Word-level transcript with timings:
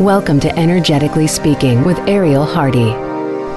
Welcome 0.00 0.40
to 0.40 0.58
Energetically 0.58 1.26
Speaking 1.26 1.82
with 1.82 1.98
Ariel 2.00 2.44
Hardy. 2.44 2.90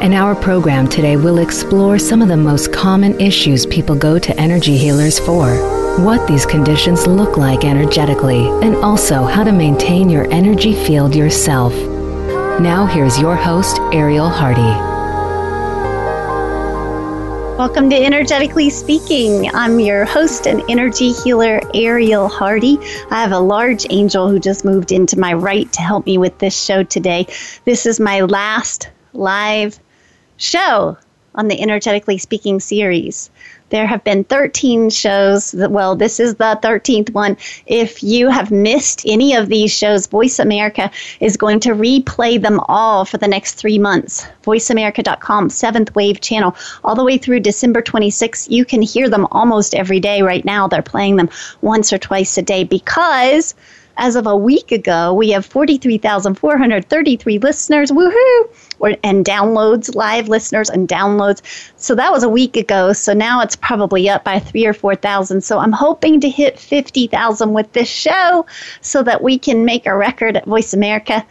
In 0.05 0.13
our 0.13 0.33
program 0.33 0.88
today, 0.88 1.17
we'll 1.17 1.39
explore 1.39 1.99
some 1.99 2.21
of 2.21 2.29
the 2.29 2.38
most 2.38 2.71
common 2.71 3.19
issues 3.19 3.65
people 3.65 3.94
go 3.94 4.17
to 4.17 4.39
energy 4.39 4.78
healers 4.78 5.20
for, 5.20 5.57
what 6.02 6.25
these 6.29 6.46
conditions 6.46 7.06
look 7.07 7.35
like 7.35 7.65
energetically, 7.65 8.47
and 8.63 8.78
also 8.78 9.25
how 9.25 9.44
to 9.44 9.52
maintain 9.52 10.10
your 10.10 10.31
energy 10.31 10.74
field 10.85 11.13
yourself. 11.13 11.74
Now, 12.62 12.85
here's 12.85 13.19
your 13.19 13.35
host, 13.35 13.78
Ariel 13.92 14.29
Hardy. 14.29 14.88
Welcome 17.59 17.89
to 17.89 17.95
Energetically 18.02 18.70
Speaking. 18.70 19.53
I'm 19.53 19.81
your 19.81 20.05
host 20.05 20.48
and 20.48 20.63
energy 20.70 21.12
healer, 21.12 21.59
Ariel 21.73 22.30
Hardy. 22.30 22.77
I 23.11 23.21
have 23.21 23.34
a 23.34 23.39
large 23.39 23.85
angel 23.89 24.29
who 24.29 24.39
just 24.39 24.63
moved 24.63 24.93
into 24.93 25.20
my 25.20 25.34
right 25.34 25.70
to 25.73 25.81
help 25.81 26.05
me 26.05 26.17
with 26.17 26.37
this 26.37 26.57
show 26.57 26.84
today. 26.84 27.27
This 27.65 27.85
is 27.85 27.99
my 27.99 28.21
last 28.21 28.89
live 29.11 29.77
show 30.37 30.98
on 31.35 31.49
the 31.49 31.61
Energetically 31.61 32.17
Speaking 32.17 32.61
series. 32.61 33.29
There 33.69 33.87
have 33.87 34.03
been 34.03 34.23
13 34.23 34.89
shows. 34.89 35.53
Well, 35.53 35.95
this 35.95 36.19
is 36.19 36.35
the 36.35 36.59
13th 36.61 37.11
one. 37.13 37.37
If 37.67 38.01
you 38.03 38.29
have 38.29 38.51
missed 38.51 39.03
any 39.05 39.35
of 39.35 39.49
these 39.49 39.71
shows, 39.71 40.07
Voice 40.07 40.39
America 40.39 40.91
is 41.19 41.37
going 41.37 41.59
to 41.61 41.69
replay 41.69 42.41
them 42.41 42.59
all 42.67 43.05
for 43.05 43.17
the 43.17 43.27
next 43.27 43.53
three 43.55 43.77
months. 43.77 44.25
VoiceAmerica.com, 44.43 45.49
seventh 45.49 45.93
wave 45.95 46.21
channel, 46.21 46.55
all 46.83 46.95
the 46.95 47.03
way 47.03 47.17
through 47.17 47.41
December 47.41 47.81
26th. 47.81 48.49
You 48.49 48.65
can 48.65 48.81
hear 48.81 49.09
them 49.09 49.27
almost 49.31 49.75
every 49.75 49.99
day 49.99 50.21
right 50.21 50.45
now. 50.45 50.67
They're 50.67 50.81
playing 50.81 51.17
them 51.17 51.29
once 51.61 51.93
or 51.93 51.97
twice 51.97 52.37
a 52.37 52.41
day 52.41 52.63
because 52.63 53.53
as 53.99 54.16
of 54.16 54.26
a 54.26 54.35
week 54.35 54.71
ago, 54.71 55.13
we 55.13 55.29
have 55.32 55.46
43,433 55.46 57.37
listeners. 57.40 57.91
Woohoo! 57.91 58.49
And 59.04 59.26
downloads, 59.26 59.93
live 59.93 60.29
listeners 60.29 60.70
and 60.70 60.87
downloads. 60.87 61.41
So 61.76 61.96
that 61.96 62.12
was 62.12 62.23
a 62.23 62.29
week 62.29 62.55
ago. 62.55 62.93
So 62.93 63.13
now 63.13 63.41
it's 63.41 63.57
probably 63.57 64.10
up 64.10 64.23
by 64.23 64.40
three 64.40 64.66
or 64.66 64.73
4,000. 64.73 65.42
So 65.44 65.60
I'm 65.60 65.73
hoping 65.73 66.22
to 66.22 66.30
hit 66.30 66.58
50,000 66.58 67.54
with 67.54 67.73
this 67.73 67.90
show 67.90 68.46
so 68.82 69.04
that 69.04 69.22
we 69.22 69.38
can 69.38 69.66
make 69.66 69.86
a 69.86 69.96
record 69.96 70.38
at 70.38 70.45
Voice 70.45 70.73
America. 70.73 71.26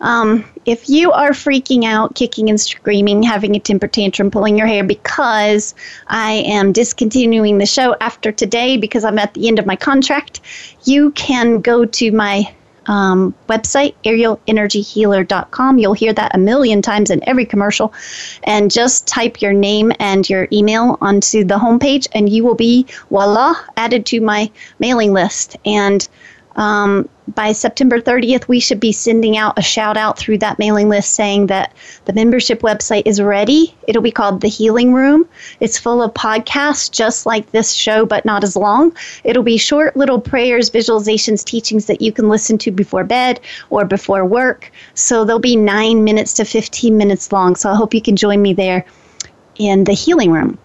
Um, 0.00 0.44
if 0.64 0.88
you 0.88 1.12
are 1.12 1.30
freaking 1.30 1.84
out, 1.84 2.14
kicking 2.14 2.48
and 2.48 2.60
screaming, 2.60 3.22
having 3.22 3.54
a 3.56 3.60
temper 3.60 3.86
tantrum, 3.86 4.30
pulling 4.30 4.56
your 4.56 4.66
hair 4.66 4.84
because 4.84 5.74
I 6.06 6.32
am 6.46 6.72
discontinuing 6.72 7.58
the 7.58 7.66
show 7.66 7.96
after 8.00 8.32
today 8.32 8.76
because 8.76 9.04
I'm 9.04 9.18
at 9.18 9.34
the 9.34 9.48
end 9.48 9.58
of 9.58 9.66
my 9.66 9.76
contract, 9.76 10.40
you 10.84 11.10
can 11.12 11.60
go 11.60 11.84
to 11.84 12.12
my 12.12 12.52
um, 12.86 13.34
website, 13.48 13.94
arielenergyhealer.com. 14.04 15.78
You'll 15.78 15.92
hear 15.92 16.12
that 16.12 16.34
a 16.34 16.38
million 16.38 16.82
times 16.82 17.10
in 17.10 17.26
every 17.28 17.46
commercial. 17.46 17.92
And 18.44 18.70
just 18.70 19.06
type 19.06 19.40
your 19.40 19.52
name 19.52 19.92
and 20.00 20.28
your 20.28 20.48
email 20.52 20.98
onto 21.00 21.44
the 21.44 21.58
homepage, 21.58 22.08
and 22.12 22.28
you 22.28 22.44
will 22.44 22.54
be, 22.54 22.86
voila, 23.08 23.54
added 23.76 24.06
to 24.06 24.20
my 24.20 24.50
mailing 24.78 25.12
list. 25.12 25.56
And 25.64 26.06
um, 26.56 27.08
by 27.34 27.52
September 27.52 28.00
30th, 28.00 28.48
we 28.48 28.60
should 28.60 28.80
be 28.80 28.92
sending 28.92 29.36
out 29.36 29.58
a 29.58 29.62
shout 29.62 29.96
out 29.96 30.18
through 30.18 30.38
that 30.38 30.58
mailing 30.58 30.88
list 30.88 31.12
saying 31.14 31.46
that 31.46 31.72
the 32.06 32.12
membership 32.12 32.60
website 32.60 33.02
is 33.06 33.20
ready. 33.20 33.74
It'll 33.86 34.02
be 34.02 34.10
called 34.10 34.40
The 34.40 34.48
Healing 34.48 34.92
Room. 34.92 35.28
It's 35.60 35.78
full 35.78 36.02
of 36.02 36.12
podcasts 36.14 36.90
just 36.90 37.26
like 37.26 37.50
this 37.52 37.72
show, 37.72 38.04
but 38.04 38.24
not 38.24 38.42
as 38.42 38.56
long. 38.56 38.96
It'll 39.22 39.42
be 39.42 39.58
short 39.58 39.96
little 39.96 40.20
prayers, 40.20 40.70
visualizations, 40.70 41.44
teachings 41.44 41.86
that 41.86 42.00
you 42.00 42.12
can 42.12 42.28
listen 42.28 42.58
to 42.58 42.70
before 42.70 43.04
bed 43.04 43.40
or 43.70 43.84
before 43.84 44.24
work. 44.24 44.72
So 44.94 45.24
they'll 45.24 45.38
be 45.38 45.56
nine 45.56 46.02
minutes 46.02 46.34
to 46.34 46.44
15 46.44 46.96
minutes 46.96 47.32
long. 47.32 47.54
So 47.54 47.70
I 47.70 47.76
hope 47.76 47.94
you 47.94 48.02
can 48.02 48.16
join 48.16 48.42
me 48.42 48.54
there 48.54 48.84
in 49.56 49.84
the 49.84 49.92
Healing 49.92 50.32
Room. 50.32 50.58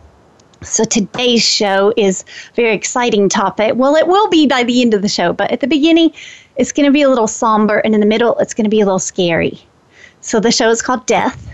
So 0.61 0.83
today's 0.83 1.43
show 1.43 1.93
is 1.97 2.23
a 2.51 2.55
very 2.55 2.73
exciting 2.73 3.29
topic. 3.29 3.73
Well, 3.75 3.95
it 3.95 4.07
will 4.07 4.29
be 4.29 4.47
by 4.47 4.63
the 4.63 4.81
end 4.81 4.93
of 4.93 5.01
the 5.01 5.09
show, 5.09 5.33
but 5.33 5.51
at 5.51 5.59
the 5.59 5.67
beginning, 5.67 6.11
it's 6.55 6.71
going 6.71 6.85
to 6.85 6.91
be 6.91 7.01
a 7.01 7.09
little 7.09 7.27
somber, 7.27 7.79
and 7.79 7.93
in 7.93 7.99
the 7.99 8.05
middle, 8.05 8.37
it's 8.39 8.53
going 8.53 8.63
to 8.63 8.69
be 8.69 8.81
a 8.81 8.85
little 8.85 8.99
scary. 8.99 9.59
So 10.21 10.39
the 10.39 10.51
show 10.51 10.69
is 10.69 10.81
called 10.81 11.05
Death. 11.05 11.49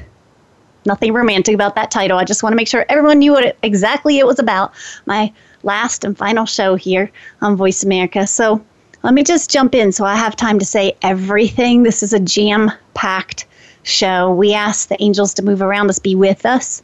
Nothing 0.86 1.14
romantic 1.14 1.54
about 1.54 1.76
that 1.76 1.92
title. 1.92 2.18
I 2.18 2.24
just 2.24 2.42
want 2.42 2.54
to 2.54 2.58
make 2.58 2.68
sure 2.68 2.86
everyone 2.90 3.20
knew 3.20 3.34
what 3.34 3.46
it, 3.46 3.58
exactly 3.62 4.18
it 4.18 4.26
was 4.26 4.40
about. 4.40 4.74
My 5.06 5.32
last 5.64 6.04
and 6.04 6.18
final 6.18 6.46
show 6.46 6.76
here 6.76 7.12
on 7.42 7.56
Voice 7.56 7.84
America. 7.84 8.26
So 8.26 8.64
let 9.04 9.14
me 9.14 9.24
just 9.24 9.50
jump 9.50 9.76
in 9.76 9.92
so 9.92 10.06
I 10.06 10.16
have 10.16 10.36
time 10.36 10.58
to 10.60 10.66
say 10.66 10.96
everything. 11.02 11.84
This 11.84 12.02
is 12.02 12.14
a 12.14 12.20
jam 12.20 12.72
packed 12.94 13.46
show. 13.84 14.34
We 14.34 14.54
ask 14.54 14.90
the 14.90 15.02
angels 15.02 15.34
to 15.36 15.44
move 15.44 15.62
around 15.62 15.90
us, 15.90 16.00
be 16.00 16.16
with 16.16 16.46
us. 16.46 16.82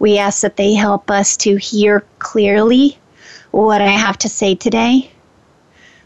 We 0.00 0.16
ask 0.16 0.40
that 0.40 0.56
they 0.56 0.72
help 0.72 1.10
us 1.10 1.36
to 1.36 1.56
hear 1.56 2.06
clearly 2.20 2.98
what 3.50 3.82
I 3.82 3.88
have 3.88 4.16
to 4.18 4.30
say 4.30 4.54
today. 4.54 5.10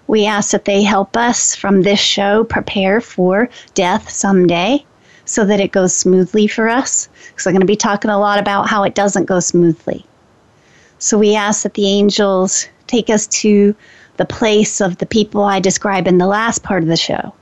We 0.08 0.26
ask 0.26 0.50
that 0.50 0.64
they 0.64 0.82
help 0.82 1.16
us 1.16 1.54
from 1.54 1.82
this 1.82 2.00
show 2.00 2.42
prepare 2.42 3.00
for 3.00 3.48
death 3.74 4.10
someday 4.10 4.84
so 5.26 5.44
that 5.44 5.60
it 5.60 5.70
goes 5.70 5.94
smoothly 5.94 6.48
for 6.48 6.68
us. 6.68 7.08
Because 7.28 7.46
I'm 7.46 7.52
going 7.52 7.60
to 7.60 7.66
be 7.66 7.76
talking 7.76 8.10
a 8.10 8.18
lot 8.18 8.40
about 8.40 8.68
how 8.68 8.82
it 8.82 8.96
doesn't 8.96 9.26
go 9.26 9.38
smoothly. 9.38 10.04
So 10.98 11.16
we 11.16 11.36
ask 11.36 11.62
that 11.62 11.74
the 11.74 11.86
angels 11.86 12.66
take 12.88 13.08
us 13.08 13.28
to 13.28 13.76
the 14.16 14.24
place 14.24 14.80
of 14.80 14.98
the 14.98 15.06
people 15.06 15.44
I 15.44 15.60
describe 15.60 16.08
in 16.08 16.18
the 16.18 16.26
last 16.26 16.64
part 16.64 16.82
of 16.82 16.88
the 16.88 16.96
show 16.96 17.32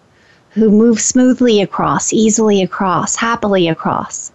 who 0.51 0.71
move 0.71 1.01
smoothly 1.01 1.63
across, 1.63 2.13
easily 2.13 2.61
across, 2.63 3.17
happily 3.17 3.69
across 3.69 4.33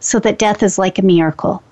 so 0.00 0.18
that 0.20 0.38
death 0.38 0.62
is 0.62 0.78
like 0.78 0.98
a 0.98 1.02
miracle. 1.02 1.62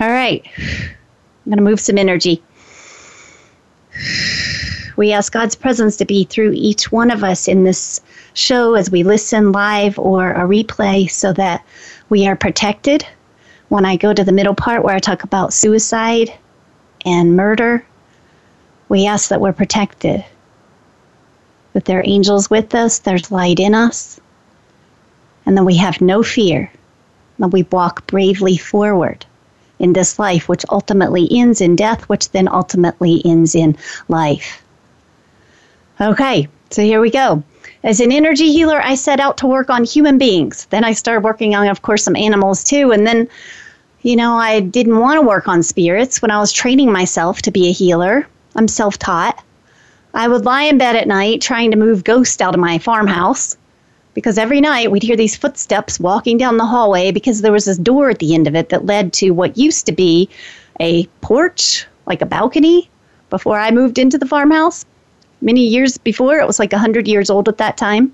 All 0.00 0.08
right, 0.08 0.46
I'm 0.58 1.44
going 1.46 1.56
to 1.58 1.62
move 1.62 1.80
some 1.80 1.98
energy. 1.98 2.42
We 4.96 5.12
ask 5.12 5.32
God's 5.32 5.56
presence 5.56 5.96
to 5.96 6.04
be 6.04 6.24
through 6.24 6.52
each 6.54 6.92
one 6.92 7.10
of 7.10 7.24
us 7.24 7.48
in 7.48 7.64
this 7.64 8.00
show 8.34 8.74
as 8.74 8.90
we 8.90 9.02
listen 9.02 9.52
live 9.52 9.98
or 9.98 10.32
a 10.32 10.40
replay 10.40 11.10
so 11.10 11.32
that 11.34 11.64
we 12.08 12.26
are 12.26 12.36
protected. 12.36 13.06
When 13.68 13.84
I 13.84 13.96
go 13.96 14.14
to 14.14 14.24
the 14.24 14.32
middle 14.32 14.54
part 14.54 14.84
where 14.84 14.94
I 14.94 14.98
talk 14.98 15.24
about 15.24 15.52
suicide 15.52 16.32
and 17.04 17.36
murder, 17.36 17.84
we 18.88 19.06
ask 19.06 19.28
that 19.28 19.40
we're 19.40 19.52
protected, 19.52 20.24
that 21.72 21.84
there 21.84 21.98
are 21.98 22.06
angels 22.06 22.48
with 22.48 22.74
us, 22.74 23.00
there's 23.00 23.30
light 23.30 23.60
in 23.60 23.74
us, 23.74 24.18
and 25.44 25.56
that 25.56 25.64
we 25.64 25.76
have 25.76 26.00
no 26.00 26.22
fear 26.22 26.70
and 27.38 27.52
we 27.52 27.62
walk 27.64 28.06
bravely 28.06 28.56
forward 28.56 29.24
in 29.78 29.92
this 29.92 30.18
life, 30.18 30.48
which 30.48 30.64
ultimately 30.70 31.28
ends 31.30 31.60
in 31.60 31.76
death, 31.76 32.08
which 32.08 32.30
then 32.30 32.48
ultimately 32.48 33.22
ends 33.24 33.54
in 33.54 33.76
life. 34.08 34.62
Okay, 36.00 36.48
so 36.70 36.82
here 36.82 37.00
we 37.00 37.10
go. 37.10 37.42
As 37.84 38.00
an 38.00 38.12
energy 38.12 38.52
healer, 38.52 38.80
I 38.82 38.94
set 38.94 39.20
out 39.20 39.36
to 39.38 39.46
work 39.46 39.70
on 39.70 39.84
human 39.84 40.18
beings. 40.18 40.66
Then 40.70 40.84
I 40.84 40.92
started 40.92 41.24
working 41.24 41.54
on, 41.54 41.68
of 41.68 41.82
course, 41.82 42.02
some 42.02 42.16
animals 42.16 42.64
too. 42.64 42.92
And 42.92 43.06
then, 43.06 43.28
you 44.02 44.16
know, 44.16 44.34
I 44.34 44.60
didn't 44.60 44.98
want 44.98 45.20
to 45.20 45.26
work 45.26 45.46
on 45.46 45.62
spirits 45.62 46.20
when 46.20 46.30
I 46.30 46.38
was 46.38 46.52
training 46.52 46.90
myself 46.90 47.42
to 47.42 47.50
be 47.50 47.68
a 47.68 47.72
healer. 47.72 48.26
I'm 48.56 48.68
self 48.68 48.98
taught. 48.98 49.42
I 50.14 50.26
would 50.26 50.44
lie 50.44 50.64
in 50.64 50.78
bed 50.78 50.96
at 50.96 51.06
night 51.06 51.40
trying 51.40 51.70
to 51.70 51.76
move 51.76 52.02
ghosts 52.02 52.40
out 52.40 52.54
of 52.54 52.60
my 52.60 52.78
farmhouse 52.78 53.56
because 54.18 54.36
every 54.36 54.60
night 54.60 54.90
we'd 54.90 55.04
hear 55.04 55.14
these 55.14 55.36
footsteps 55.36 56.00
walking 56.00 56.36
down 56.36 56.56
the 56.56 56.66
hallway 56.66 57.12
because 57.12 57.40
there 57.40 57.52
was 57.52 57.66
this 57.66 57.78
door 57.78 58.10
at 58.10 58.18
the 58.18 58.34
end 58.34 58.48
of 58.48 58.56
it 58.56 58.68
that 58.70 58.84
led 58.84 59.12
to 59.12 59.30
what 59.30 59.56
used 59.56 59.86
to 59.86 59.92
be 59.92 60.28
a 60.80 61.06
porch, 61.20 61.86
like 62.04 62.20
a 62.20 62.26
balcony, 62.26 62.90
before 63.30 63.60
I 63.60 63.70
moved 63.70 63.96
into 63.96 64.18
the 64.18 64.26
farmhouse. 64.26 64.84
Many 65.40 65.60
years 65.60 65.98
before, 65.98 66.40
it 66.40 66.48
was 66.48 66.58
like 66.58 66.72
100 66.72 67.06
years 67.06 67.30
old 67.30 67.48
at 67.48 67.58
that 67.58 67.76
time. 67.76 68.12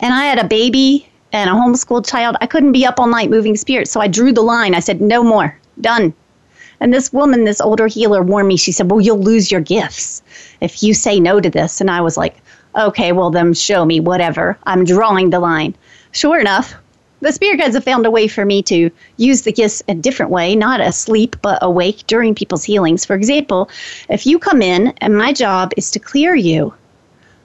And 0.00 0.12
I 0.12 0.24
had 0.24 0.38
a 0.38 0.46
baby 0.46 1.08
and 1.32 1.48
a 1.48 1.54
homeschooled 1.54 2.06
child. 2.06 2.36
I 2.42 2.46
couldn't 2.46 2.72
be 2.72 2.84
up 2.84 3.00
all 3.00 3.08
night 3.08 3.30
moving 3.30 3.56
spirits, 3.56 3.90
so 3.90 4.02
I 4.02 4.06
drew 4.06 4.34
the 4.34 4.42
line. 4.42 4.74
I 4.74 4.80
said, 4.80 5.00
no 5.00 5.22
more, 5.22 5.58
done. 5.80 6.12
And 6.80 6.92
this 6.92 7.10
woman, 7.10 7.44
this 7.44 7.62
older 7.62 7.86
healer, 7.86 8.22
warned 8.22 8.48
me. 8.48 8.58
She 8.58 8.72
said, 8.72 8.90
Well, 8.90 9.00
you'll 9.00 9.18
lose 9.18 9.50
your 9.50 9.60
gifts 9.60 10.22
if 10.60 10.82
you 10.82 10.94
say 10.94 11.18
no 11.18 11.40
to 11.40 11.50
this. 11.50 11.80
And 11.80 11.90
I 11.90 12.00
was 12.00 12.16
like, 12.16 12.36
Okay, 12.78 13.10
well, 13.10 13.30
then 13.30 13.54
show 13.54 13.84
me, 13.84 13.98
whatever. 13.98 14.56
I'm 14.64 14.84
drawing 14.84 15.30
the 15.30 15.40
line. 15.40 15.74
Sure 16.12 16.38
enough, 16.38 16.74
the 17.20 17.32
spirit 17.32 17.58
guides 17.58 17.74
have 17.74 17.82
found 17.82 18.06
a 18.06 18.10
way 18.10 18.28
for 18.28 18.44
me 18.44 18.62
to 18.62 18.90
use 19.16 19.42
the 19.42 19.50
gifts 19.50 19.82
a 19.88 19.94
different 19.96 20.30
way, 20.30 20.54
not 20.54 20.80
asleep, 20.80 21.34
but 21.42 21.58
awake 21.60 22.04
during 22.06 22.36
people's 22.36 22.62
healings. 22.62 23.04
For 23.04 23.16
example, 23.16 23.68
if 24.08 24.24
you 24.24 24.38
come 24.38 24.62
in 24.62 24.94
and 24.98 25.18
my 25.18 25.32
job 25.32 25.72
is 25.76 25.90
to 25.90 25.98
clear 25.98 26.36
you, 26.36 26.72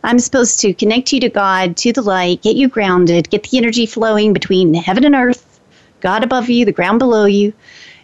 I'm 0.04 0.20
supposed 0.20 0.60
to 0.60 0.74
connect 0.76 1.12
you 1.12 1.20
to 1.22 1.30
God, 1.30 1.78
to 1.78 1.92
the 1.92 2.04
light, 2.04 2.44
get 2.44 2.56
you 2.56 2.68
grounded, 2.68 3.32
get 3.32 3.50
the 3.50 3.58
energy 3.58 3.88
flowing 3.88 4.34
between 4.34 4.76
heaven 4.76 5.04
and 5.04 5.16
earth, 5.16 5.60
God 6.02 6.24
above 6.24 6.50
you, 6.50 6.66
the 6.66 6.72
ground 6.72 7.00
below 7.00 7.26
you, 7.26 7.54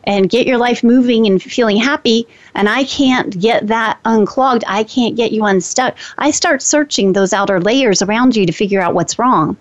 and 0.05 0.29
get 0.29 0.47
your 0.47 0.57
life 0.57 0.83
moving 0.83 1.27
and 1.27 1.41
feeling 1.41 1.77
happy 1.77 2.27
and 2.55 2.67
I 2.69 2.83
can't 2.83 3.39
get 3.39 3.67
that 3.67 3.99
unclogged, 4.05 4.63
I 4.67 4.83
can't 4.83 5.15
get 5.15 5.31
you 5.31 5.45
unstuck. 5.45 5.95
I 6.17 6.31
start 6.31 6.61
searching 6.61 7.13
those 7.13 7.33
outer 7.33 7.59
layers 7.59 8.01
around 8.01 8.35
you 8.35 8.45
to 8.45 8.51
figure 8.51 8.81
out 8.81 8.93
what's 8.93 9.19
wrong. 9.19 9.57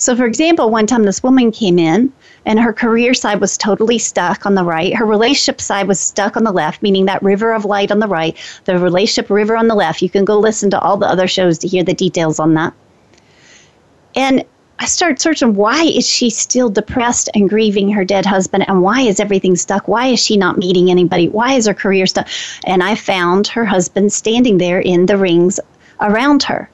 So, 0.00 0.16
for 0.16 0.24
example, 0.24 0.70
one 0.70 0.86
time 0.86 1.02
this 1.02 1.22
woman 1.22 1.52
came 1.52 1.78
in 1.78 2.10
and 2.46 2.58
her 2.58 2.72
career 2.72 3.12
side 3.12 3.38
was 3.38 3.58
totally 3.58 3.98
stuck 3.98 4.46
on 4.46 4.54
the 4.54 4.64
right. 4.64 4.94
Her 4.94 5.04
relationship 5.04 5.60
side 5.60 5.86
was 5.86 6.00
stuck 6.00 6.38
on 6.38 6.44
the 6.44 6.52
left, 6.52 6.80
meaning 6.80 7.04
that 7.04 7.22
river 7.22 7.52
of 7.52 7.66
light 7.66 7.92
on 7.92 7.98
the 7.98 8.08
right, 8.08 8.34
the 8.64 8.78
relationship 8.78 9.28
river 9.28 9.56
on 9.56 9.68
the 9.68 9.74
left. 9.74 10.00
You 10.00 10.08
can 10.08 10.24
go 10.24 10.38
listen 10.38 10.70
to 10.70 10.80
all 10.80 10.96
the 10.96 11.06
other 11.06 11.28
shows 11.28 11.58
to 11.58 11.68
hear 11.68 11.84
the 11.84 11.92
details 11.92 12.38
on 12.38 12.54
that. 12.54 12.72
And 14.14 14.44
I 14.82 14.86
started 14.86 15.20
searching 15.20 15.56
why 15.56 15.82
is 15.82 16.08
she 16.08 16.30
still 16.30 16.70
depressed 16.70 17.28
and 17.34 17.50
grieving 17.50 17.90
her 17.92 18.02
dead 18.02 18.24
husband 18.24 18.64
and 18.66 18.80
why 18.80 19.02
is 19.02 19.20
everything 19.20 19.54
stuck? 19.54 19.86
Why 19.88 20.06
is 20.06 20.20
she 20.20 20.38
not 20.38 20.56
meeting 20.56 20.90
anybody? 20.90 21.28
Why 21.28 21.52
is 21.52 21.66
her 21.66 21.74
career 21.74 22.06
stuck? 22.06 22.26
And 22.64 22.82
I 22.82 22.94
found 22.94 23.46
her 23.48 23.66
husband 23.66 24.10
standing 24.10 24.56
there 24.56 24.80
in 24.80 25.04
the 25.04 25.18
rings 25.18 25.60
around 26.00 26.44
her. 26.44 26.70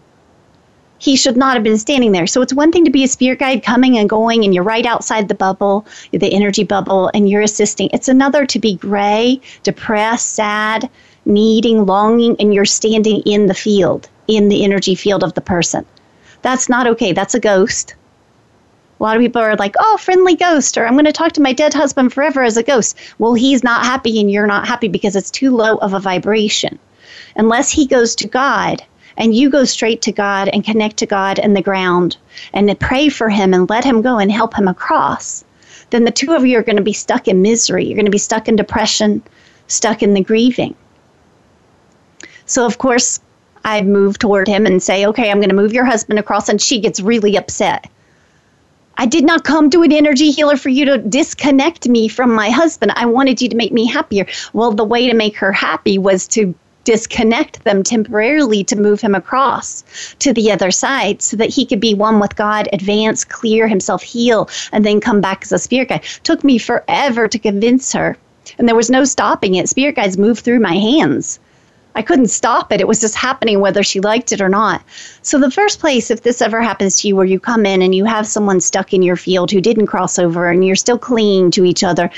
He 0.99 1.17
should 1.17 1.37
not 1.37 1.55
have 1.55 1.65
been 1.65 1.79
standing 1.79 2.13
there. 2.13 2.29
So 2.29 2.43
it's 2.43 2.55
one 2.55 2.71
thing 2.71 2.85
to 2.85 2.93
be 2.93 3.03
a 3.03 3.09
spirit 3.09 3.41
guide 3.41 3.65
coming 3.65 3.99
and 3.99 4.09
going 4.09 4.45
and 4.45 4.55
you're 4.55 4.63
right 4.63 4.87
outside 4.87 5.27
the 5.27 5.35
bubble, 5.35 5.85
the 6.13 6.33
energy 6.33 6.63
bubble, 6.63 7.11
and 7.13 7.29
you're 7.29 7.43
assisting. 7.43 7.91
It's 7.93 8.09
another 8.09 8.47
to 8.47 8.59
be 8.61 8.77
gray, 8.77 9.41
depressed, 9.65 10.29
sad, 10.29 10.89
needing, 11.25 11.87
longing, 11.87 12.37
and 12.39 12.55
you're 12.55 12.67
standing 12.67 13.21
in 13.23 13.47
the 13.47 13.55
field, 13.55 14.09
in 14.29 14.49
the 14.49 14.63
energy 14.63 14.95
field 14.95 15.25
of 15.25 15.35
the 15.35 15.41
person. 15.41 15.85
That's 16.47 16.69
not 16.69 16.87
okay. 16.87 17.11
That's 17.11 17.35
a 17.35 17.41
ghost. 17.41 17.97
A 19.01 19.03
lot 19.03 19.17
of 19.17 19.21
people 19.21 19.43
are 19.43 19.57
like, 19.57 19.75
oh, 19.81 19.97
friendly 19.97 20.37
ghost, 20.37 20.79
or 20.79 20.87
I'm 20.87 20.93
going 20.93 21.05
to 21.07 21.11
talk 21.11 21.33
to 21.33 21.41
my 21.41 21.53
dead 21.53 21.75
husband 21.75 22.13
forever 22.13 22.45
as 22.45 22.57
a 22.57 22.63
ghost. 22.63 22.97
Well, 23.19 23.35
he's 23.35 23.65
not 23.65 23.85
happy 23.85 24.21
and 24.21 24.31
you're 24.31 24.47
not 24.47 24.69
happy 24.69 24.87
because 24.87 25.17
it's 25.17 25.33
too 25.33 25.51
low 25.51 25.75
of 25.79 25.93
a 25.93 25.99
vibration. 25.99 26.79
Unless 27.35 27.73
he 27.73 27.85
goes 27.85 28.15
to 28.15 28.29
God 28.29 28.81
and 29.17 29.35
you 29.35 29.51
go 29.51 29.65
straight 29.65 30.03
to 30.03 30.13
God 30.13 30.47
and 30.53 30.65
connect 30.65 30.99
to 30.99 31.07
God 31.07 31.41
and 31.41 31.57
the 31.57 31.63
ground 31.63 32.17
and 32.53 32.79
pray 32.79 33.09
for 33.09 33.29
him 33.29 33.53
and 33.53 33.69
let 33.69 33.83
him 33.83 34.01
go 34.01 34.19
and 34.19 34.31
help 34.31 34.55
him 34.55 34.69
across, 34.69 35.45
then 35.91 36.05
the 36.05 36.13
two 36.13 36.33
of 36.33 36.47
you 36.47 36.57
are 36.61 36.63
going 36.63 36.77
to 36.77 36.81
be 36.81 36.93
stuck 36.93 37.27
in 37.27 37.43
misery. 37.43 37.87
You're 37.87 37.97
going 37.97 38.05
to 38.05 38.13
be 38.13 38.19
stuck 38.19 38.47
in 38.47 38.55
depression, 38.55 39.21
stuck 39.67 40.01
in 40.01 40.15
the 40.15 40.23
grieving. 40.23 40.77
So, 42.45 42.65
of 42.65 42.79
course, 42.79 43.19
I 43.67 43.83
move 43.83 44.19
toward 44.19 44.47
him 44.47 44.65
and 44.65 44.81
say, 44.81 45.05
okay, 45.07 45.29
I'm 45.29 45.39
going 45.39 45.51
to 45.51 45.55
move 45.55 45.73
your 45.73 45.85
husband 45.85 46.21
across. 46.21 46.49
And 46.49 46.63
she 46.63 46.79
gets 46.81 47.01
really 47.01 47.37
upset. 47.37 47.91
I 48.97 49.07
did 49.07 49.25
not 49.25 49.45
come 49.45 49.69
to 49.71 49.83
an 49.83 49.93
energy 49.93 50.31
healer 50.31 50.57
for 50.57 50.69
you 50.69 50.85
to 50.87 50.99
disconnect 50.99 51.89
me 51.89 52.07
from 52.09 52.33
my 52.33 52.49
husband. 52.49 52.93
I 52.95 53.07
wanted 53.07 53.43
you 53.43 53.49
to 53.49 53.57
make 53.57 53.73
me 53.73 53.85
happier. 53.85 54.25
Well, 54.53 54.71
the 54.73 54.85
way 54.85 55.09
to 55.09 55.15
make 55.15 55.37
her 55.37 55.53
happy 55.53 55.99
was 55.99 56.29
to 56.29 56.55
disconnect 56.85 57.65
them 57.65 57.83
temporarily 57.83 58.63
to 58.63 58.77
move 58.77 59.01
him 59.01 59.17
across 59.17 59.83
to 60.21 60.33
the 60.33 60.53
other 60.53 60.71
side 60.71 61.21
so 61.21 61.37
that 61.37 61.51
he 61.51 61.67
could 61.67 61.81
be 61.81 61.93
one 61.93 62.21
with 62.21 62.37
God, 62.37 62.69
advance, 62.73 63.25
clear 63.25 63.67
himself, 63.67 64.03
heal, 64.03 64.49
and 64.71 64.87
then 64.87 65.01
come 65.01 65.21
back 65.21 65.43
as 65.43 65.51
a 65.51 65.59
spirit 65.59 65.89
guide. 65.89 66.05
Took 66.23 66.45
me 66.45 66.59
forever 66.59 67.27
to 67.27 67.39
convince 67.41 67.93
her. 67.93 68.17
And 68.59 68.69
there 68.69 68.77
was 68.77 68.91
no 68.91 69.05
stopping 69.05 69.57
it. 69.57 69.69
Spirit 69.69 69.97
guides 69.97 70.17
moved 70.17 70.45
through 70.45 70.61
my 70.61 70.75
hands. 70.75 71.41
I 71.97 72.03
couldn't 72.03 72.29
stop 72.29 72.73
it. 72.73 72.81
It 72.81 72.87
was 72.87 73.01
just 73.01 73.15
happening 73.15 73.59
whether 73.59 73.83
she 73.83 74.01
liked 74.01 74.31
it 74.31 74.43
or 74.43 74.51
not. 74.51 74.83
So, 75.23 75.39
the 75.39 75.51
first 75.51 75.81
place, 75.81 76.11
if 76.11 76.23
this 76.23 76.43
ever 76.43 76.61
happens 76.61 77.01
to 77.01 77.09
you 77.09 77.17
where 77.17 77.25
you 77.25 77.41
come 77.41 77.65
in 77.65 77.81
and 77.81 77.95
you 77.95 78.05
have 78.05 78.27
someone 78.27 78.61
stuck 78.61 78.93
in 78.93 79.03
your 79.03 79.17
field 79.17 79.51
who 79.51 79.63
didn't 79.63 79.87
cross 79.87 80.19
over 80.19 80.51
and 80.51 80.63
you're 80.63 80.77
still 80.77 80.99
clinging 80.99 81.51
to 81.53 81.65
each 81.65 81.83
other, 81.83 82.11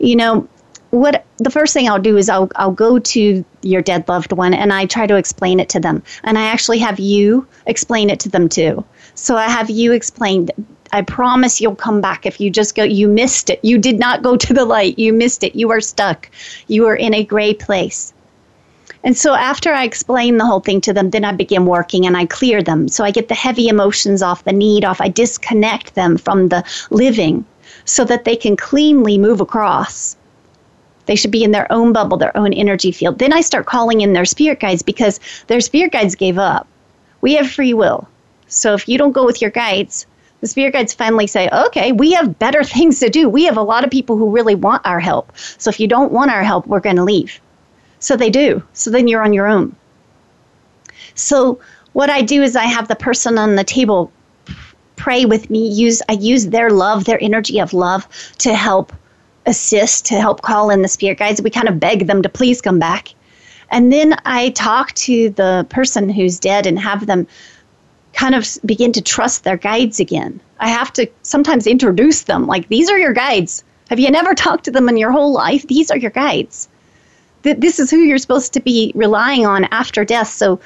you 0.00 0.16
know, 0.16 0.48
what 0.90 1.24
the 1.38 1.50
first 1.50 1.72
thing 1.72 1.88
I'll 1.88 2.00
do 2.00 2.16
is 2.16 2.28
I'll 2.28 2.50
I'll 2.56 2.72
go 2.72 2.98
to 2.98 3.44
your 3.62 3.82
dead 3.82 4.08
loved 4.08 4.32
one 4.32 4.52
and 4.52 4.72
I 4.72 4.86
try 4.86 5.06
to 5.06 5.16
explain 5.16 5.60
it 5.60 5.68
to 5.70 5.80
them. 5.80 6.02
And 6.24 6.36
I 6.36 6.42
actually 6.42 6.78
have 6.78 6.98
you 6.98 7.46
explain 7.66 8.10
it 8.10 8.18
to 8.20 8.28
them 8.28 8.48
too. 8.48 8.84
So 9.14 9.36
I 9.36 9.48
have 9.48 9.70
you 9.70 9.92
explain 9.92 10.48
I 10.92 11.02
promise 11.02 11.60
you'll 11.60 11.76
come 11.76 12.00
back 12.00 12.26
if 12.26 12.40
you 12.40 12.50
just 12.50 12.74
go 12.74 12.82
you 12.82 13.06
missed 13.06 13.50
it. 13.50 13.60
You 13.62 13.78
did 13.78 14.00
not 14.00 14.24
go 14.24 14.36
to 14.36 14.52
the 14.52 14.64
light. 14.64 14.98
You 14.98 15.12
missed 15.12 15.44
it. 15.44 15.54
You 15.54 15.70
are 15.70 15.80
stuck. 15.80 16.28
You 16.66 16.86
are 16.86 16.96
in 16.96 17.14
a 17.14 17.22
gray 17.22 17.54
place. 17.54 18.12
And 19.02 19.16
so 19.16 19.34
after 19.34 19.72
I 19.72 19.84
explain 19.84 20.36
the 20.36 20.44
whole 20.44 20.60
thing 20.60 20.80
to 20.82 20.92
them, 20.92 21.10
then 21.10 21.24
I 21.24 21.32
begin 21.32 21.64
working 21.64 22.06
and 22.06 22.16
I 22.16 22.26
clear 22.26 22.62
them. 22.62 22.88
So 22.88 23.02
I 23.02 23.10
get 23.10 23.28
the 23.28 23.34
heavy 23.34 23.68
emotions 23.68 24.22
off, 24.22 24.44
the 24.44 24.52
need 24.52 24.84
off. 24.84 25.00
I 25.00 25.08
disconnect 25.08 25.94
them 25.94 26.18
from 26.18 26.48
the 26.48 26.62
living 26.90 27.44
so 27.86 28.04
that 28.04 28.24
they 28.24 28.36
can 28.36 28.56
cleanly 28.56 29.16
move 29.16 29.40
across. 29.40 30.16
They 31.06 31.16
should 31.16 31.30
be 31.30 31.42
in 31.42 31.50
their 31.52 31.70
own 31.72 31.92
bubble, 31.92 32.18
their 32.18 32.36
own 32.36 32.52
energy 32.52 32.92
field. 32.92 33.18
Then 33.18 33.32
I 33.32 33.40
start 33.40 33.66
calling 33.66 34.02
in 34.02 34.12
their 34.12 34.26
spirit 34.26 34.60
guides 34.60 34.82
because 34.82 35.18
their 35.46 35.60
spirit 35.60 35.92
guides 35.92 36.14
gave 36.14 36.38
up. 36.38 36.68
We 37.22 37.34
have 37.34 37.50
free 37.50 37.74
will. 37.74 38.06
So 38.48 38.74
if 38.74 38.88
you 38.88 38.98
don't 38.98 39.12
go 39.12 39.24
with 39.24 39.40
your 39.40 39.50
guides, 39.50 40.06
the 40.40 40.46
spirit 40.46 40.72
guides 40.72 40.92
finally 40.92 41.26
say, 41.26 41.48
okay, 41.50 41.92
we 41.92 42.12
have 42.12 42.38
better 42.38 42.62
things 42.64 43.00
to 43.00 43.08
do. 43.08 43.28
We 43.28 43.44
have 43.44 43.56
a 43.56 43.62
lot 43.62 43.82
of 43.82 43.90
people 43.90 44.16
who 44.16 44.30
really 44.30 44.54
want 44.54 44.84
our 44.84 45.00
help. 45.00 45.32
So 45.36 45.70
if 45.70 45.80
you 45.80 45.88
don't 45.88 46.12
want 46.12 46.30
our 46.30 46.42
help, 46.42 46.66
we're 46.66 46.80
going 46.80 46.96
to 46.96 47.04
leave. 47.04 47.40
So 48.00 48.16
they 48.16 48.30
do. 48.30 48.62
So 48.72 48.90
then 48.90 49.06
you're 49.06 49.22
on 49.22 49.32
your 49.32 49.46
own. 49.46 49.76
So 51.14 51.60
what 51.92 52.10
I 52.10 52.22
do 52.22 52.42
is 52.42 52.56
I 52.56 52.64
have 52.64 52.88
the 52.88 52.96
person 52.96 53.38
on 53.38 53.56
the 53.56 53.64
table 53.64 54.10
pray 54.96 55.24
with 55.24 55.50
me. 55.50 55.68
Use 55.68 56.02
I 56.08 56.12
use 56.12 56.48
their 56.48 56.70
love, 56.70 57.04
their 57.04 57.22
energy 57.22 57.60
of 57.60 57.72
love 57.72 58.08
to 58.38 58.54
help 58.54 58.92
assist, 59.46 60.06
to 60.06 60.20
help 60.20 60.42
call 60.42 60.70
in 60.70 60.82
the 60.82 60.88
spirit 60.88 61.18
guides. 61.18 61.42
We 61.42 61.50
kind 61.50 61.68
of 61.68 61.78
beg 61.78 62.06
them 62.06 62.22
to 62.22 62.28
please 62.28 62.60
come 62.60 62.78
back. 62.78 63.14
And 63.70 63.92
then 63.92 64.16
I 64.24 64.50
talk 64.50 64.92
to 64.94 65.30
the 65.30 65.66
person 65.70 66.08
who's 66.08 66.40
dead 66.40 66.66
and 66.66 66.78
have 66.78 67.06
them 67.06 67.26
kind 68.12 68.34
of 68.34 68.46
begin 68.64 68.92
to 68.92 69.00
trust 69.00 69.44
their 69.44 69.56
guides 69.56 70.00
again. 70.00 70.40
I 70.58 70.68
have 70.68 70.92
to 70.94 71.06
sometimes 71.22 71.66
introduce 71.66 72.22
them 72.22 72.46
like 72.46 72.68
these 72.68 72.90
are 72.90 72.98
your 72.98 73.12
guides. 73.12 73.62
Have 73.88 74.00
you 74.00 74.10
never 74.10 74.34
talked 74.46 74.64
to 74.64 74.70
them 74.70 74.88
in 74.88 74.96
your 74.96 75.12
whole 75.12 75.32
life? 75.32 75.66
These 75.66 75.90
are 75.90 75.98
your 75.98 76.10
guides 76.10 76.68
this 77.42 77.78
is 77.78 77.90
who 77.90 77.98
you're 77.98 78.18
supposed 78.18 78.52
to 78.52 78.60
be 78.60 78.92
relying 78.94 79.46
on 79.46 79.64
after 79.64 80.04
death. 80.04 80.28
So 80.28 80.60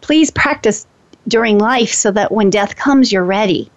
please 0.00 0.30
practice 0.30 0.86
during 1.28 1.58
life 1.58 1.92
so 1.92 2.10
that 2.12 2.32
when 2.32 2.50
death 2.50 2.76
comes, 2.76 3.12
you're 3.12 3.24
ready. 3.24 3.70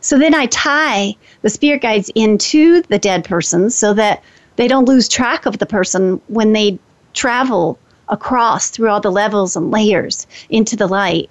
So 0.00 0.18
then 0.18 0.34
I 0.34 0.46
tie 0.46 1.14
the 1.42 1.50
spirit 1.50 1.82
guides 1.82 2.10
into 2.14 2.82
the 2.82 2.98
dead 2.98 3.24
person 3.24 3.70
so 3.70 3.92
that 3.94 4.22
they 4.56 4.66
don't 4.66 4.88
lose 4.88 5.08
track 5.08 5.46
of 5.46 5.58
the 5.58 5.66
person 5.66 6.20
when 6.28 6.52
they 6.52 6.78
travel 7.12 7.78
across 8.08 8.70
through 8.70 8.88
all 8.88 9.00
the 9.00 9.12
levels 9.12 9.56
and 9.56 9.70
layers 9.70 10.26
into 10.48 10.76
the 10.76 10.86
light. 10.86 11.30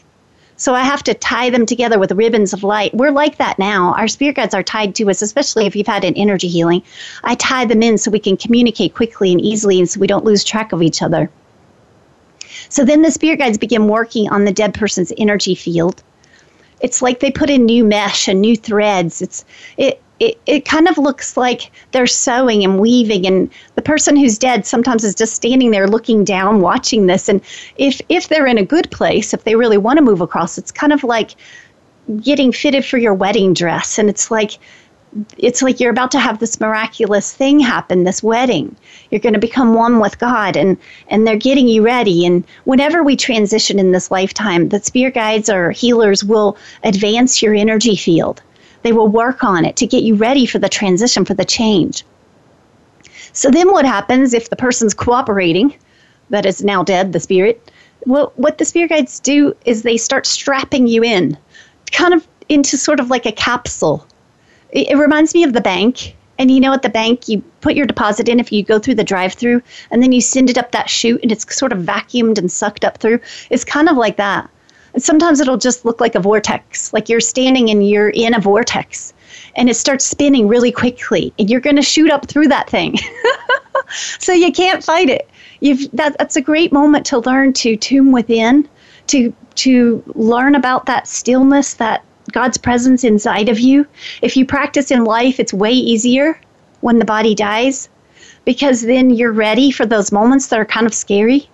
So 0.59 0.75
I 0.75 0.83
have 0.83 1.03
to 1.03 1.13
tie 1.13 1.49
them 1.49 1.65
together 1.65 1.97
with 1.97 2.11
ribbons 2.11 2.51
of 2.51 2.63
light. 2.63 2.93
We're 2.93 3.11
like 3.11 3.37
that 3.37 3.57
now. 3.57 3.93
Our 3.93 4.09
spirit 4.09 4.35
guides 4.35 4.53
are 4.53 4.61
tied 4.61 4.93
to 4.95 5.09
us, 5.09 5.21
especially 5.21 5.65
if 5.65 5.73
you've 5.73 5.87
had 5.87 6.03
an 6.03 6.15
energy 6.15 6.49
healing. 6.49 6.83
I 7.23 7.35
tie 7.35 7.63
them 7.63 7.81
in 7.81 7.97
so 7.97 8.11
we 8.11 8.19
can 8.19 8.35
communicate 8.35 8.93
quickly 8.93 9.31
and 9.31 9.39
easily 9.39 9.79
and 9.79 9.89
so 9.89 10.01
we 10.01 10.07
don't 10.07 10.25
lose 10.25 10.43
track 10.43 10.73
of 10.73 10.83
each 10.83 11.01
other. 11.01 11.31
So 12.67 12.83
then 12.83 13.03
the 13.03 13.09
spirit 13.09 13.39
guides 13.39 13.57
begin 13.57 13.87
working 13.87 14.29
on 14.29 14.43
the 14.43 14.51
dead 14.51 14.73
person's 14.73 15.13
energy 15.17 15.55
field. 15.55 16.03
It's 16.81 17.01
like 17.01 17.21
they 17.21 17.31
put 17.31 17.49
in 17.49 17.65
new 17.65 17.85
mesh 17.85 18.27
and 18.27 18.41
new 18.41 18.57
threads. 18.57 19.21
It's 19.21 19.45
it 19.77 20.01
it, 20.19 20.39
it 20.45 20.65
kind 20.65 20.87
of 20.87 20.97
looks 20.97 21.37
like 21.37 21.71
they're 21.91 22.07
sewing 22.07 22.63
and 22.63 22.79
weaving 22.79 23.25
and 23.25 23.49
the 23.75 23.81
person 23.81 24.15
who's 24.15 24.37
dead 24.37 24.65
sometimes 24.65 25.03
is 25.03 25.15
just 25.15 25.33
standing 25.33 25.71
there 25.71 25.87
looking 25.87 26.23
down 26.23 26.61
watching 26.61 27.07
this 27.07 27.29
and 27.29 27.41
if 27.77 28.01
if 28.09 28.27
they're 28.27 28.47
in 28.47 28.57
a 28.57 28.65
good 28.65 28.89
place 28.91 29.33
if 29.33 29.43
they 29.43 29.55
really 29.55 29.77
want 29.77 29.97
to 29.97 30.03
move 30.03 30.21
across 30.21 30.57
it's 30.57 30.71
kind 30.71 30.93
of 30.93 31.03
like 31.03 31.35
getting 32.21 32.51
fitted 32.51 32.83
for 32.83 32.97
your 32.97 33.13
wedding 33.13 33.53
dress 33.53 33.97
and 33.97 34.09
it's 34.09 34.29
like 34.29 34.59
it's 35.37 35.61
like 35.61 35.79
you're 35.79 35.91
about 35.91 36.11
to 36.11 36.19
have 36.19 36.37
this 36.37 36.59
miraculous 36.59 37.33
thing 37.33 37.59
happen 37.59 38.03
this 38.03 38.21
wedding. 38.21 38.75
You're 39.09 39.19
going 39.19 39.33
to 39.33 39.39
become 39.39 39.73
one 39.73 39.99
with 39.99 40.19
god 40.19 40.55
and 40.55 40.77
and 41.07 41.25
they're 41.25 41.35
getting 41.35 41.67
you 41.67 41.81
ready 41.81 42.25
and 42.25 42.43
whenever 42.65 43.03
we 43.03 43.15
transition 43.15 43.79
in 43.79 43.91
this 43.91 44.11
lifetime 44.11 44.69
the 44.69 44.79
spirit 44.79 45.15
guides 45.15 45.49
or 45.49 45.71
healers 45.71 46.23
will 46.23 46.57
advance 46.83 47.41
your 47.41 47.55
energy 47.55 47.95
field 47.95 48.41
they 48.81 48.93
will 48.93 49.07
work 49.07 49.43
on 49.43 49.65
it 49.65 49.75
to 49.77 49.87
get 49.87 50.03
you 50.03 50.15
ready 50.15 50.45
for 50.45 50.59
the 50.59 50.69
transition, 50.69 51.25
for 51.25 51.33
the 51.33 51.45
change. 51.45 52.03
So 53.33 53.51
then 53.51 53.71
what 53.71 53.85
happens 53.85 54.33
if 54.33 54.49
the 54.49 54.55
person's 54.55 54.93
cooperating, 54.93 55.75
that 56.29 56.45
is 56.45 56.63
now 56.63 56.83
dead, 56.83 57.13
the 57.13 57.19
spirit? 57.19 57.71
Well, 58.05 58.31
what 58.35 58.57
the 58.57 58.65
spirit 58.65 58.89
guides 58.89 59.19
do 59.19 59.55
is 59.65 59.83
they 59.83 59.97
start 59.97 60.25
strapping 60.25 60.87
you 60.87 61.03
in, 61.03 61.37
kind 61.91 62.13
of 62.13 62.27
into 62.47 62.77
sort 62.77 62.99
of 62.99 63.09
like 63.09 63.25
a 63.25 63.31
capsule. 63.31 64.05
It, 64.71 64.89
it 64.89 64.95
reminds 64.95 65.33
me 65.33 65.43
of 65.43 65.53
the 65.53 65.61
bank. 65.61 66.15
And 66.37 66.49
you 66.49 66.61
know, 66.61 66.73
at 66.73 66.83
the 66.83 66.89
bank, 66.89 67.27
you 67.27 67.41
put 67.59 67.75
your 67.75 67.85
deposit 67.85 68.29
in 68.29 68.39
if 68.39 68.51
you 68.51 68.63
go 68.63 68.79
through 68.79 68.95
the 68.95 69.03
drive 69.03 69.33
through, 69.33 69.61
and 69.91 70.01
then 70.01 70.13
you 70.13 70.21
send 70.21 70.49
it 70.49 70.57
up 70.57 70.71
that 70.71 70.89
chute 70.89 71.19
and 71.21 71.33
it's 71.33 71.53
sort 71.53 71.73
of 71.73 71.79
vacuumed 71.79 72.37
and 72.37 72.49
sucked 72.49 72.85
up 72.85 72.97
through. 72.99 73.19
It's 73.49 73.65
kind 73.65 73.89
of 73.89 73.97
like 73.97 74.15
that. 74.17 74.49
Sometimes 74.97 75.39
it'll 75.39 75.57
just 75.57 75.85
look 75.85 76.01
like 76.01 76.15
a 76.15 76.19
vortex, 76.19 76.91
like 76.93 77.09
you're 77.09 77.19
standing 77.19 77.69
and 77.69 77.87
you're 77.87 78.09
in 78.09 78.33
a 78.33 78.39
vortex 78.39 79.13
and 79.55 79.69
it 79.69 79.75
starts 79.75 80.05
spinning 80.05 80.47
really 80.47 80.71
quickly 80.71 81.33
and 81.37 81.49
you're 81.49 81.59
going 81.59 81.75
to 81.75 81.81
shoot 81.81 82.09
up 82.09 82.27
through 82.27 82.47
that 82.47 82.69
thing. 82.69 82.95
so 84.19 84.33
you 84.33 84.51
can't 84.51 84.83
fight 84.83 85.09
it. 85.09 85.29
You've, 85.59 85.91
that, 85.91 86.17
that's 86.17 86.35
a 86.35 86.41
great 86.41 86.71
moment 86.71 87.05
to 87.07 87.19
learn 87.19 87.53
to 87.53 87.75
tune 87.75 88.11
within, 88.11 88.67
to 89.07 89.33
to 89.55 90.01
learn 90.15 90.55
about 90.55 90.85
that 90.85 91.05
stillness, 91.05 91.73
that 91.73 92.05
God's 92.31 92.57
presence 92.57 93.03
inside 93.03 93.49
of 93.49 93.59
you. 93.59 93.85
If 94.21 94.37
you 94.37 94.45
practice 94.45 94.89
in 94.89 95.03
life, 95.03 95.37
it's 95.37 95.53
way 95.53 95.71
easier 95.73 96.39
when 96.79 96.99
the 96.99 97.05
body 97.05 97.35
dies 97.35 97.89
because 98.45 98.81
then 98.81 99.09
you're 99.09 99.33
ready 99.33 99.69
for 99.69 99.85
those 99.85 100.13
moments 100.13 100.47
that 100.47 100.59
are 100.59 100.65
kind 100.65 100.87
of 100.87 100.93
scary. 100.93 101.49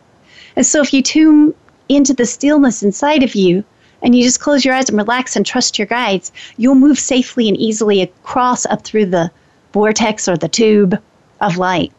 And 0.56 0.66
so 0.66 0.82
if 0.82 0.94
you 0.94 1.02
tune 1.02 1.56
into 1.90 2.14
the 2.14 2.26
stillness 2.26 2.84
inside 2.84 3.24
of 3.24 3.36
you 3.36 3.64
and 4.02 4.16
you 4.16 4.24
just 4.24 4.40
close 4.40 4.64
your 4.64 4.74
eyes 4.74 4.90
and 4.90 4.98
relax 4.98 5.36
and 5.36 5.46
trust 5.46 5.80
your 5.80 5.88
guides, 5.88 6.32
you'll 6.58 6.76
move 6.76 7.00
safely 7.00 7.48
and 7.48 7.58
easily 7.58 8.02
across 8.02 8.66
up 8.68 8.84
through 8.84 9.08
the 9.08 9.32
vortex 9.74 10.28
or 10.28 10.38
the 10.38 10.48
tube 10.48 11.02
of 11.42 11.58
light. 11.58 11.92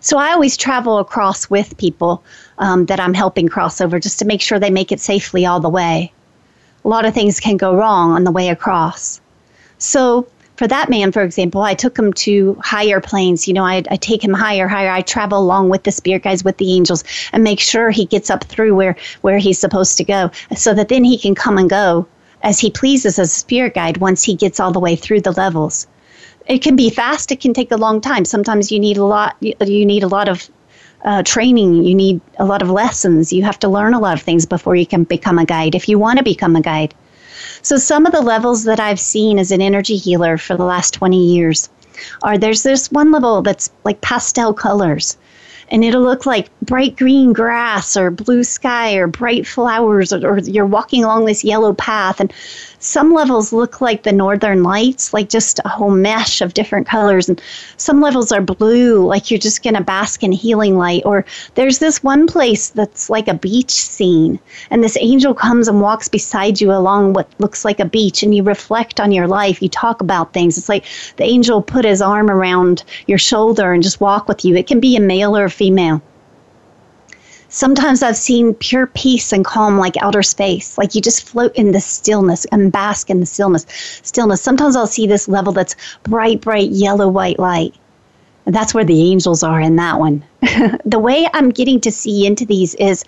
So 0.00 0.18
I 0.18 0.32
always 0.32 0.56
travel 0.56 0.98
across 0.98 1.50
with 1.50 1.76
people 1.78 2.22
um, 2.58 2.86
that 2.86 3.00
I'm 3.00 3.14
helping 3.14 3.48
cross 3.48 3.80
over 3.80 3.98
just 3.98 4.18
to 4.20 4.24
make 4.24 4.40
sure 4.40 4.58
they 4.58 4.70
make 4.70 4.92
it 4.92 5.00
safely 5.00 5.46
all 5.46 5.60
the 5.60 5.68
way. 5.68 6.12
A 6.84 6.88
lot 6.88 7.04
of 7.04 7.14
things 7.14 7.40
can 7.40 7.56
go 7.56 7.74
wrong 7.74 8.12
on 8.12 8.24
the 8.24 8.30
way 8.30 8.48
across. 8.48 9.20
So 9.78 10.28
for 10.58 10.66
that 10.66 10.90
man, 10.90 11.12
for 11.12 11.22
example, 11.22 11.62
I 11.62 11.74
took 11.74 11.96
him 11.96 12.12
to 12.14 12.58
higher 12.60 13.00
planes. 13.00 13.46
You 13.46 13.54
know, 13.54 13.64
I, 13.64 13.84
I 13.92 13.96
take 13.96 14.24
him 14.24 14.34
higher, 14.34 14.66
higher. 14.66 14.90
I 14.90 15.02
travel 15.02 15.38
along 15.38 15.68
with 15.68 15.84
the 15.84 15.92
spirit 15.92 16.24
guides, 16.24 16.42
with 16.42 16.56
the 16.56 16.72
angels, 16.72 17.04
and 17.32 17.44
make 17.44 17.60
sure 17.60 17.90
he 17.90 18.04
gets 18.04 18.28
up 18.28 18.42
through 18.42 18.74
where 18.74 18.96
where 19.20 19.38
he's 19.38 19.60
supposed 19.60 19.96
to 19.98 20.04
go, 20.04 20.32
so 20.56 20.74
that 20.74 20.88
then 20.88 21.04
he 21.04 21.16
can 21.16 21.36
come 21.36 21.58
and 21.58 21.70
go 21.70 22.08
as 22.42 22.58
he 22.58 22.72
pleases 22.72 23.20
as 23.20 23.28
a 23.30 23.32
spirit 23.32 23.74
guide 23.74 23.98
once 23.98 24.24
he 24.24 24.34
gets 24.34 24.58
all 24.58 24.72
the 24.72 24.80
way 24.80 24.96
through 24.96 25.20
the 25.20 25.30
levels. 25.30 25.86
It 26.48 26.60
can 26.60 26.74
be 26.74 26.90
fast. 26.90 27.30
It 27.30 27.40
can 27.40 27.54
take 27.54 27.70
a 27.70 27.76
long 27.76 28.00
time. 28.00 28.24
Sometimes 28.24 28.72
you 28.72 28.80
need 28.80 28.96
a 28.96 29.04
lot. 29.04 29.36
You 29.40 29.86
need 29.86 30.02
a 30.02 30.08
lot 30.08 30.28
of 30.28 30.50
uh, 31.04 31.22
training. 31.22 31.84
You 31.84 31.94
need 31.94 32.20
a 32.40 32.44
lot 32.44 32.62
of 32.62 32.70
lessons. 32.70 33.32
You 33.32 33.44
have 33.44 33.60
to 33.60 33.68
learn 33.68 33.94
a 33.94 34.00
lot 34.00 34.18
of 34.18 34.22
things 34.22 34.44
before 34.44 34.74
you 34.74 34.86
can 34.86 35.04
become 35.04 35.38
a 35.38 35.44
guide. 35.44 35.76
If 35.76 35.88
you 35.88 36.00
want 36.00 36.18
to 36.18 36.24
become 36.24 36.56
a 36.56 36.60
guide. 36.60 36.94
So 37.62 37.76
some 37.76 38.06
of 38.06 38.12
the 38.12 38.20
levels 38.20 38.64
that 38.64 38.80
I've 38.80 39.00
seen 39.00 39.38
as 39.38 39.50
an 39.50 39.60
energy 39.60 39.96
healer 39.96 40.38
for 40.38 40.56
the 40.56 40.64
last 40.64 40.94
20 40.94 41.34
years 41.34 41.68
are 42.22 42.38
there's 42.38 42.62
this 42.62 42.90
one 42.90 43.12
level 43.12 43.42
that's 43.42 43.70
like 43.84 44.00
pastel 44.00 44.54
colors 44.54 45.16
and 45.70 45.84
it'll 45.84 46.02
look 46.02 46.26
like 46.26 46.48
bright 46.60 46.96
green 46.96 47.32
grass 47.32 47.96
or 47.96 48.10
blue 48.10 48.44
sky 48.44 48.94
or 48.94 49.06
bright 49.06 49.46
flowers 49.46 50.12
or, 50.12 50.26
or, 50.26 50.38
you're 50.38 50.66
walking 50.66 51.04
along 51.04 51.24
this 51.24 51.44
yellow 51.44 51.72
path 51.72 52.20
and 52.20 52.32
some 52.80 53.12
levels 53.12 53.52
look 53.52 53.80
like 53.80 54.02
the 54.02 54.12
northern 54.12 54.62
lights 54.62 55.12
like 55.12 55.28
just 55.28 55.60
a 55.64 55.68
whole 55.68 55.90
mesh 55.90 56.40
of 56.40 56.54
different 56.54 56.86
colors. 56.86 57.28
And 57.28 57.40
some 57.76 58.00
levels 58.00 58.30
are 58.32 58.40
blue 58.40 59.04
like 59.04 59.30
you're 59.30 59.38
just 59.38 59.62
going 59.62 59.74
to 59.74 59.82
bask 59.82 60.22
in 60.22 60.32
healing 60.32 60.76
light. 60.76 61.02
Or 61.04 61.24
there's 61.54 61.78
this 61.78 62.02
one 62.02 62.26
place 62.26 62.70
that's 62.70 63.10
like 63.10 63.28
a 63.28 63.34
beach 63.34 63.72
scene 63.72 64.38
and 64.70 64.82
this 64.82 64.96
angel 65.00 65.34
comes 65.34 65.68
and 65.68 65.80
walks 65.80 66.08
beside 66.08 66.60
you 66.60 66.72
along 66.72 67.12
what 67.12 67.28
looks 67.38 67.64
like 67.64 67.80
a 67.80 67.84
beach 67.84 68.22
and 68.22 68.34
you 68.34 68.42
reflect 68.42 69.00
on 69.00 69.12
your 69.12 69.26
life. 69.26 69.60
You 69.62 69.68
talk 69.68 70.00
about 70.00 70.32
things. 70.32 70.56
It's 70.56 70.68
like 70.68 70.84
the 71.16 71.24
angel 71.24 71.62
put 71.62 71.84
his 71.84 72.00
arm 72.00 72.30
around 72.30 72.84
your 73.06 73.18
shoulder 73.18 73.72
and 73.72 73.82
just 73.82 74.00
walk 74.00 74.28
with 74.28 74.44
you. 74.44 74.56
It 74.56 74.66
can 74.66 74.80
be 74.80 74.96
a 74.96 75.00
male 75.00 75.36
or 75.36 75.44
a 75.44 75.50
female 75.50 76.00
Sometimes 77.50 78.02
I've 78.02 78.16
seen 78.16 78.52
pure 78.54 78.86
peace 78.88 79.32
and 79.32 79.42
calm 79.42 79.78
like 79.78 79.96
outer 80.02 80.22
space, 80.22 80.76
like 80.76 80.94
you 80.94 81.00
just 81.00 81.26
float 81.26 81.54
in 81.56 81.72
the 81.72 81.80
stillness 81.80 82.44
and 82.46 82.70
bask 82.70 83.08
in 83.08 83.20
the 83.20 83.26
stillness. 83.26 83.64
Stillness. 84.02 84.42
Sometimes 84.42 84.76
I'll 84.76 84.86
see 84.86 85.06
this 85.06 85.28
level 85.28 85.54
that's 85.54 85.74
bright, 86.02 86.42
bright 86.42 86.70
yellow 86.70 87.08
white 87.08 87.38
light. 87.38 87.74
And 88.44 88.54
that's 88.54 88.74
where 88.74 88.84
the 88.84 89.10
angels 89.10 89.42
are 89.42 89.60
in 89.60 89.76
that 89.76 89.98
one. 89.98 90.22
the 90.84 90.98
way 90.98 91.26
I'm 91.32 91.48
getting 91.48 91.80
to 91.80 91.90
see 91.90 92.26
into 92.26 92.44
these 92.44 92.74
is 92.74 93.04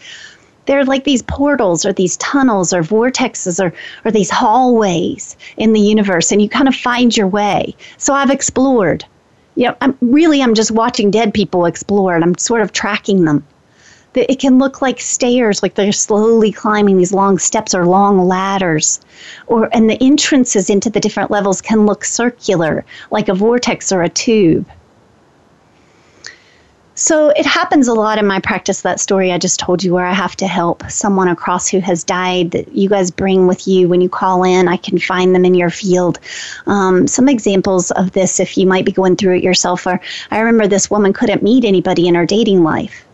they're 0.65 0.85
like 0.85 1.05
these 1.05 1.23
portals 1.23 1.85
or 1.85 1.93
these 1.93 2.17
tunnels 2.17 2.73
or 2.73 2.83
vortexes 2.83 3.63
or, 3.63 3.75
or 4.07 4.11
these 4.11 4.31
hallways 4.31 5.37
in 5.59 5.75
the 5.75 5.81
universe, 5.81 6.33
and 6.33 6.41
you 6.41 6.49
kind 6.49 6.69
of 6.69 6.75
find 6.75 7.15
your 7.15 7.27
way. 7.27 7.75
So 7.99 8.15
I've 8.15 8.31
explored. 8.31 9.05
You 9.57 9.69
know, 9.69 9.77
I'm 9.83 9.99
really 10.01 10.43
I'm 10.43 10.55
just 10.55 10.71
watching 10.71 11.11
dead 11.11 11.35
people 11.35 11.67
explore 11.67 12.15
and 12.15 12.25
I'm 12.25 12.39
sort 12.39 12.63
of 12.63 12.73
tracking 12.73 13.25
them 13.25 13.45
it 14.15 14.41
can 14.41 14.59
look 14.59 14.83
like 14.83 15.01
stairs, 15.01 15.63
like 15.63 15.75
they're 15.75 15.93
slowly 15.93 16.51
climbing 16.51 16.97
these 16.97 17.13
long 17.13 17.39
steps 17.39 17.75
or 17.75 17.87
long 17.87 18.27
ladders. 18.27 19.01
Or 19.47 19.69
and 19.73 19.89
the 19.89 20.03
entrances 20.03 20.69
into 20.69 20.91
the 20.91 21.01
different 21.01 21.31
levels 21.31 21.61
can 21.61 21.87
look 21.87 22.05
circular, 22.05 22.85
like 23.11 23.29
a 23.29 23.35
vortex 23.35 23.93
or 23.93 24.03
a 24.03 24.09
tube. 24.09 24.67
So 27.01 27.31
it 27.31 27.47
happens 27.47 27.89
a 27.89 27.95
lot 27.95 28.19
in 28.19 28.27
my 28.27 28.41
practice, 28.41 28.83
that 28.83 29.01
story 29.01 29.33
I 29.33 29.39
just 29.39 29.59
told 29.59 29.83
you, 29.83 29.95
where 29.95 30.05
I 30.05 30.13
have 30.13 30.37
to 30.37 30.47
help 30.47 30.83
someone 30.91 31.29
across 31.29 31.67
who 31.67 31.81
has 31.81 32.05
died 32.05 32.51
that 32.51 32.77
you 32.77 32.91
guys 32.91 33.11
bring 33.11 33.47
with 33.47 33.67
you 33.67 33.89
when 33.89 34.03
you 34.03 34.11
call 34.11 34.45
in. 34.45 34.69
I 34.69 34.77
can 34.77 34.99
find 34.99 35.35
them 35.35 35.47
in 35.47 35.55
your 35.55 35.71
field. 35.71 36.19
Um, 36.67 37.07
some 37.07 37.27
examples 37.27 37.91
of 37.93 38.13
this, 38.13 38.39
if 38.39 38.59
you 38.59 38.67
might 38.67 38.85
be 38.85 38.93
going 38.93 39.17
through 39.17 39.37
it 39.37 39.43
yourself, 39.43 39.87
are 39.87 39.99
I 40.31 40.41
remember 40.41 40.67
this 40.67 40.91
woman 40.91 41.15
couldn't 41.15 41.43
meet 41.43 41.65
anybody 41.65 42.07
in 42.07 42.17
her 42.17 42.27
dating 42.27 42.65
life. 42.65 43.07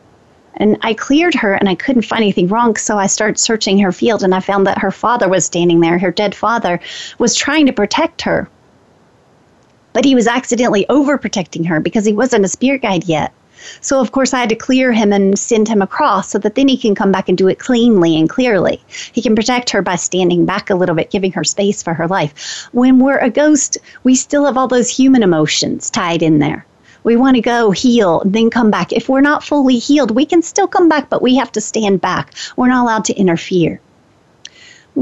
And 0.58 0.78
I 0.82 0.94
cleared 0.94 1.34
her 1.34 1.54
and 1.54 1.68
I 1.68 1.75
couldn't 1.75 2.02
find 2.02 2.22
anything 2.22 2.48
wrong. 2.48 2.76
So 2.76 2.98
I 2.98 3.06
started 3.06 3.38
searching 3.38 3.78
her 3.80 3.92
field 3.92 4.22
and 4.22 4.34
I 4.34 4.40
found 4.40 4.66
that 4.66 4.78
her 4.78 4.90
father 4.90 5.28
was 5.28 5.44
standing 5.44 5.80
there. 5.80 5.98
Her 5.98 6.10
dead 6.10 6.34
father 6.34 6.80
was 7.18 7.34
trying 7.34 7.66
to 7.66 7.72
protect 7.72 8.22
her. 8.22 8.48
But 9.92 10.04
he 10.04 10.14
was 10.14 10.26
accidentally 10.26 10.86
overprotecting 10.88 11.66
her 11.66 11.80
because 11.80 12.04
he 12.04 12.12
wasn't 12.12 12.44
a 12.44 12.48
spirit 12.48 12.82
guide 12.82 13.04
yet. 13.04 13.32
So, 13.80 14.00
of 14.00 14.12
course, 14.12 14.34
I 14.34 14.40
had 14.40 14.50
to 14.50 14.54
clear 14.54 14.92
him 14.92 15.12
and 15.12 15.38
send 15.38 15.68
him 15.68 15.80
across 15.80 16.28
so 16.28 16.38
that 16.38 16.54
then 16.54 16.68
he 16.68 16.76
can 16.76 16.94
come 16.94 17.10
back 17.10 17.28
and 17.28 17.38
do 17.38 17.48
it 17.48 17.58
cleanly 17.58 18.18
and 18.18 18.28
clearly. 18.28 18.82
He 19.12 19.22
can 19.22 19.34
protect 19.34 19.70
her 19.70 19.80
by 19.80 19.96
standing 19.96 20.44
back 20.44 20.68
a 20.68 20.75
little 20.75 20.94
bit, 20.94 21.10
giving 21.10 21.32
her 21.32 21.44
space 21.44 21.82
for 21.82 21.94
her 21.94 22.06
life. 22.06 22.68
When 22.72 22.98
we're 22.98 23.18
a 23.18 23.30
ghost, 23.30 23.78
we 24.04 24.14
still 24.14 24.44
have 24.44 24.58
all 24.58 24.68
those 24.68 24.90
human 24.90 25.22
emotions 25.22 25.88
tied 25.88 26.22
in 26.22 26.38
there. 26.38 26.65
We 27.06 27.14
want 27.14 27.36
to 27.36 27.40
go 27.40 27.70
heal, 27.70 28.20
then 28.25 28.50
come 28.50 28.68
back. 28.68 28.92
If 28.92 29.08
we're 29.08 29.20
not 29.20 29.44
fully 29.44 29.78
healed, 29.78 30.10
we 30.10 30.26
can 30.26 30.42
still 30.42 30.66
come 30.66 30.88
back, 30.88 31.08
but 31.08 31.22
we 31.22 31.36
have 31.36 31.52
to 31.52 31.60
stand 31.60 32.00
back. 32.00 32.34
We're 32.56 32.66
not 32.66 32.82
allowed 32.82 33.04
to 33.04 33.14
interfere 33.14 33.80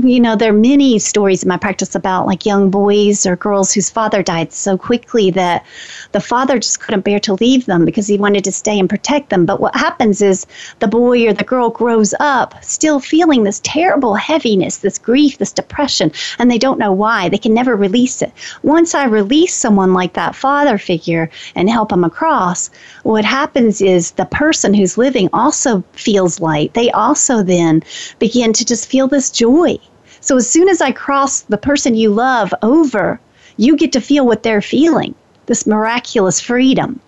you 0.02 0.18
know, 0.18 0.34
there 0.34 0.50
are 0.50 0.56
many 0.56 0.98
stories 0.98 1.44
in 1.44 1.48
my 1.48 1.56
practice 1.56 1.94
about 1.94 2.26
like 2.26 2.44
young 2.44 2.68
boys 2.68 3.24
or 3.26 3.36
girls 3.36 3.72
whose 3.72 3.88
father 3.88 4.24
died 4.24 4.52
so 4.52 4.76
quickly 4.76 5.30
that 5.30 5.64
the 6.10 6.20
father 6.20 6.58
just 6.58 6.80
couldn't 6.80 7.04
bear 7.04 7.20
to 7.20 7.34
leave 7.34 7.66
them 7.66 7.84
because 7.84 8.08
he 8.08 8.18
wanted 8.18 8.42
to 8.42 8.50
stay 8.50 8.76
and 8.76 8.90
protect 8.90 9.30
them. 9.30 9.46
But 9.46 9.60
what 9.60 9.76
happens 9.76 10.20
is 10.20 10.46
the 10.80 10.88
boy 10.88 11.28
or 11.28 11.32
the 11.32 11.44
girl 11.44 11.70
grows 11.70 12.12
up 12.18 12.62
still 12.64 12.98
feeling 12.98 13.44
this 13.44 13.60
terrible 13.62 14.16
heaviness, 14.16 14.78
this 14.78 14.98
grief, 14.98 15.38
this 15.38 15.52
depression, 15.52 16.10
and 16.40 16.50
they 16.50 16.58
don't 16.58 16.78
know 16.78 16.92
why. 16.92 17.28
They 17.28 17.38
can 17.38 17.54
never 17.54 17.76
release 17.76 18.20
it. 18.20 18.32
Once 18.64 18.96
I 18.96 19.04
release 19.04 19.54
someone 19.54 19.94
like 19.94 20.14
that 20.14 20.34
father 20.34 20.76
figure 20.76 21.30
and 21.54 21.70
help 21.70 21.90
them 21.90 22.02
across, 22.02 22.68
what 23.04 23.24
happens 23.24 23.80
is 23.80 24.10
the 24.12 24.24
person 24.26 24.74
who's 24.74 24.98
living 24.98 25.28
also 25.32 25.84
feels 25.92 26.40
light. 26.40 26.74
They 26.74 26.90
also 26.90 27.44
then 27.44 27.84
begin 28.18 28.52
to 28.54 28.64
just 28.64 28.88
feel 28.88 29.06
this 29.06 29.30
joy 29.30 29.78
so 30.24 30.38
as 30.38 30.48
soon 30.48 30.70
as 30.70 30.80
I 30.80 30.90
cross 30.90 31.42
the 31.42 31.58
person 31.58 31.94
you 31.94 32.08
love 32.08 32.54
over, 32.62 33.20
you 33.58 33.76
get 33.76 33.92
to 33.92 34.00
feel 34.00 34.26
what 34.26 34.42
they're 34.42 34.62
feeling 34.62 35.14
this 35.44 35.66
miraculous 35.66 36.40
freedom. 36.40 36.98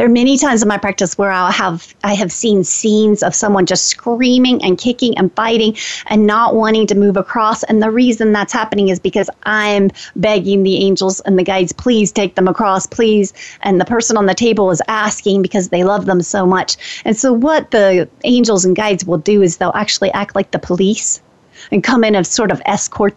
There 0.00 0.06
are 0.06 0.08
many 0.08 0.38
times 0.38 0.62
in 0.62 0.68
my 0.68 0.78
practice 0.78 1.18
where 1.18 1.30
I'll 1.30 1.52
have 1.52 1.94
I 2.02 2.14
have 2.14 2.32
seen 2.32 2.64
scenes 2.64 3.22
of 3.22 3.34
someone 3.34 3.66
just 3.66 3.84
screaming 3.84 4.64
and 4.64 4.78
kicking 4.78 5.14
and 5.18 5.34
biting 5.34 5.76
and 6.06 6.26
not 6.26 6.54
wanting 6.54 6.86
to 6.86 6.94
move 6.94 7.18
across. 7.18 7.64
And 7.64 7.82
the 7.82 7.90
reason 7.90 8.32
that's 8.32 8.50
happening 8.50 8.88
is 8.88 8.98
because 8.98 9.28
I'm 9.42 9.90
begging 10.16 10.62
the 10.62 10.76
angels 10.76 11.20
and 11.20 11.38
the 11.38 11.42
guides, 11.42 11.74
please 11.74 12.12
take 12.12 12.34
them 12.34 12.48
across, 12.48 12.86
please. 12.86 13.34
And 13.60 13.78
the 13.78 13.84
person 13.84 14.16
on 14.16 14.24
the 14.24 14.32
table 14.32 14.70
is 14.70 14.80
asking 14.88 15.42
because 15.42 15.68
they 15.68 15.84
love 15.84 16.06
them 16.06 16.22
so 16.22 16.46
much. 16.46 17.02
And 17.04 17.14
so 17.14 17.30
what 17.30 17.70
the 17.70 18.08
angels 18.24 18.64
and 18.64 18.74
guides 18.74 19.04
will 19.04 19.18
do 19.18 19.42
is 19.42 19.58
they'll 19.58 19.70
actually 19.74 20.12
act 20.12 20.34
like 20.34 20.52
the 20.52 20.58
police 20.58 21.20
and 21.70 21.84
come 21.84 22.04
in 22.04 22.14
and 22.14 22.26
sort 22.26 22.50
of 22.50 22.62
escort 22.64 23.14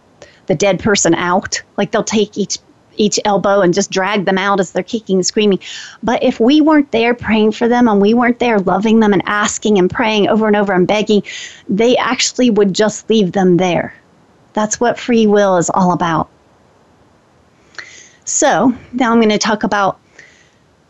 the 0.48 0.54
dead 0.54 0.80
person 0.80 1.14
out. 1.14 1.62
Like 1.78 1.92
they'll 1.92 2.04
take 2.04 2.36
each 2.36 2.58
each 2.96 3.18
elbow 3.24 3.60
and 3.60 3.74
just 3.74 3.90
drag 3.90 4.24
them 4.24 4.38
out 4.38 4.60
as 4.60 4.72
they're 4.72 4.82
kicking 4.82 5.16
and 5.16 5.26
screaming. 5.26 5.58
But 6.02 6.22
if 6.22 6.40
we 6.40 6.60
weren't 6.60 6.90
there 6.92 7.14
praying 7.14 7.52
for 7.52 7.68
them 7.68 7.88
and 7.88 8.00
we 8.00 8.14
weren't 8.14 8.38
there 8.38 8.58
loving 8.60 9.00
them 9.00 9.12
and 9.12 9.22
asking 9.26 9.78
and 9.78 9.90
praying 9.90 10.28
over 10.28 10.46
and 10.46 10.56
over 10.56 10.72
and 10.72 10.86
begging, 10.86 11.22
they 11.68 11.96
actually 11.96 12.50
would 12.50 12.74
just 12.74 13.08
leave 13.10 13.32
them 13.32 13.56
there. 13.56 13.94
That's 14.52 14.80
what 14.80 14.98
free 14.98 15.26
will 15.26 15.56
is 15.56 15.70
all 15.70 15.92
about. 15.92 16.28
So 18.24 18.74
now 18.92 19.12
I'm 19.12 19.18
going 19.18 19.28
to 19.30 19.38
talk 19.38 19.64
about 19.64 19.98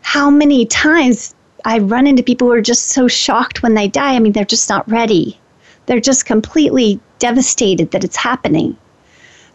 how 0.01 0.29
many 0.29 0.65
times 0.65 1.35
I 1.65 1.79
run 1.79 2.07
into 2.07 2.21
people 2.23 2.47
who 2.47 2.53
are 2.53 2.61
just 2.61 2.89
so 2.89 3.07
shocked 3.07 3.63
when 3.63 3.73
they 3.73 3.87
die. 3.87 4.15
I 4.15 4.19
mean, 4.19 4.31
they're 4.33 4.45
just 4.45 4.69
not 4.69 4.89
ready. 4.89 5.39
They're 5.87 5.99
just 5.99 6.25
completely 6.25 6.99
devastated 7.19 7.91
that 7.91 8.03
it's 8.03 8.15
happening. 8.15 8.77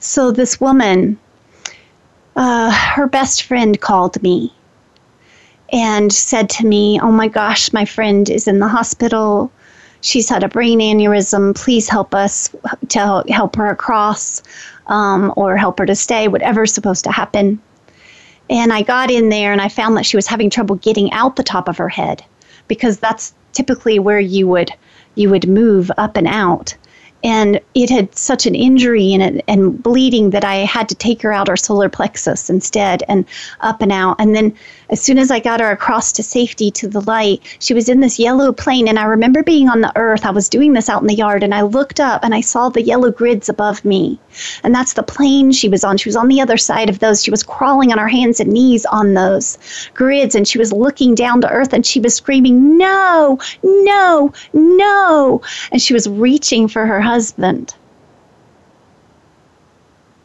So 0.00 0.30
this 0.30 0.60
woman 0.60 1.18
uh, 2.40 2.70
her 2.70 3.06
best 3.06 3.42
friend 3.42 3.78
called 3.82 4.20
me 4.22 4.50
and 5.74 6.10
said 6.10 6.48
to 6.48 6.66
me, 6.66 6.98
Oh 6.98 7.12
my 7.12 7.28
gosh, 7.28 7.70
my 7.74 7.84
friend 7.84 8.30
is 8.30 8.48
in 8.48 8.60
the 8.60 8.66
hospital. 8.66 9.52
She's 10.00 10.30
had 10.30 10.42
a 10.42 10.48
brain 10.48 10.80
aneurysm. 10.80 11.54
Please 11.54 11.90
help 11.90 12.14
us 12.14 12.48
to 12.88 13.22
help 13.28 13.56
her 13.56 13.66
across 13.66 14.42
um, 14.86 15.34
or 15.36 15.58
help 15.58 15.78
her 15.80 15.84
to 15.84 15.94
stay, 15.94 16.28
whatever's 16.28 16.72
supposed 16.72 17.04
to 17.04 17.12
happen. 17.12 17.60
And 18.48 18.72
I 18.72 18.82
got 18.82 19.10
in 19.10 19.28
there 19.28 19.52
and 19.52 19.60
I 19.60 19.68
found 19.68 19.98
that 19.98 20.06
she 20.06 20.16
was 20.16 20.26
having 20.26 20.48
trouble 20.48 20.76
getting 20.76 21.12
out 21.12 21.36
the 21.36 21.42
top 21.42 21.68
of 21.68 21.76
her 21.76 21.90
head 21.90 22.24
because 22.68 22.98
that's 22.98 23.34
typically 23.52 23.98
where 23.98 24.18
you 24.18 24.48
would 24.48 24.72
you 25.14 25.28
would 25.28 25.46
move 25.46 25.90
up 25.98 26.16
and 26.16 26.26
out 26.26 26.74
and 27.22 27.60
it 27.74 27.90
had 27.90 28.14
such 28.16 28.46
an 28.46 28.54
injury 28.54 29.12
in 29.12 29.20
it 29.20 29.44
and 29.46 29.82
bleeding 29.82 30.30
that 30.30 30.44
I 30.44 30.56
had 30.56 30.88
to 30.88 30.94
take 30.94 31.22
her 31.22 31.32
out 31.32 31.48
her 31.48 31.56
solar 31.56 31.88
plexus 31.88 32.48
instead 32.48 33.02
and 33.08 33.24
up 33.60 33.82
and 33.82 33.92
out. 33.92 34.16
And 34.18 34.34
then 34.34 34.54
as 34.88 35.00
soon 35.00 35.18
as 35.18 35.30
I 35.30 35.38
got 35.38 35.60
her 35.60 35.70
across 35.70 36.12
to 36.12 36.22
safety 36.22 36.70
to 36.72 36.88
the 36.88 37.00
light, 37.02 37.40
she 37.60 37.74
was 37.74 37.88
in 37.88 38.00
this 38.00 38.18
yellow 38.18 38.52
plane. 38.52 38.88
And 38.88 38.98
I 38.98 39.04
remember 39.04 39.42
being 39.42 39.68
on 39.68 39.82
the 39.82 39.92
earth. 39.96 40.24
I 40.24 40.30
was 40.30 40.48
doing 40.48 40.72
this 40.72 40.88
out 40.88 41.02
in 41.02 41.08
the 41.08 41.14
yard 41.14 41.42
and 41.42 41.54
I 41.54 41.62
looked 41.62 42.00
up 42.00 42.24
and 42.24 42.34
I 42.34 42.40
saw 42.40 42.68
the 42.68 42.82
yellow 42.82 43.10
grids 43.10 43.48
above 43.48 43.84
me. 43.84 44.18
And 44.64 44.74
that's 44.74 44.94
the 44.94 45.02
plane 45.02 45.52
she 45.52 45.68
was 45.68 45.84
on. 45.84 45.96
She 45.98 46.08
was 46.08 46.16
on 46.16 46.28
the 46.28 46.40
other 46.40 46.56
side 46.56 46.88
of 46.88 46.98
those. 46.98 47.22
She 47.22 47.30
was 47.30 47.42
crawling 47.42 47.92
on 47.92 47.98
her 47.98 48.08
hands 48.08 48.40
and 48.40 48.52
knees 48.52 48.86
on 48.86 49.14
those 49.14 49.58
grids 49.94 50.34
and 50.34 50.46
she 50.46 50.58
was 50.58 50.72
looking 50.72 51.14
down 51.14 51.40
to 51.42 51.50
earth 51.50 51.72
and 51.72 51.84
she 51.84 52.00
was 52.00 52.14
screaming, 52.14 52.78
No, 52.78 53.38
no, 53.62 54.32
no. 54.52 55.42
And 55.70 55.82
she 55.82 55.94
was 55.94 56.08
reaching 56.08 56.68
for 56.68 56.86
her 56.86 57.00
husband. 57.10 57.74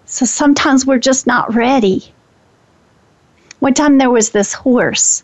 So 0.06 0.24
sometimes 0.24 0.86
we're 0.86 1.00
just 1.00 1.26
not 1.26 1.56
ready. 1.56 2.14
One 3.60 3.74
time 3.74 3.98
there 3.98 4.12
was 4.12 4.30
this 4.30 4.54
horse. 4.54 5.24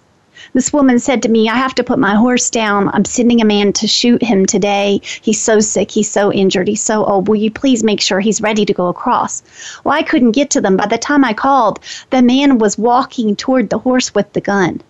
This 0.53 0.73
woman 0.73 0.97
said 0.97 1.21
to 1.21 1.29
me, 1.29 1.47
I 1.47 1.57
have 1.57 1.75
to 1.75 1.83
put 1.83 1.99
my 1.99 2.15
horse 2.15 2.49
down. 2.49 2.89
I'm 2.89 3.05
sending 3.05 3.41
a 3.41 3.45
man 3.45 3.73
to 3.73 3.85
shoot 3.85 4.23
him 4.23 4.47
today. 4.47 5.01
He's 5.21 5.39
so 5.39 5.59
sick. 5.59 5.91
He's 5.91 6.09
so 6.09 6.33
injured. 6.33 6.67
He's 6.67 6.81
so 6.81 7.05
old. 7.05 7.27
Will 7.27 7.35
you 7.35 7.51
please 7.51 7.83
make 7.83 8.01
sure 8.01 8.19
he's 8.19 8.41
ready 8.41 8.65
to 8.65 8.73
go 8.73 8.87
across? 8.87 9.43
Well, 9.83 9.93
I 9.93 10.01
couldn't 10.01 10.31
get 10.31 10.49
to 10.51 10.61
them. 10.61 10.77
By 10.77 10.87
the 10.87 10.97
time 10.97 11.23
I 11.23 11.33
called, 11.33 11.79
the 12.09 12.23
man 12.23 12.57
was 12.57 12.75
walking 12.75 13.35
toward 13.35 13.69
the 13.69 13.77
horse 13.77 14.15
with 14.15 14.33
the 14.33 14.41
gun. 14.41 14.81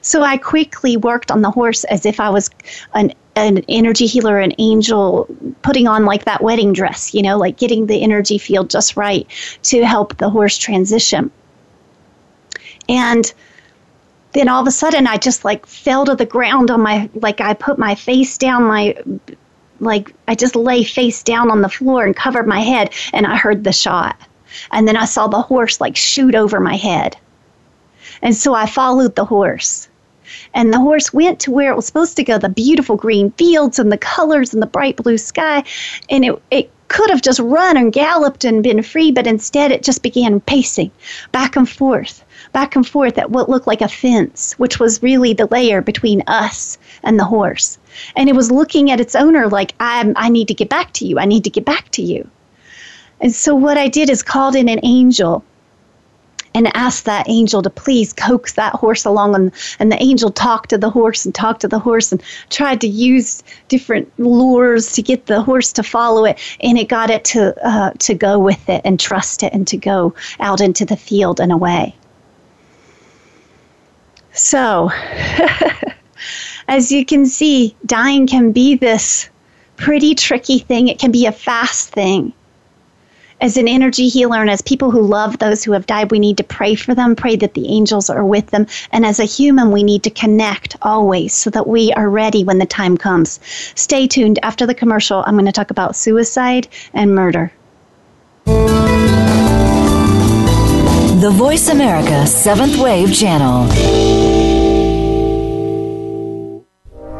So 0.00 0.22
I 0.22 0.36
quickly 0.36 0.96
worked 0.96 1.30
on 1.30 1.42
the 1.42 1.50
horse 1.50 1.84
as 1.84 2.06
if 2.06 2.20
I 2.20 2.30
was 2.30 2.50
an 2.94 3.12
an 3.36 3.58
energy 3.68 4.06
healer, 4.06 4.38
an 4.38 4.54
angel, 4.58 5.28
putting 5.60 5.86
on 5.86 6.06
like 6.06 6.24
that 6.24 6.42
wedding 6.42 6.72
dress, 6.72 7.12
you 7.12 7.20
know, 7.20 7.36
like 7.36 7.58
getting 7.58 7.86
the 7.86 8.02
energy 8.02 8.38
field 8.38 8.70
just 8.70 8.96
right 8.96 9.26
to 9.64 9.84
help 9.84 10.16
the 10.16 10.30
horse 10.30 10.56
transition. 10.56 11.30
And 12.88 13.30
then 14.32 14.48
all 14.48 14.62
of 14.62 14.66
a 14.66 14.70
sudden 14.70 15.06
I 15.06 15.18
just 15.18 15.44
like 15.44 15.66
fell 15.66 16.06
to 16.06 16.14
the 16.14 16.26
ground 16.26 16.70
on 16.70 16.80
my 16.80 17.10
like 17.14 17.40
I 17.40 17.54
put 17.54 17.78
my 17.78 17.94
face 17.94 18.38
down 18.38 18.64
my 18.64 18.96
like 19.80 20.14
I 20.28 20.34
just 20.34 20.56
lay 20.56 20.82
face 20.82 21.22
down 21.22 21.50
on 21.50 21.60
the 21.60 21.68
floor 21.68 22.04
and 22.04 22.16
covered 22.16 22.46
my 22.46 22.60
head 22.60 22.92
and 23.12 23.26
I 23.26 23.36
heard 23.36 23.64
the 23.64 23.72
shot. 23.72 24.16
And 24.72 24.88
then 24.88 24.96
I 24.96 25.04
saw 25.04 25.26
the 25.26 25.42
horse 25.42 25.80
like 25.80 25.96
shoot 25.96 26.34
over 26.34 26.60
my 26.60 26.76
head. 26.76 27.16
And 28.22 28.34
so 28.34 28.54
I 28.54 28.66
followed 28.66 29.14
the 29.14 29.24
horse. 29.24 29.88
And 30.54 30.72
the 30.72 30.80
horse 30.80 31.12
went 31.12 31.38
to 31.40 31.50
where 31.50 31.70
it 31.70 31.76
was 31.76 31.86
supposed 31.86 32.16
to 32.16 32.24
go, 32.24 32.38
the 32.38 32.48
beautiful 32.48 32.96
green 32.96 33.30
fields 33.32 33.78
and 33.78 33.92
the 33.92 33.98
colors 33.98 34.52
and 34.52 34.62
the 34.62 34.66
bright 34.66 34.96
blue 34.96 35.18
sky. 35.18 35.62
And 36.10 36.24
it, 36.24 36.42
it 36.50 36.70
could 36.88 37.10
have 37.10 37.22
just 37.22 37.40
run 37.40 37.76
and 37.76 37.92
galloped 37.92 38.44
and 38.44 38.62
been 38.62 38.82
free, 38.82 39.10
but 39.10 39.26
instead 39.26 39.72
it 39.72 39.82
just 39.82 40.02
began 40.02 40.40
pacing 40.40 40.90
back 41.32 41.56
and 41.56 41.68
forth, 41.68 42.24
back 42.52 42.76
and 42.76 42.86
forth 42.86 43.18
at 43.18 43.30
what 43.30 43.48
looked 43.48 43.66
like 43.66 43.80
a 43.80 43.88
fence, 43.88 44.52
which 44.54 44.78
was 44.78 45.02
really 45.02 45.32
the 45.32 45.46
layer 45.46 45.80
between 45.80 46.22
us 46.26 46.78
and 47.02 47.18
the 47.18 47.24
horse. 47.24 47.78
And 48.14 48.28
it 48.28 48.36
was 48.36 48.50
looking 48.50 48.90
at 48.90 49.00
its 49.00 49.14
owner 49.14 49.48
like, 49.48 49.74
i 49.80 50.12
I 50.16 50.28
need 50.28 50.48
to 50.48 50.54
get 50.54 50.68
back 50.68 50.92
to 50.94 51.06
you. 51.06 51.18
I 51.18 51.24
need 51.24 51.44
to 51.44 51.50
get 51.50 51.64
back 51.64 51.90
to 51.92 52.02
you. 52.02 52.28
And 53.20 53.34
so 53.34 53.54
what 53.54 53.78
I 53.78 53.88
did 53.88 54.10
is 54.10 54.22
called 54.22 54.54
in 54.54 54.68
an 54.68 54.80
angel 54.82 55.42
and 56.56 56.74
asked 56.74 57.04
that 57.04 57.28
angel 57.28 57.60
to 57.60 57.68
please 57.68 58.14
coax 58.14 58.54
that 58.54 58.72
horse 58.72 59.04
along. 59.04 59.34
And, 59.34 59.52
and 59.78 59.92
the 59.92 60.02
angel 60.02 60.30
talked 60.30 60.70
to 60.70 60.78
the 60.78 60.88
horse 60.88 61.26
and 61.26 61.34
talked 61.34 61.60
to 61.60 61.68
the 61.68 61.78
horse 61.78 62.12
and 62.12 62.22
tried 62.48 62.80
to 62.80 62.88
use 62.88 63.44
different 63.68 64.10
lures 64.18 64.92
to 64.92 65.02
get 65.02 65.26
the 65.26 65.42
horse 65.42 65.70
to 65.74 65.82
follow 65.82 66.24
it. 66.24 66.38
And 66.60 66.78
it 66.78 66.88
got 66.88 67.10
it 67.10 67.26
to, 67.26 67.54
uh, 67.62 67.90
to 67.98 68.14
go 68.14 68.38
with 68.38 68.70
it 68.70 68.80
and 68.86 68.98
trust 68.98 69.42
it 69.42 69.52
and 69.52 69.68
to 69.68 69.76
go 69.76 70.14
out 70.40 70.62
into 70.62 70.86
the 70.86 70.96
field 70.96 71.40
and 71.40 71.52
away. 71.52 71.94
So, 74.32 74.90
as 76.68 76.90
you 76.90 77.04
can 77.04 77.26
see, 77.26 77.76
dying 77.84 78.26
can 78.26 78.52
be 78.52 78.76
this 78.76 79.28
pretty 79.76 80.14
tricky 80.14 80.60
thing. 80.60 80.88
It 80.88 80.98
can 80.98 81.12
be 81.12 81.26
a 81.26 81.32
fast 81.32 81.90
thing 81.90 82.32
as 83.40 83.56
an 83.56 83.68
energy 83.68 84.08
healer 84.08 84.40
and 84.40 84.48
as 84.50 84.62
people 84.62 84.90
who 84.90 85.02
love 85.02 85.38
those 85.38 85.62
who 85.62 85.72
have 85.72 85.86
died, 85.86 86.10
we 86.10 86.18
need 86.18 86.38
to 86.38 86.44
pray 86.44 86.74
for 86.74 86.94
them, 86.94 87.14
pray 87.14 87.36
that 87.36 87.54
the 87.54 87.68
angels 87.68 88.08
are 88.08 88.24
with 88.24 88.46
them. 88.48 88.66
And 88.92 89.04
as 89.04 89.20
a 89.20 89.24
human, 89.24 89.70
we 89.70 89.82
need 89.82 90.02
to 90.04 90.10
connect 90.10 90.76
always 90.82 91.34
so 91.34 91.50
that 91.50 91.66
we 91.66 91.92
are 91.92 92.08
ready 92.08 92.44
when 92.44 92.58
the 92.58 92.66
time 92.66 92.96
comes. 92.96 93.38
Stay 93.74 94.06
tuned. 94.06 94.38
After 94.42 94.66
the 94.66 94.74
commercial, 94.74 95.22
I'm 95.26 95.34
going 95.34 95.46
to 95.46 95.52
talk 95.52 95.70
about 95.70 95.96
suicide 95.96 96.68
and 96.94 97.14
murder. 97.14 97.52
The 101.16 101.30
Voice 101.32 101.68
America 101.68 102.26
Seventh 102.26 102.78
Wave 102.78 103.14
Channel. 103.14 103.66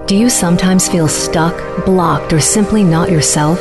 Do 0.06 0.16
you 0.16 0.30
sometimes 0.30 0.88
feel 0.88 1.08
stuck, 1.08 1.84
blocked, 1.84 2.32
or 2.32 2.40
simply 2.40 2.84
not 2.84 3.10
yourself? 3.10 3.60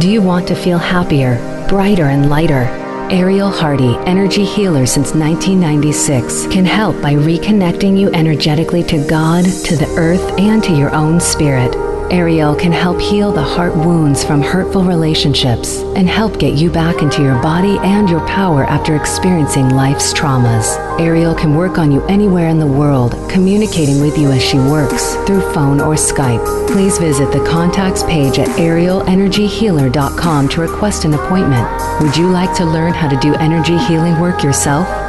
Do 0.00 0.10
you 0.10 0.20
want 0.20 0.48
to 0.48 0.56
feel 0.56 0.78
happier? 0.78 1.53
Brighter 1.68 2.06
and 2.06 2.28
lighter. 2.28 2.68
Ariel 3.10 3.50
Hardy, 3.50 3.96
energy 4.06 4.44
healer 4.44 4.86
since 4.86 5.14
1996, 5.14 6.46
can 6.46 6.64
help 6.64 7.00
by 7.02 7.12
reconnecting 7.12 7.98
you 7.98 8.10
energetically 8.12 8.82
to 8.84 9.06
God, 9.06 9.44
to 9.44 9.76
the 9.76 9.94
earth, 9.98 10.38
and 10.38 10.62
to 10.64 10.74
your 10.74 10.94
own 10.94 11.20
spirit. 11.20 11.93
Ariel 12.10 12.54
can 12.54 12.72
help 12.72 13.00
heal 13.00 13.32
the 13.32 13.42
heart 13.42 13.74
wounds 13.74 14.22
from 14.22 14.42
hurtful 14.42 14.84
relationships 14.84 15.78
and 15.96 16.08
help 16.08 16.38
get 16.38 16.54
you 16.54 16.70
back 16.70 17.02
into 17.02 17.22
your 17.22 17.40
body 17.42 17.78
and 17.78 18.08
your 18.08 18.26
power 18.26 18.64
after 18.64 18.94
experiencing 18.94 19.70
life's 19.70 20.12
traumas. 20.12 20.78
Ariel 21.00 21.34
can 21.34 21.54
work 21.54 21.78
on 21.78 21.90
you 21.90 22.04
anywhere 22.06 22.48
in 22.48 22.58
the 22.58 22.66
world, 22.66 23.12
communicating 23.30 24.00
with 24.00 24.16
you 24.18 24.30
as 24.30 24.42
she 24.42 24.58
works 24.58 25.14
through 25.26 25.40
phone 25.52 25.80
or 25.80 25.94
Skype. 25.94 26.44
Please 26.68 26.98
visit 26.98 27.32
the 27.32 27.44
contacts 27.44 28.02
page 28.04 28.38
at 28.38 28.48
arielenergyhealer.com 28.58 30.48
to 30.48 30.60
request 30.60 31.04
an 31.04 31.14
appointment. 31.14 31.68
Would 32.00 32.16
you 32.16 32.28
like 32.28 32.54
to 32.56 32.64
learn 32.64 32.92
how 32.92 33.08
to 33.08 33.16
do 33.16 33.34
energy 33.34 33.76
healing 33.78 34.20
work 34.20 34.42
yourself? 34.42 35.03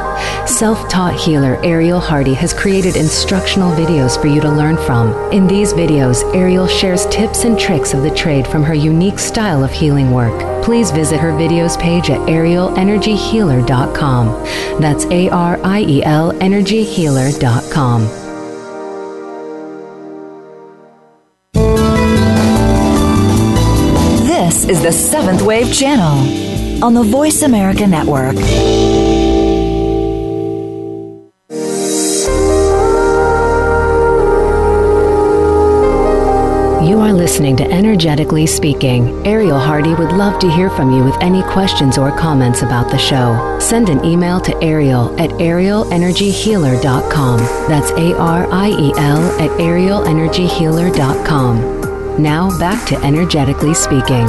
Self 0.46 0.88
taught 0.88 1.14
healer 1.14 1.58
Ariel 1.64 2.00
Hardy 2.00 2.34
has 2.34 2.52
created 2.54 2.96
instructional 2.96 3.72
videos 3.72 4.20
for 4.20 4.28
you 4.28 4.40
to 4.40 4.50
learn 4.50 4.76
from. 4.76 5.14
In 5.32 5.46
these 5.46 5.72
videos, 5.72 6.22
Ariel 6.34 6.66
shares 6.66 7.06
tips 7.06 7.44
and 7.44 7.56
tricks 7.58 7.94
of 7.94 8.02
the 8.02 8.10
trade 8.10 8.46
from 8.46 8.62
her 8.62 8.74
unique 8.74 9.18
style 9.18 9.64
of 9.64 9.72
healing 9.72 10.12
work. 10.12 10.64
Please 10.64 10.90
visit 10.90 11.18
her 11.20 11.32
videos 11.32 11.80
page 11.80 12.10
at 12.10 12.20
arielenergyhealer.com. 12.20 14.26
That's 14.80 15.04
A 15.06 15.30
R 15.30 15.58
I 15.62 15.80
E 15.82 16.04
L 16.04 16.32
energyhealer.com. 16.32 18.02
This 24.26 24.64
is 24.64 24.82
the 24.82 24.92
Seventh 24.92 25.42
Wave 25.42 25.72
Channel 25.72 26.84
on 26.84 26.94
the 26.94 27.02
Voice 27.02 27.42
America 27.42 27.86
Network. 27.86 28.36
Listening 37.36 37.54
to 37.54 37.70
Energetically 37.70 38.46
Speaking. 38.46 39.26
Ariel 39.26 39.58
Hardy 39.58 39.94
would 39.94 40.12
love 40.12 40.40
to 40.40 40.50
hear 40.50 40.70
from 40.70 40.90
you 40.90 41.04
with 41.04 41.14
any 41.20 41.42
questions 41.42 41.98
or 41.98 42.10
comments 42.10 42.62
about 42.62 42.90
the 42.90 42.96
show. 42.96 43.58
Send 43.60 43.90
an 43.90 44.02
email 44.06 44.40
to 44.40 44.56
Ariel 44.64 45.14
at 45.20 45.28
arielenergyhealer.com. 45.32 47.38
That's 47.68 47.90
A 47.90 48.16
R 48.16 48.50
I 48.50 48.70
E 48.70 48.94
L 48.96 49.20
at 49.38 49.50
arielenergyhealer.com. 49.60 52.22
Now 52.22 52.58
back 52.58 52.88
to 52.88 52.96
Energetically 53.04 53.74
Speaking. 53.74 54.26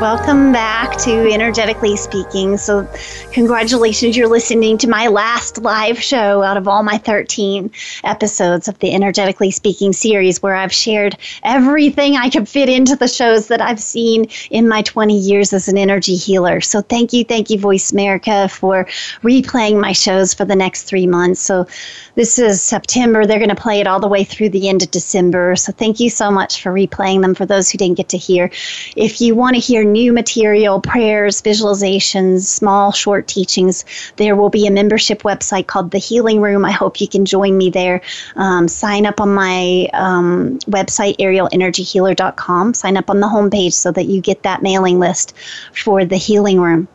Welcome 0.00 0.50
back 0.50 0.98
to 0.98 1.32
Energetically 1.32 1.96
Speaking. 1.96 2.56
So, 2.56 2.86
congratulations, 3.30 4.16
you're 4.16 4.28
listening 4.28 4.76
to 4.78 4.88
my 4.88 5.06
last 5.06 5.58
live 5.58 6.02
show 6.02 6.42
out 6.42 6.56
of 6.56 6.66
all 6.66 6.82
my 6.82 6.98
13 6.98 7.70
episodes 8.02 8.66
of 8.66 8.76
the 8.80 8.92
Energetically 8.92 9.52
Speaking 9.52 9.92
series, 9.92 10.42
where 10.42 10.56
I've 10.56 10.72
shared 10.72 11.16
everything 11.44 12.16
I 12.16 12.28
could 12.28 12.48
fit 12.48 12.68
into 12.68 12.96
the 12.96 13.06
shows 13.06 13.46
that 13.48 13.60
I've 13.60 13.80
seen 13.80 14.28
in 14.50 14.68
my 14.68 14.82
20 14.82 15.16
years 15.16 15.52
as 15.52 15.68
an 15.68 15.78
energy 15.78 16.16
healer. 16.16 16.60
So, 16.60 16.82
thank 16.82 17.12
you, 17.12 17.24
thank 17.24 17.48
you, 17.48 17.58
Voice 17.58 17.92
America, 17.92 18.48
for 18.48 18.86
replaying 19.22 19.80
my 19.80 19.92
shows 19.92 20.34
for 20.34 20.44
the 20.44 20.56
next 20.56 20.82
three 20.82 21.06
months. 21.06 21.40
So, 21.40 21.68
this 22.16 22.40
is 22.40 22.60
September. 22.60 23.26
They're 23.26 23.38
going 23.38 23.48
to 23.48 23.54
play 23.54 23.80
it 23.80 23.86
all 23.86 24.00
the 24.00 24.08
way 24.08 24.24
through 24.24 24.50
the 24.50 24.68
end 24.68 24.82
of 24.82 24.90
December. 24.90 25.54
So, 25.54 25.72
thank 25.72 26.00
you 26.00 26.10
so 26.10 26.32
much 26.32 26.60
for 26.60 26.72
replaying 26.72 27.22
them 27.22 27.36
for 27.36 27.46
those 27.46 27.70
who 27.70 27.78
didn't 27.78 27.96
get 27.96 28.08
to 28.08 28.18
hear. 28.18 28.50
If 28.96 29.20
you 29.20 29.36
want 29.36 29.54
to 29.54 29.60
hear 29.60 29.83
new 29.84 30.12
material, 30.12 30.80
prayers, 30.80 31.42
visualizations, 31.42 32.42
small, 32.42 32.92
short 32.92 33.26
teachings, 33.28 33.84
there 34.16 34.36
will 34.36 34.50
be 34.50 34.66
a 34.66 34.70
membership 34.70 35.22
website 35.22 35.66
called 35.66 35.90
The 35.90 35.98
Healing 35.98 36.40
Room. 36.40 36.64
I 36.64 36.72
hope 36.72 37.00
you 37.00 37.08
can 37.08 37.24
join 37.24 37.56
me 37.56 37.70
there. 37.70 38.00
Um, 38.36 38.68
sign 38.68 39.06
up 39.06 39.20
on 39.20 39.34
my 39.34 39.88
um, 39.92 40.58
website, 40.60 41.16
arielenergyhealer.com. 41.18 42.74
Sign 42.74 42.96
up 42.96 43.10
on 43.10 43.20
the 43.20 43.26
homepage 43.26 43.72
so 43.72 43.92
that 43.92 44.06
you 44.06 44.20
get 44.20 44.42
that 44.42 44.62
mailing 44.62 44.98
list 44.98 45.34
for 45.72 46.04
The 46.04 46.16
Healing 46.16 46.60
Room. 46.60 46.88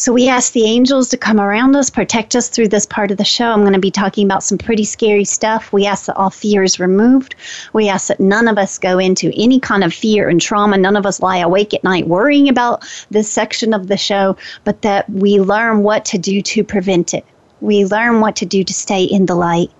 So 0.00 0.14
we 0.14 0.30
ask 0.30 0.54
the 0.54 0.64
angels 0.64 1.10
to 1.10 1.18
come 1.18 1.38
around 1.38 1.76
us, 1.76 1.90
protect 1.90 2.34
us 2.34 2.48
through 2.48 2.68
this 2.68 2.86
part 2.86 3.10
of 3.10 3.18
the 3.18 3.24
show. 3.24 3.50
I'm 3.50 3.60
going 3.60 3.74
to 3.74 3.78
be 3.78 3.90
talking 3.90 4.24
about 4.24 4.42
some 4.42 4.56
pretty 4.56 4.86
scary 4.86 5.26
stuff. 5.26 5.74
We 5.74 5.84
ask 5.84 6.06
that 6.06 6.16
all 6.16 6.30
fear 6.30 6.62
is 6.62 6.80
removed. 6.80 7.34
We 7.74 7.90
ask 7.90 8.08
that 8.08 8.18
none 8.18 8.48
of 8.48 8.56
us 8.56 8.78
go 8.78 8.98
into 8.98 9.30
any 9.36 9.60
kind 9.60 9.84
of 9.84 9.92
fear 9.92 10.30
and 10.30 10.40
trauma. 10.40 10.78
None 10.78 10.96
of 10.96 11.04
us 11.04 11.20
lie 11.20 11.36
awake 11.36 11.74
at 11.74 11.84
night 11.84 12.08
worrying 12.08 12.48
about 12.48 12.82
this 13.10 13.30
section 13.30 13.74
of 13.74 13.88
the 13.88 13.98
show, 13.98 14.38
but 14.64 14.80
that 14.80 15.06
we 15.10 15.38
learn 15.38 15.82
what 15.82 16.06
to 16.06 16.16
do 16.16 16.40
to 16.40 16.64
prevent 16.64 17.12
it. 17.12 17.26
We 17.60 17.84
learn 17.84 18.20
what 18.22 18.36
to 18.36 18.46
do 18.46 18.64
to 18.64 18.72
stay 18.72 19.04
in 19.04 19.26
the 19.26 19.34
light. 19.34 19.70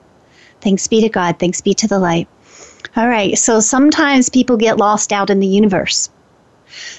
Thanks 0.60 0.86
be 0.86 1.00
to 1.00 1.08
God. 1.08 1.38
Thanks 1.38 1.62
be 1.62 1.72
to 1.72 1.88
the 1.88 1.98
light. 1.98 2.28
All 2.94 3.08
right. 3.08 3.38
So 3.38 3.60
sometimes 3.60 4.28
people 4.28 4.58
get 4.58 4.76
lost 4.76 5.14
out 5.14 5.30
in 5.30 5.40
the 5.40 5.46
universe. 5.46 6.10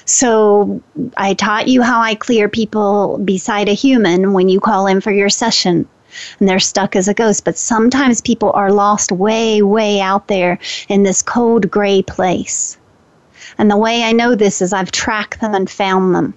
So 0.04 0.82
I 1.16 1.34
taught 1.34 1.68
you 1.68 1.82
how 1.82 2.00
I 2.00 2.14
clear 2.14 2.48
people 2.48 3.18
beside 3.24 3.68
a 3.68 3.74
human 3.74 4.32
when 4.32 4.48
you 4.48 4.60
call 4.60 4.86
in 4.86 5.00
for 5.00 5.12
your 5.12 5.30
session 5.30 5.88
and 6.38 6.48
they're 6.48 6.60
stuck 6.60 6.96
as 6.96 7.08
a 7.08 7.14
ghost. 7.14 7.44
But 7.44 7.56
sometimes 7.56 8.20
people 8.20 8.52
are 8.52 8.72
lost 8.72 9.12
way, 9.12 9.62
way 9.62 10.00
out 10.00 10.28
there 10.28 10.58
in 10.88 11.02
this 11.02 11.22
cold 11.22 11.70
gray 11.70 12.02
place. 12.02 12.76
And 13.58 13.70
the 13.70 13.76
way 13.76 14.02
I 14.02 14.12
know 14.12 14.34
this 14.34 14.62
is 14.62 14.72
I've 14.72 14.92
tracked 14.92 15.40
them 15.40 15.54
and 15.54 15.68
found 15.68 16.14
them. 16.14 16.34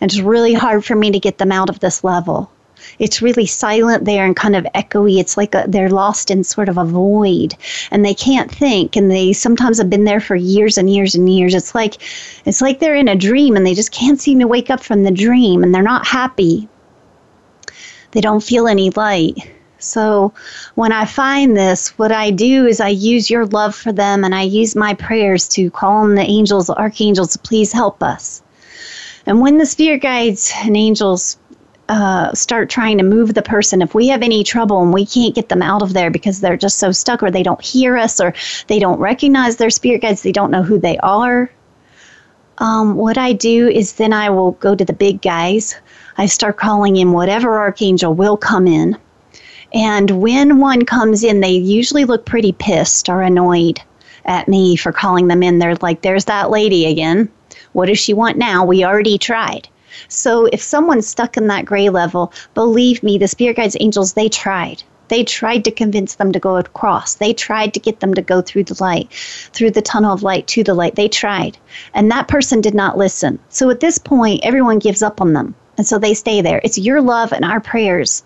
And 0.00 0.10
it's 0.10 0.20
really 0.20 0.54
hard 0.54 0.84
for 0.84 0.94
me 0.94 1.10
to 1.10 1.20
get 1.20 1.38
them 1.38 1.52
out 1.52 1.70
of 1.70 1.80
this 1.80 2.04
level 2.04 2.50
it's 2.98 3.22
really 3.22 3.46
silent 3.46 4.04
there 4.04 4.24
and 4.24 4.36
kind 4.36 4.56
of 4.56 4.64
echoey. 4.74 5.18
It's 5.18 5.36
like 5.36 5.54
a, 5.54 5.64
they're 5.68 5.90
lost 5.90 6.30
in 6.30 6.44
sort 6.44 6.68
of 6.68 6.78
a 6.78 6.84
void 6.84 7.54
and 7.90 8.04
they 8.04 8.14
can't 8.14 8.50
think. 8.50 8.96
And 8.96 9.10
they 9.10 9.32
sometimes 9.32 9.78
have 9.78 9.90
been 9.90 10.04
there 10.04 10.20
for 10.20 10.36
years 10.36 10.78
and 10.78 10.92
years 10.92 11.14
and 11.14 11.28
years. 11.32 11.54
It's 11.54 11.74
like 11.74 11.96
it's 12.46 12.60
like 12.60 12.78
they're 12.78 12.94
in 12.94 13.08
a 13.08 13.16
dream 13.16 13.56
and 13.56 13.66
they 13.66 13.74
just 13.74 13.92
can't 13.92 14.20
seem 14.20 14.40
to 14.40 14.46
wake 14.46 14.70
up 14.70 14.82
from 14.82 15.02
the 15.02 15.10
dream 15.10 15.62
and 15.62 15.74
they're 15.74 15.82
not 15.82 16.06
happy. 16.06 16.68
They 18.12 18.20
don't 18.20 18.42
feel 18.42 18.66
any 18.66 18.90
light. 18.90 19.52
So 19.78 20.32
when 20.74 20.92
I 20.92 21.04
find 21.04 21.56
this, 21.56 21.90
what 21.98 22.10
I 22.10 22.30
do 22.30 22.66
is 22.66 22.80
I 22.80 22.88
use 22.88 23.30
your 23.30 23.46
love 23.46 23.74
for 23.74 23.92
them 23.92 24.24
and 24.24 24.34
I 24.34 24.42
use 24.42 24.74
my 24.74 24.94
prayers 24.94 25.48
to 25.48 25.70
call 25.70 25.98
on 25.98 26.14
the 26.14 26.22
angels, 26.22 26.70
archangels, 26.70 27.36
please 27.36 27.72
help 27.72 28.02
us. 28.02 28.42
And 29.26 29.40
when 29.40 29.58
the 29.58 29.66
spirit 29.66 30.02
guides 30.02 30.52
and 30.56 30.76
angels 30.76 31.36
uh, 31.88 32.32
start 32.34 32.68
trying 32.68 32.98
to 32.98 33.04
move 33.04 33.34
the 33.34 33.42
person. 33.42 33.82
If 33.82 33.94
we 33.94 34.08
have 34.08 34.22
any 34.22 34.42
trouble 34.42 34.82
and 34.82 34.92
we 34.92 35.06
can't 35.06 35.34
get 35.34 35.48
them 35.48 35.62
out 35.62 35.82
of 35.82 35.92
there 35.92 36.10
because 36.10 36.40
they're 36.40 36.56
just 36.56 36.78
so 36.78 36.92
stuck 36.92 37.22
or 37.22 37.30
they 37.30 37.42
don't 37.42 37.62
hear 37.62 37.96
us 37.96 38.20
or 38.20 38.34
they 38.66 38.78
don't 38.78 38.98
recognize 38.98 39.56
their 39.56 39.70
spirit 39.70 40.02
guides, 40.02 40.22
they 40.22 40.32
don't 40.32 40.50
know 40.50 40.62
who 40.62 40.78
they 40.78 40.98
are. 40.98 41.50
Um, 42.58 42.96
what 42.96 43.18
I 43.18 43.32
do 43.32 43.68
is 43.68 43.94
then 43.94 44.12
I 44.12 44.30
will 44.30 44.52
go 44.52 44.74
to 44.74 44.84
the 44.84 44.92
big 44.92 45.20
guys. 45.20 45.76
I 46.16 46.26
start 46.26 46.56
calling 46.56 46.96
in 46.96 47.12
whatever 47.12 47.58
archangel 47.58 48.14
will 48.14 48.36
come 48.36 48.66
in. 48.66 48.96
And 49.74 50.22
when 50.22 50.58
one 50.58 50.84
comes 50.84 51.22
in, 51.22 51.40
they 51.40 51.50
usually 51.50 52.04
look 52.04 52.24
pretty 52.24 52.52
pissed 52.52 53.08
or 53.08 53.20
annoyed 53.20 53.80
at 54.24 54.48
me 54.48 54.76
for 54.76 54.90
calling 54.90 55.28
them 55.28 55.42
in. 55.42 55.58
They're 55.58 55.76
like, 55.76 56.02
there's 56.02 56.24
that 56.26 56.50
lady 56.50 56.86
again. 56.86 57.30
What 57.72 57.86
does 57.86 57.98
she 57.98 58.14
want 58.14 58.38
now? 58.38 58.64
We 58.64 58.84
already 58.84 59.18
tried. 59.18 59.68
So 60.08 60.46
if 60.46 60.62
someone's 60.62 61.06
stuck 61.06 61.36
in 61.36 61.46
that 61.48 61.64
gray 61.64 61.88
level, 61.88 62.32
believe 62.54 63.02
me, 63.02 63.18
the 63.18 63.28
spirit 63.28 63.56
guides, 63.56 63.76
angels, 63.80 64.12
they 64.14 64.28
tried. 64.28 64.82
They 65.08 65.22
tried 65.22 65.64
to 65.64 65.70
convince 65.70 66.16
them 66.16 66.32
to 66.32 66.40
go 66.40 66.56
across. 66.56 67.14
They 67.14 67.32
tried 67.32 67.74
to 67.74 67.80
get 67.80 68.00
them 68.00 68.14
to 68.14 68.22
go 68.22 68.42
through 68.42 68.64
the 68.64 68.82
light, 68.82 69.12
through 69.52 69.70
the 69.70 69.82
tunnel 69.82 70.12
of 70.12 70.22
light 70.22 70.46
to 70.48 70.64
the 70.64 70.74
light. 70.74 70.96
They 70.96 71.08
tried. 71.08 71.58
And 71.94 72.10
that 72.10 72.28
person 72.28 72.60
did 72.60 72.74
not 72.74 72.98
listen. 72.98 73.38
So 73.48 73.70
at 73.70 73.80
this 73.80 73.98
point, 73.98 74.40
everyone 74.42 74.78
gives 74.78 75.02
up 75.02 75.20
on 75.20 75.32
them. 75.32 75.54
And 75.78 75.86
so 75.86 75.98
they 75.98 76.14
stay 76.14 76.40
there. 76.40 76.60
It's 76.64 76.78
your 76.78 77.02
love 77.02 77.32
and 77.32 77.44
our 77.44 77.60
prayers. 77.60 78.24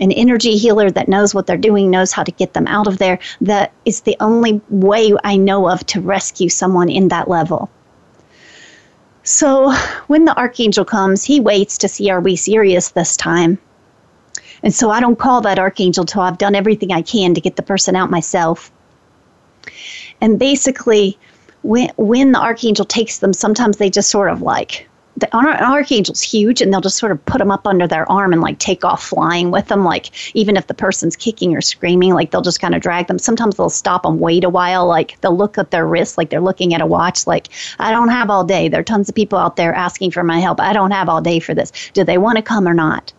An 0.00 0.12
energy 0.12 0.56
healer 0.56 0.90
that 0.90 1.08
knows 1.08 1.34
what 1.34 1.46
they're 1.46 1.56
doing, 1.56 1.90
knows 1.90 2.12
how 2.12 2.22
to 2.22 2.32
get 2.32 2.52
them 2.52 2.66
out 2.66 2.86
of 2.86 2.98
there. 2.98 3.18
That 3.40 3.72
is 3.84 4.02
the 4.02 4.16
only 4.20 4.60
way 4.68 5.12
I 5.24 5.36
know 5.36 5.68
of 5.68 5.84
to 5.86 6.00
rescue 6.00 6.48
someone 6.48 6.90
in 6.90 7.08
that 7.08 7.28
level. 7.28 7.70
So 9.30 9.72
when 10.08 10.24
the 10.24 10.36
archangel 10.36 10.84
comes, 10.84 11.22
he 11.22 11.38
waits 11.38 11.78
to 11.78 11.88
see 11.88 12.10
are 12.10 12.20
we 12.20 12.34
serious 12.34 12.88
this 12.88 13.16
time. 13.16 13.58
And 14.64 14.74
so 14.74 14.90
I 14.90 14.98
don't 14.98 15.20
call 15.20 15.40
that 15.42 15.56
archangel 15.56 16.04
till 16.04 16.22
I've 16.22 16.36
done 16.36 16.56
everything 16.56 16.92
I 16.92 17.02
can 17.02 17.32
to 17.34 17.40
get 17.40 17.54
the 17.54 17.62
person 17.62 17.94
out 17.94 18.10
myself. 18.10 18.72
And 20.20 20.36
basically, 20.36 21.16
when 21.62 21.92
when 21.96 22.32
the 22.32 22.40
archangel 22.40 22.84
takes 22.84 23.20
them, 23.20 23.32
sometimes 23.32 23.76
they 23.76 23.88
just 23.88 24.10
sort 24.10 24.30
of 24.30 24.42
like 24.42 24.88
the 25.16 25.34
archangel's 25.34 26.22
huge 26.22 26.62
and 26.62 26.72
they'll 26.72 26.80
just 26.80 26.98
sort 26.98 27.12
of 27.12 27.24
put 27.26 27.38
them 27.38 27.50
up 27.50 27.66
under 27.66 27.86
their 27.86 28.10
arm 28.10 28.32
and 28.32 28.40
like 28.40 28.58
take 28.58 28.84
off 28.84 29.04
flying 29.04 29.50
with 29.50 29.66
them 29.68 29.84
like 29.84 30.10
even 30.34 30.56
if 30.56 30.66
the 30.66 30.74
person's 30.74 31.16
kicking 31.16 31.54
or 31.54 31.60
screaming 31.60 32.14
like 32.14 32.30
they'll 32.30 32.40
just 32.42 32.60
kind 32.60 32.74
of 32.74 32.80
drag 32.80 33.06
them. 33.06 33.18
Sometimes 33.18 33.56
they'll 33.56 33.68
stop 33.68 34.04
and 34.06 34.20
wait 34.20 34.44
a 34.44 34.48
while 34.48 34.86
like 34.86 35.20
they'll 35.20 35.36
look 35.36 35.58
at 35.58 35.70
their 35.70 35.86
wrist 35.86 36.16
like 36.16 36.30
they're 36.30 36.40
looking 36.40 36.74
at 36.74 36.80
a 36.80 36.86
watch 36.86 37.26
like 37.26 37.48
i 37.78 37.90
don't 37.90 38.08
have 38.08 38.30
all 38.30 38.44
day. 38.44 38.68
There 38.68 38.80
are 38.80 38.84
tons 38.84 39.08
of 39.08 39.14
people 39.14 39.38
out 39.38 39.56
there 39.56 39.74
asking 39.74 40.12
for 40.12 40.22
my 40.22 40.40
help. 40.40 40.60
I 40.60 40.72
don't 40.72 40.92
have 40.92 41.08
all 41.08 41.20
day 41.20 41.40
for 41.40 41.54
this. 41.54 41.72
Do 41.92 42.04
they 42.04 42.18
want 42.18 42.36
to 42.36 42.42
come 42.42 42.66
or 42.66 42.74
not 42.74 43.12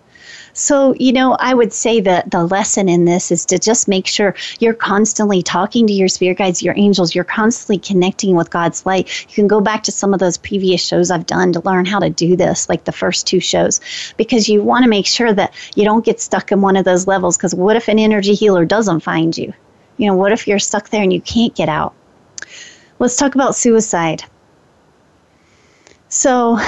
so, 0.53 0.93
you 0.95 1.13
know, 1.13 1.35
I 1.39 1.53
would 1.53 1.73
say 1.73 1.99
that 2.01 2.31
the 2.31 2.45
lesson 2.45 2.89
in 2.89 3.05
this 3.05 3.31
is 3.31 3.45
to 3.45 3.59
just 3.59 3.87
make 3.87 4.07
sure 4.07 4.35
you're 4.59 4.73
constantly 4.73 5.41
talking 5.41 5.87
to 5.87 5.93
your 5.93 6.07
spirit 6.07 6.37
guides, 6.37 6.61
your 6.61 6.73
angels, 6.77 7.15
you're 7.15 7.23
constantly 7.23 7.77
connecting 7.77 8.35
with 8.35 8.49
God's 8.49 8.85
light. 8.85 9.25
You 9.29 9.35
can 9.35 9.47
go 9.47 9.61
back 9.61 9.83
to 9.83 9.91
some 9.91 10.13
of 10.13 10.19
those 10.19 10.37
previous 10.37 10.83
shows 10.83 11.11
I've 11.11 11.25
done 11.25 11.53
to 11.53 11.61
learn 11.61 11.85
how 11.85 11.99
to 11.99 12.09
do 12.09 12.35
this, 12.35 12.69
like 12.69 12.83
the 12.83 12.91
first 12.91 13.27
two 13.27 13.39
shows, 13.39 13.79
because 14.17 14.49
you 14.49 14.61
want 14.61 14.83
to 14.83 14.89
make 14.89 15.05
sure 15.05 15.33
that 15.33 15.53
you 15.75 15.83
don't 15.83 16.05
get 16.05 16.19
stuck 16.19 16.51
in 16.51 16.61
one 16.61 16.75
of 16.75 16.85
those 16.85 17.07
levels. 17.07 17.37
Because 17.37 17.55
what 17.55 17.75
if 17.75 17.87
an 17.87 17.99
energy 17.99 18.33
healer 18.33 18.65
doesn't 18.65 19.01
find 19.01 19.37
you? 19.37 19.53
You 19.97 20.07
know, 20.07 20.15
what 20.15 20.31
if 20.31 20.47
you're 20.47 20.59
stuck 20.59 20.89
there 20.89 21.03
and 21.03 21.13
you 21.13 21.21
can't 21.21 21.55
get 21.55 21.69
out? 21.69 21.93
Let's 22.99 23.15
talk 23.15 23.35
about 23.35 23.55
suicide. 23.55 24.23
So, 26.09 26.59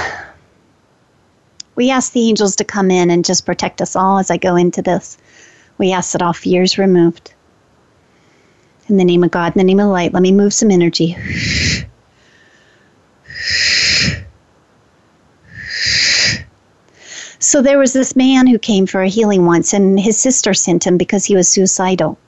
we 1.74 1.90
ask 1.90 2.12
the 2.12 2.28
angels 2.28 2.56
to 2.56 2.64
come 2.64 2.90
in 2.90 3.10
and 3.10 3.24
just 3.24 3.46
protect 3.46 3.82
us 3.82 3.96
all 3.96 4.18
as 4.18 4.30
I 4.30 4.36
go 4.36 4.56
into 4.56 4.82
this. 4.82 5.18
We 5.78 5.92
ask 5.92 6.12
that 6.12 6.22
all 6.22 6.32
fears 6.32 6.78
removed. 6.78 7.32
In 8.88 8.96
the 8.96 9.04
name 9.04 9.24
of 9.24 9.30
God, 9.30 9.54
in 9.54 9.58
the 9.58 9.64
name 9.64 9.80
of 9.80 9.88
light, 9.88 10.12
let 10.12 10.22
me 10.22 10.32
move 10.32 10.52
some 10.52 10.70
energy. 10.70 11.16
So 17.38 17.60
there 17.60 17.78
was 17.78 17.92
this 17.92 18.16
man 18.16 18.46
who 18.46 18.58
came 18.58 18.86
for 18.86 19.02
a 19.02 19.08
healing 19.08 19.44
once, 19.44 19.74
and 19.74 20.00
his 20.00 20.16
sister 20.16 20.54
sent 20.54 20.86
him 20.86 20.96
because 20.96 21.24
he 21.26 21.36
was 21.36 21.48
suicidal. 21.48 22.18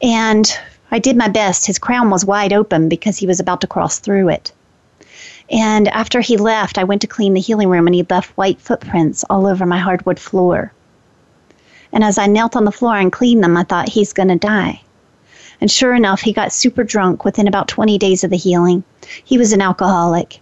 And 0.00 0.50
I 0.90 0.98
did 0.98 1.16
my 1.16 1.28
best. 1.28 1.66
His 1.66 1.78
crown 1.78 2.10
was 2.10 2.24
wide 2.24 2.52
open 2.52 2.88
because 2.88 3.18
he 3.18 3.26
was 3.26 3.38
about 3.38 3.60
to 3.60 3.66
cross 3.66 3.98
through 3.98 4.30
it. 4.30 4.52
And 5.52 5.86
after 5.88 6.22
he 6.22 6.38
left, 6.38 6.78
I 6.78 6.84
went 6.84 7.02
to 7.02 7.06
clean 7.06 7.34
the 7.34 7.40
healing 7.40 7.68
room 7.68 7.86
and 7.86 7.94
he 7.94 8.06
left 8.08 8.36
white 8.38 8.58
footprints 8.58 9.22
all 9.28 9.46
over 9.46 9.66
my 9.66 9.78
hardwood 9.78 10.18
floor. 10.18 10.72
And 11.92 12.02
as 12.02 12.16
I 12.16 12.26
knelt 12.26 12.56
on 12.56 12.64
the 12.64 12.72
floor 12.72 12.96
and 12.96 13.12
cleaned 13.12 13.44
them, 13.44 13.58
I 13.58 13.64
thought, 13.64 13.90
he's 13.90 14.14
going 14.14 14.30
to 14.30 14.36
die. 14.36 14.80
And 15.60 15.70
sure 15.70 15.94
enough, 15.94 16.22
he 16.22 16.32
got 16.32 16.54
super 16.54 16.82
drunk 16.82 17.26
within 17.26 17.46
about 17.46 17.68
20 17.68 17.98
days 17.98 18.24
of 18.24 18.30
the 18.30 18.36
healing. 18.38 18.82
He 19.22 19.36
was 19.36 19.52
an 19.52 19.60
alcoholic. 19.60 20.40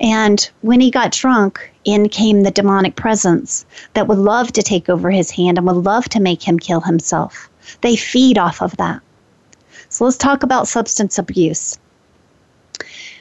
And 0.00 0.48
when 0.62 0.80
he 0.80 0.90
got 0.90 1.12
drunk, 1.12 1.70
in 1.84 2.08
came 2.08 2.42
the 2.42 2.50
demonic 2.50 2.96
presence 2.96 3.66
that 3.92 4.08
would 4.08 4.18
love 4.18 4.52
to 4.52 4.62
take 4.62 4.88
over 4.88 5.10
his 5.10 5.30
hand 5.30 5.58
and 5.58 5.66
would 5.66 5.84
love 5.84 6.08
to 6.08 6.20
make 6.20 6.42
him 6.42 6.58
kill 6.58 6.80
himself. 6.80 7.50
They 7.82 7.94
feed 7.94 8.38
off 8.38 8.62
of 8.62 8.74
that. 8.78 9.02
So 9.90 10.06
let's 10.06 10.16
talk 10.16 10.42
about 10.42 10.66
substance 10.66 11.18
abuse 11.18 11.78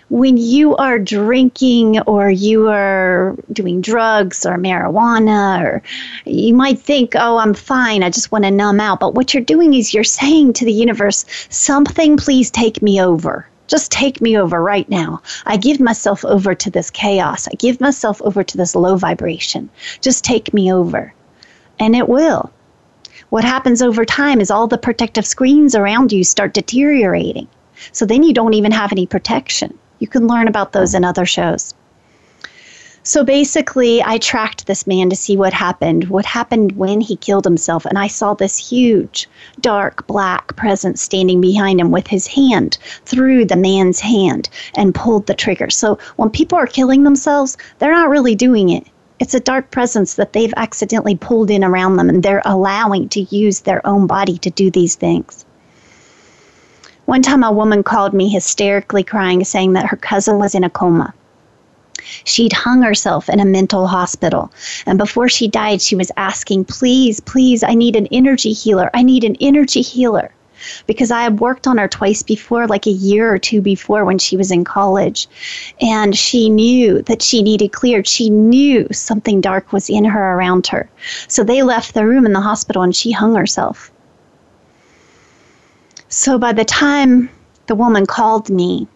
when 0.09 0.37
you 0.37 0.75
are 0.75 0.99
drinking 0.99 1.99
or 2.01 2.29
you 2.29 2.67
are 2.67 3.35
doing 3.51 3.81
drugs 3.81 4.45
or 4.45 4.55
marijuana 4.57 5.63
or 5.63 5.83
you 6.25 6.53
might 6.53 6.79
think 6.79 7.13
oh 7.15 7.37
i'm 7.37 7.53
fine 7.53 8.03
i 8.03 8.09
just 8.09 8.31
want 8.31 8.43
to 8.43 8.51
numb 8.51 8.79
out 8.79 8.99
but 8.99 9.15
what 9.15 9.33
you're 9.33 9.43
doing 9.43 9.73
is 9.73 9.93
you're 9.93 10.03
saying 10.03 10.53
to 10.53 10.65
the 10.65 10.73
universe 10.73 11.25
something 11.49 12.17
please 12.17 12.51
take 12.51 12.81
me 12.81 13.01
over 13.01 13.47
just 13.67 13.91
take 13.91 14.21
me 14.21 14.37
over 14.37 14.61
right 14.61 14.87
now. 14.89 15.21
I 15.45 15.57
give 15.57 15.79
myself 15.79 16.23
over 16.23 16.53
to 16.53 16.69
this 16.69 16.91
chaos. 16.91 17.47
I 17.47 17.55
give 17.55 17.81
myself 17.81 18.21
over 18.21 18.43
to 18.43 18.57
this 18.57 18.75
low 18.75 18.95
vibration. 18.95 19.69
Just 20.01 20.23
take 20.23 20.53
me 20.53 20.71
over. 20.71 21.13
And 21.79 21.95
it 21.95 22.07
will. 22.07 22.51
What 23.29 23.43
happens 23.43 23.81
over 23.81 24.05
time 24.05 24.39
is 24.39 24.51
all 24.51 24.67
the 24.67 24.77
protective 24.77 25.25
screens 25.25 25.73
around 25.73 26.11
you 26.11 26.23
start 26.23 26.53
deteriorating. 26.53 27.47
So 27.91 28.05
then 28.05 28.21
you 28.21 28.33
don't 28.33 28.53
even 28.53 28.71
have 28.71 28.91
any 28.91 29.07
protection. 29.07 29.77
You 30.05 30.09
can 30.09 30.27
learn 30.27 30.47
about 30.47 30.71
those 30.71 30.93
in 30.93 31.03
other 31.03 31.25
shows. 31.25 31.73
So 33.01 33.23
basically, 33.23 34.03
I 34.03 34.19
tracked 34.19 34.67
this 34.67 34.85
man 34.85 35.09
to 35.09 35.15
see 35.15 35.35
what 35.35 35.51
happened, 35.51 36.09
what 36.09 36.27
happened 36.27 36.73
when 36.73 37.01
he 37.01 37.15
killed 37.15 37.43
himself. 37.43 37.87
And 37.87 37.97
I 37.97 38.05
saw 38.05 38.35
this 38.35 38.55
huge, 38.55 39.27
dark, 39.61 40.05
black 40.05 40.55
presence 40.55 41.01
standing 41.01 41.41
behind 41.41 41.79
him 41.79 41.89
with 41.89 42.05
his 42.05 42.27
hand 42.27 42.77
through 43.05 43.45
the 43.45 43.55
man's 43.55 43.99
hand 43.99 44.47
and 44.75 44.93
pulled 44.93 45.25
the 45.25 45.33
trigger. 45.33 45.71
So 45.71 45.97
when 46.17 46.29
people 46.29 46.59
are 46.59 46.67
killing 46.67 47.01
themselves, 47.01 47.57
they're 47.79 47.91
not 47.91 48.09
really 48.09 48.35
doing 48.35 48.69
it. 48.69 48.85
It's 49.19 49.33
a 49.33 49.39
dark 49.39 49.71
presence 49.71 50.13
that 50.13 50.33
they've 50.33 50.53
accidentally 50.55 51.15
pulled 51.15 51.49
in 51.49 51.63
around 51.63 51.95
them 51.95 52.09
and 52.09 52.21
they're 52.21 52.43
allowing 52.45 53.09
to 53.09 53.21
use 53.21 53.61
their 53.61 53.81
own 53.87 54.05
body 54.05 54.37
to 54.37 54.51
do 54.51 54.69
these 54.69 54.93
things. 54.93 55.44
One 57.05 57.21
time, 57.21 57.43
a 57.43 57.51
woman 57.51 57.83
called 57.83 58.13
me 58.13 58.29
hysterically 58.29 59.03
crying, 59.03 59.43
saying 59.43 59.73
that 59.73 59.85
her 59.85 59.97
cousin 59.97 60.39
was 60.39 60.55
in 60.55 60.63
a 60.63 60.69
coma. 60.71 61.13
She'd 62.23 62.53
hung 62.53 62.81
herself 62.81 63.29
in 63.29 63.39
a 63.39 63.45
mental 63.45 63.87
hospital. 63.87 64.51
And 64.87 64.97
before 64.97 65.29
she 65.29 65.47
died, 65.47 65.81
she 65.81 65.95
was 65.95 66.11
asking, 66.17 66.65
Please, 66.65 67.19
please, 67.19 67.63
I 67.63 67.75
need 67.75 67.95
an 67.95 68.07
energy 68.11 68.53
healer. 68.53 68.89
I 68.93 69.03
need 69.03 69.23
an 69.23 69.35
energy 69.39 69.81
healer. 69.81 70.31
Because 70.87 71.11
I 71.11 71.21
had 71.21 71.39
worked 71.39 71.67
on 71.67 71.77
her 71.77 71.87
twice 71.87 72.23
before, 72.23 72.65
like 72.65 72.87
a 72.87 72.91
year 72.91 73.31
or 73.31 73.37
two 73.37 73.61
before 73.61 74.03
when 74.03 74.17
she 74.17 74.35
was 74.35 74.49
in 74.49 74.63
college. 74.63 75.27
And 75.81 76.17
she 76.17 76.49
knew 76.49 77.03
that 77.03 77.21
she 77.21 77.43
needed 77.43 77.71
cleared. 77.71 78.07
She 78.07 78.29
knew 78.31 78.87
something 78.91 79.41
dark 79.41 79.71
was 79.71 79.89
in 79.89 80.05
her 80.05 80.33
around 80.33 80.65
her. 80.67 80.89
So 81.27 81.43
they 81.43 81.61
left 81.61 81.93
the 81.93 82.05
room 82.05 82.25
in 82.25 82.33
the 82.33 82.41
hospital 82.41 82.81
and 82.81 82.95
she 82.95 83.11
hung 83.11 83.35
herself. 83.35 83.91
So 86.15 86.39
by 86.39 86.53
the 86.53 86.63
time 86.63 87.29
the 87.67 87.75
woman 87.75 88.05
called 88.05 88.49
me, 88.49 88.87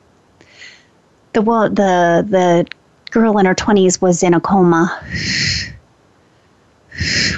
the 1.33 1.41
the 1.41 2.25
the 2.25 2.65
girl 3.11 3.37
in 3.37 3.45
her 3.45 3.53
20s 3.53 4.01
was 4.01 4.23
in 4.23 4.33
a 4.33 4.39
coma. 4.39 4.97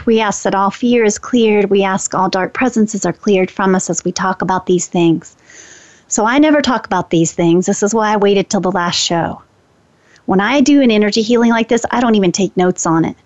We 0.06 0.20
ask 0.20 0.44
that 0.44 0.54
all 0.54 0.70
fear 0.70 1.04
is 1.04 1.17
cleared. 1.17 1.72
We 1.72 1.84
ask 1.84 2.13
all 2.13 2.30
dark 2.30 2.54
presences 2.54 3.08
are 3.08 3.13
cleared 3.13 3.50
from 3.50 3.74
us 3.74 3.89
as 3.89 4.04
we 4.04 4.12
talk 4.12 4.44
about 4.44 4.67
these 4.67 4.86
things. 4.86 5.36
So 6.08 6.26
I 6.26 6.38
never 6.38 6.62
talk 6.62 6.86
about 6.86 7.10
these 7.10 7.34
things. 7.34 7.65
This 7.65 7.82
is 7.82 7.91
why 7.91 8.13
I 8.13 8.17
waited 8.17 8.52
till 8.52 8.62
the 8.62 8.72
last 8.72 9.02
show. 9.04 9.41
When 10.28 10.41
I 10.41 10.62
do 10.62 10.82
an 10.84 10.91
energy 10.91 11.24
healing 11.24 11.50
like 11.50 11.70
this, 11.70 11.88
I 11.89 12.02
don't 12.02 12.15
even 12.15 12.32
take 12.32 12.56
notes 12.56 12.86
on 12.86 13.04
it. 13.04 13.17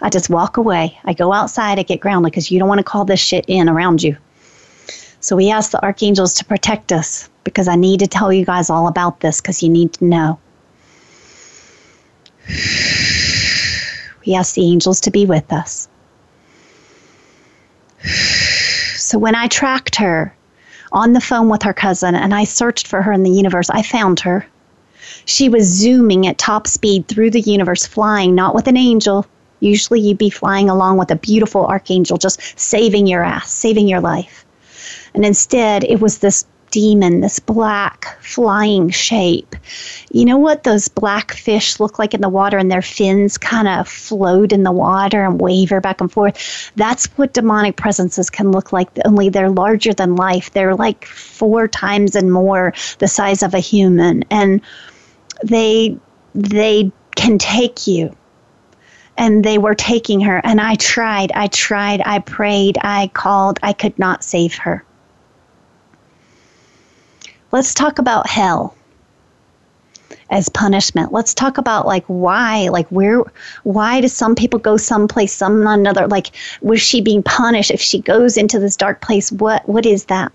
I 0.00 0.10
just 0.10 0.30
walk 0.30 0.58
away. 0.58 0.96
I 1.04 1.12
go 1.12 1.32
outside, 1.32 1.80
I 1.80 1.82
get 1.82 1.98
grounded 1.98 2.30
because 2.30 2.52
you 2.52 2.60
don't 2.60 2.68
want 2.68 2.78
to 2.78 2.84
call 2.84 3.04
this 3.04 3.18
shit 3.18 3.44
in 3.48 3.68
around 3.68 4.00
you. 4.00 4.16
So 5.20 5.34
we 5.36 5.50
ask 5.50 5.72
the 5.72 5.82
archangels 5.82 6.34
to 6.34 6.44
protect 6.44 6.92
us 6.92 7.28
because 7.44 7.66
I 7.66 7.74
need 7.74 8.00
to 8.00 8.06
tell 8.06 8.32
you 8.32 8.44
guys 8.44 8.70
all 8.70 8.86
about 8.86 9.20
this 9.20 9.40
because 9.40 9.62
you 9.62 9.68
need 9.68 9.92
to 9.94 10.04
know. 10.04 10.38
We 14.26 14.34
ask 14.34 14.54
the 14.54 14.70
angels 14.70 15.00
to 15.02 15.10
be 15.10 15.26
with 15.26 15.52
us. 15.52 15.88
So 18.96 19.18
when 19.18 19.34
I 19.34 19.48
tracked 19.48 19.96
her 19.96 20.34
on 20.92 21.14
the 21.14 21.20
phone 21.20 21.48
with 21.48 21.62
her 21.62 21.72
cousin 21.72 22.14
and 22.14 22.34
I 22.34 22.44
searched 22.44 22.86
for 22.86 23.02
her 23.02 23.12
in 23.12 23.22
the 23.22 23.30
universe, 23.30 23.70
I 23.70 23.82
found 23.82 24.20
her. 24.20 24.46
She 25.24 25.48
was 25.48 25.64
zooming 25.64 26.26
at 26.26 26.38
top 26.38 26.66
speed 26.66 27.08
through 27.08 27.30
the 27.30 27.40
universe, 27.40 27.86
flying 27.86 28.34
not 28.34 28.54
with 28.54 28.66
an 28.66 28.76
angel. 28.76 29.26
Usually 29.60 30.00
you'd 30.00 30.18
be 30.18 30.30
flying 30.30 30.70
along 30.70 30.98
with 30.98 31.10
a 31.10 31.16
beautiful 31.16 31.66
archangel, 31.66 32.18
just 32.18 32.40
saving 32.58 33.06
your 33.06 33.24
ass, 33.24 33.50
saving 33.50 33.88
your 33.88 34.00
life. 34.00 34.44
And 35.18 35.26
instead, 35.26 35.82
it 35.82 36.00
was 36.00 36.18
this 36.18 36.46
demon, 36.70 37.22
this 37.22 37.40
black 37.40 38.16
flying 38.20 38.88
shape. 38.88 39.56
You 40.12 40.24
know 40.24 40.38
what 40.38 40.62
those 40.62 40.86
black 40.86 41.32
fish 41.32 41.80
look 41.80 41.98
like 41.98 42.14
in 42.14 42.20
the 42.20 42.28
water 42.28 42.56
and 42.56 42.70
their 42.70 42.82
fins 42.82 43.36
kind 43.36 43.66
of 43.66 43.88
float 43.88 44.52
in 44.52 44.62
the 44.62 44.70
water 44.70 45.24
and 45.24 45.40
waver 45.40 45.80
back 45.80 46.00
and 46.00 46.12
forth? 46.12 46.70
That's 46.76 47.06
what 47.18 47.34
demonic 47.34 47.74
presences 47.74 48.30
can 48.30 48.52
look 48.52 48.72
like, 48.72 48.90
only 49.04 49.28
they're 49.28 49.50
larger 49.50 49.92
than 49.92 50.14
life. 50.14 50.52
They're 50.52 50.76
like 50.76 51.04
four 51.04 51.66
times 51.66 52.14
and 52.14 52.32
more 52.32 52.72
the 53.00 53.08
size 53.08 53.42
of 53.42 53.54
a 53.54 53.58
human. 53.58 54.22
And 54.30 54.60
they 55.42 55.98
they 56.32 56.92
can 57.16 57.38
take 57.38 57.88
you 57.88 58.16
and 59.16 59.44
they 59.44 59.58
were 59.58 59.74
taking 59.74 60.20
her 60.20 60.40
and 60.44 60.60
i 60.60 60.76
tried 60.76 61.32
i 61.32 61.48
tried 61.48 62.00
i 62.04 62.20
prayed 62.20 62.78
i 62.82 63.10
called 63.14 63.58
i 63.64 63.72
could 63.72 63.98
not 63.98 64.22
save 64.22 64.54
her 64.54 64.84
let's 67.52 67.74
talk 67.74 67.98
about 67.98 68.28
hell 68.28 68.74
as 70.30 70.48
punishment. 70.48 71.12
Let's 71.12 71.34
talk 71.34 71.58
about 71.58 71.86
like 71.86 72.04
why, 72.06 72.68
like 72.68 72.88
where, 72.88 73.22
why 73.62 74.00
do 74.00 74.08
some 74.08 74.34
people 74.34 74.58
go 74.58 74.76
someplace, 74.76 75.32
some 75.32 75.62
not 75.62 75.78
another? 75.78 76.06
Like, 76.06 76.32
was 76.60 76.80
she 76.80 77.00
being 77.00 77.22
punished 77.22 77.70
if 77.70 77.80
she 77.80 78.00
goes 78.00 78.36
into 78.36 78.58
this 78.58 78.76
dark 78.76 79.00
place? 79.00 79.32
What, 79.32 79.68
what 79.68 79.86
is 79.86 80.04
that? 80.06 80.32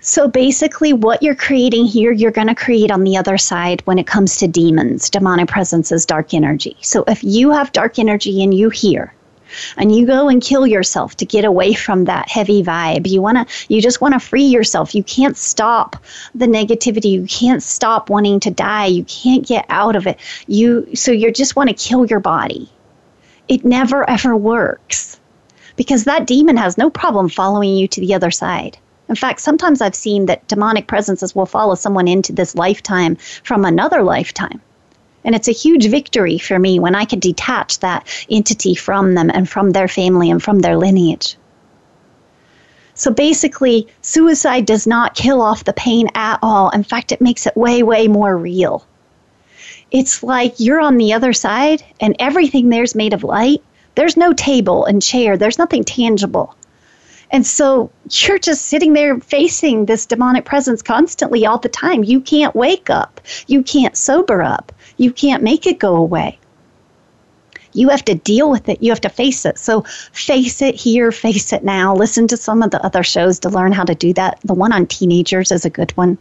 So 0.00 0.28
basically, 0.28 0.92
what 0.92 1.20
you're 1.20 1.34
creating 1.34 1.86
here, 1.86 2.12
you're 2.12 2.30
going 2.30 2.46
to 2.46 2.54
create 2.54 2.92
on 2.92 3.02
the 3.02 3.16
other 3.16 3.36
side 3.36 3.82
when 3.86 3.98
it 3.98 4.06
comes 4.06 4.38
to 4.38 4.46
demons, 4.46 5.10
demonic 5.10 5.48
presences, 5.48 6.06
dark 6.06 6.32
energy. 6.32 6.76
So 6.80 7.02
if 7.08 7.24
you 7.24 7.50
have 7.50 7.72
dark 7.72 7.98
energy 7.98 8.40
in 8.40 8.52
you 8.52 8.70
here, 8.70 9.12
and 9.76 9.94
you 9.94 10.06
go 10.06 10.28
and 10.28 10.42
kill 10.42 10.66
yourself 10.66 11.16
to 11.16 11.24
get 11.24 11.44
away 11.44 11.74
from 11.74 12.04
that 12.04 12.28
heavy 12.28 12.62
vibe. 12.62 13.08
You 13.08 13.22
want 13.22 13.48
to 13.48 13.66
you 13.72 13.80
just 13.82 14.00
want 14.00 14.14
to 14.14 14.20
free 14.20 14.44
yourself. 14.44 14.94
You 14.94 15.02
can't 15.02 15.36
stop 15.36 15.96
the 16.34 16.46
negativity. 16.46 17.10
You 17.10 17.26
can't 17.26 17.62
stop 17.62 18.10
wanting 18.10 18.40
to 18.40 18.50
die. 18.50 18.86
You 18.86 19.04
can't 19.04 19.46
get 19.46 19.66
out 19.68 19.96
of 19.96 20.06
it. 20.06 20.18
You 20.46 20.94
so 20.94 21.12
you 21.12 21.32
just 21.32 21.56
want 21.56 21.68
to 21.68 21.74
kill 21.74 22.06
your 22.06 22.20
body. 22.20 22.70
It 23.48 23.64
never 23.64 24.08
ever 24.08 24.36
works. 24.36 25.20
Because 25.76 26.04
that 26.04 26.26
demon 26.26 26.56
has 26.56 26.78
no 26.78 26.88
problem 26.88 27.28
following 27.28 27.76
you 27.76 27.86
to 27.88 28.00
the 28.00 28.14
other 28.14 28.30
side. 28.30 28.78
In 29.08 29.14
fact, 29.14 29.40
sometimes 29.40 29.80
I've 29.80 29.94
seen 29.94 30.26
that 30.26 30.48
demonic 30.48 30.86
presences 30.88 31.34
will 31.34 31.46
follow 31.46 31.74
someone 31.74 32.08
into 32.08 32.32
this 32.32 32.54
lifetime 32.54 33.16
from 33.16 33.64
another 33.64 34.02
lifetime. 34.02 34.60
And 35.26 35.34
it's 35.34 35.48
a 35.48 35.52
huge 35.52 35.88
victory 35.88 36.38
for 36.38 36.58
me 36.58 36.78
when 36.78 36.94
I 36.94 37.04
can 37.04 37.18
detach 37.18 37.80
that 37.80 38.06
entity 38.30 38.76
from 38.76 39.14
them 39.14 39.28
and 39.28 39.46
from 39.46 39.72
their 39.72 39.88
family 39.88 40.30
and 40.30 40.42
from 40.42 40.60
their 40.60 40.76
lineage. 40.76 41.36
So 42.94 43.10
basically, 43.10 43.88
suicide 44.00 44.64
does 44.64 44.86
not 44.86 45.14
kill 45.14 45.42
off 45.42 45.64
the 45.64 45.74
pain 45.74 46.08
at 46.14 46.38
all. 46.42 46.70
In 46.70 46.84
fact, 46.84 47.12
it 47.12 47.20
makes 47.20 47.46
it 47.46 47.56
way, 47.56 47.82
way 47.82 48.08
more 48.08 48.34
real. 48.36 48.86
It's 49.90 50.22
like 50.22 50.54
you're 50.58 50.80
on 50.80 50.96
the 50.96 51.12
other 51.12 51.32
side 51.32 51.82
and 52.00 52.16
everything 52.18 52.68
there's 52.68 52.94
made 52.94 53.12
of 53.12 53.24
light. 53.24 53.62
There's 53.96 54.16
no 54.16 54.32
table 54.32 54.84
and 54.84 55.02
chair, 55.02 55.36
there's 55.36 55.58
nothing 55.58 55.84
tangible. 55.84 56.56
And 57.30 57.44
so 57.44 57.90
you're 58.10 58.38
just 58.38 58.66
sitting 58.66 58.92
there 58.92 59.18
facing 59.18 59.86
this 59.86 60.06
demonic 60.06 60.44
presence 60.44 60.82
constantly 60.82 61.44
all 61.44 61.58
the 61.58 61.68
time. 61.68 62.04
You 62.04 62.20
can't 62.20 62.54
wake 62.54 62.88
up. 62.88 63.20
You 63.48 63.62
can't 63.62 63.96
sober 63.96 64.42
up. 64.42 64.72
You 64.96 65.12
can't 65.12 65.42
make 65.42 65.66
it 65.66 65.78
go 65.78 65.96
away. 65.96 66.38
You 67.72 67.90
have 67.90 68.04
to 68.06 68.14
deal 68.14 68.50
with 68.50 68.68
it. 68.68 68.82
You 68.82 68.90
have 68.90 69.02
to 69.02 69.10
face 69.10 69.44
it. 69.44 69.58
So 69.58 69.82
face 70.12 70.62
it 70.62 70.74
here, 70.74 71.12
face 71.12 71.52
it 71.52 71.62
now. 71.62 71.94
Listen 71.94 72.26
to 72.28 72.36
some 72.36 72.62
of 72.62 72.70
the 72.70 72.82
other 72.84 73.02
shows 73.02 73.38
to 73.40 73.50
learn 73.50 73.72
how 73.72 73.84
to 73.84 73.94
do 73.94 74.14
that. 74.14 74.40
The 74.44 74.54
one 74.54 74.72
on 74.72 74.86
teenagers 74.86 75.52
is 75.52 75.66
a 75.66 75.70
good 75.70 75.90
one. 75.96 76.16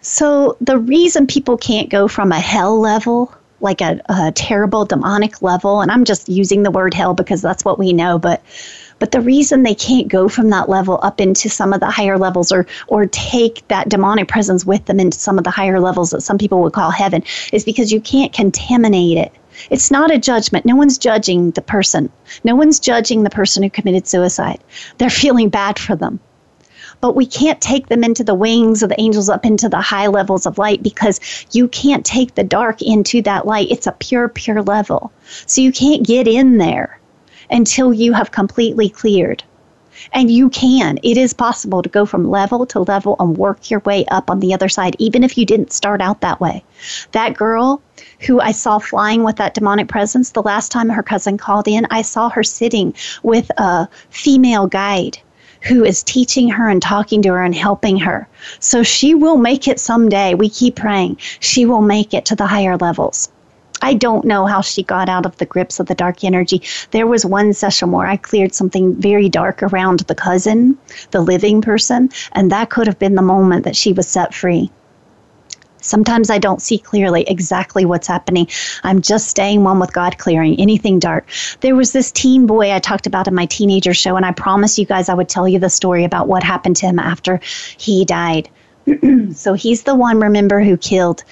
So 0.00 0.56
the 0.60 0.78
reason 0.78 1.26
people 1.26 1.56
can't 1.56 1.90
go 1.90 2.06
from 2.06 2.30
a 2.30 2.38
hell 2.38 2.78
level 2.78 3.34
like 3.60 3.80
a, 3.80 4.00
a 4.08 4.32
terrible 4.32 4.84
demonic 4.84 5.42
level 5.42 5.80
and 5.80 5.90
i'm 5.90 6.04
just 6.04 6.28
using 6.28 6.62
the 6.62 6.70
word 6.70 6.94
hell 6.94 7.14
because 7.14 7.42
that's 7.42 7.64
what 7.64 7.78
we 7.78 7.92
know 7.92 8.18
but 8.18 8.42
but 8.98 9.12
the 9.12 9.20
reason 9.20 9.62
they 9.62 9.74
can't 9.74 10.08
go 10.08 10.28
from 10.28 10.50
that 10.50 10.68
level 10.68 10.98
up 11.02 11.20
into 11.20 11.48
some 11.48 11.72
of 11.72 11.80
the 11.80 11.90
higher 11.90 12.18
levels 12.18 12.52
or 12.52 12.66
or 12.88 13.06
take 13.06 13.66
that 13.68 13.88
demonic 13.88 14.28
presence 14.28 14.64
with 14.64 14.84
them 14.86 15.00
into 15.00 15.18
some 15.18 15.38
of 15.38 15.44
the 15.44 15.50
higher 15.50 15.80
levels 15.80 16.10
that 16.10 16.22
some 16.22 16.38
people 16.38 16.62
would 16.62 16.72
call 16.72 16.90
heaven 16.90 17.22
is 17.52 17.64
because 17.64 17.92
you 17.92 18.00
can't 18.00 18.32
contaminate 18.32 19.18
it 19.18 19.32
it's 19.70 19.90
not 19.90 20.12
a 20.12 20.18
judgment. 20.18 20.66
No 20.66 20.76
one's 20.76 20.98
judging 20.98 21.50
the 21.50 21.62
person. 21.62 22.10
No 22.44 22.54
one's 22.54 22.78
judging 22.78 23.24
the 23.24 23.30
person 23.30 23.62
who 23.62 23.70
committed 23.70 24.06
suicide. 24.06 24.60
They're 24.98 25.10
feeling 25.24 25.48
bad 25.48 25.78
for 25.78 25.96
them. 25.96 26.20
but 27.00 27.14
we 27.14 27.26
can't 27.26 27.60
take 27.60 27.86
them 27.86 28.02
into 28.02 28.24
the 28.24 28.34
wings 28.34 28.82
of 28.82 28.88
the 28.88 29.00
angels 29.00 29.28
up 29.28 29.44
into 29.44 29.68
the 29.68 29.80
high 29.80 30.08
levels 30.08 30.46
of 30.46 30.58
light 30.58 30.82
because 30.82 31.20
you 31.52 31.68
can't 31.68 32.04
take 32.04 32.34
the 32.34 32.42
dark 32.42 32.82
into 32.82 33.22
that 33.22 33.46
light. 33.46 33.70
It's 33.70 33.86
a 33.86 33.92
pure, 33.92 34.28
pure 34.28 34.62
level. 34.62 35.12
So 35.46 35.60
you 35.60 35.70
can't 35.72 36.04
get 36.04 36.26
in 36.26 36.58
there 36.58 36.98
until 37.50 37.92
you 37.92 38.12
have 38.12 38.30
completely 38.30 38.88
cleared. 38.88 39.42
And 40.12 40.30
you 40.30 40.48
can. 40.48 40.98
It 41.02 41.16
is 41.16 41.32
possible 41.32 41.82
to 41.82 41.88
go 41.88 42.06
from 42.06 42.30
level 42.30 42.64
to 42.66 42.80
level 42.80 43.16
and 43.18 43.36
work 43.36 43.70
your 43.70 43.80
way 43.80 44.04
up 44.06 44.30
on 44.30 44.40
the 44.40 44.54
other 44.54 44.68
side, 44.68 44.94
even 44.98 45.24
if 45.24 45.36
you 45.36 45.44
didn't 45.44 45.72
start 45.72 46.00
out 46.00 46.20
that 46.20 46.40
way. 46.40 46.64
That 47.12 47.36
girl 47.36 47.82
who 48.20 48.40
I 48.40 48.52
saw 48.52 48.78
flying 48.78 49.24
with 49.24 49.36
that 49.36 49.54
demonic 49.54 49.88
presence, 49.88 50.30
the 50.30 50.42
last 50.42 50.70
time 50.70 50.88
her 50.88 51.02
cousin 51.02 51.36
called 51.36 51.66
in, 51.66 51.86
I 51.90 52.02
saw 52.02 52.28
her 52.30 52.44
sitting 52.44 52.94
with 53.22 53.50
a 53.58 53.88
female 54.10 54.66
guide 54.68 55.18
who 55.62 55.84
is 55.84 56.04
teaching 56.04 56.48
her 56.48 56.68
and 56.68 56.80
talking 56.80 57.22
to 57.22 57.30
her 57.30 57.42
and 57.42 57.54
helping 57.54 57.98
her. 57.98 58.28
So 58.60 58.84
she 58.84 59.14
will 59.14 59.36
make 59.36 59.66
it 59.66 59.80
someday. 59.80 60.34
We 60.34 60.48
keep 60.48 60.76
praying. 60.76 61.18
She 61.40 61.66
will 61.66 61.82
make 61.82 62.14
it 62.14 62.24
to 62.26 62.36
the 62.36 62.46
higher 62.46 62.76
levels. 62.76 63.30
I 63.82 63.94
don't 63.94 64.24
know 64.24 64.46
how 64.46 64.60
she 64.60 64.82
got 64.82 65.08
out 65.08 65.26
of 65.26 65.36
the 65.38 65.46
grips 65.46 65.80
of 65.80 65.86
the 65.86 65.94
dark 65.94 66.24
energy. 66.24 66.62
There 66.90 67.06
was 67.06 67.24
one 67.24 67.52
session 67.52 67.92
where 67.92 68.06
I 68.06 68.16
cleared 68.16 68.54
something 68.54 68.94
very 68.94 69.28
dark 69.28 69.62
around 69.62 70.00
the 70.00 70.14
cousin, 70.14 70.76
the 71.10 71.20
living 71.20 71.62
person, 71.62 72.10
and 72.32 72.50
that 72.50 72.70
could 72.70 72.86
have 72.86 72.98
been 72.98 73.14
the 73.14 73.22
moment 73.22 73.64
that 73.64 73.76
she 73.76 73.92
was 73.92 74.08
set 74.08 74.34
free. 74.34 74.70
Sometimes 75.80 76.28
I 76.28 76.38
don't 76.38 76.60
see 76.60 76.78
clearly 76.78 77.22
exactly 77.28 77.84
what's 77.84 78.08
happening. 78.08 78.48
I'm 78.82 79.00
just 79.00 79.28
staying 79.28 79.64
one 79.64 79.78
with 79.78 79.92
God, 79.92 80.18
clearing 80.18 80.58
anything 80.58 80.98
dark. 80.98 81.28
There 81.60 81.76
was 81.76 81.92
this 81.92 82.10
teen 82.10 82.46
boy 82.46 82.72
I 82.72 82.78
talked 82.80 83.06
about 83.06 83.28
in 83.28 83.34
my 83.34 83.46
teenager 83.46 83.94
show, 83.94 84.16
and 84.16 84.26
I 84.26 84.32
promised 84.32 84.78
you 84.78 84.84
guys 84.84 85.08
I 85.08 85.14
would 85.14 85.28
tell 85.28 85.48
you 85.48 85.58
the 85.58 85.70
story 85.70 86.04
about 86.04 86.28
what 86.28 86.42
happened 86.42 86.76
to 86.76 86.86
him 86.86 86.98
after 86.98 87.40
he 87.78 88.04
died. 88.04 88.50
so 89.32 89.54
he's 89.54 89.84
the 89.84 89.94
one, 89.94 90.20
remember, 90.20 90.60
who 90.60 90.76
killed 90.76 91.22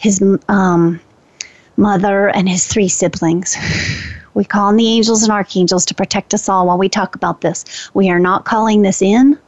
his 0.00 0.22
um, 0.48 1.00
mother, 1.76 2.28
and 2.28 2.48
his 2.48 2.66
three 2.66 2.88
siblings. 2.88 3.56
We 4.34 4.44
call 4.44 4.68
on 4.68 4.76
the 4.76 4.88
angels 4.88 5.22
and 5.22 5.32
archangels 5.32 5.86
to 5.86 5.94
protect 5.94 6.34
us 6.34 6.48
all 6.48 6.66
while 6.66 6.78
we 6.78 6.88
talk 6.88 7.14
about 7.14 7.40
this. 7.40 7.64
We 7.94 8.10
are 8.10 8.18
not 8.18 8.44
calling 8.44 8.82
this 8.82 9.00
in. 9.00 9.38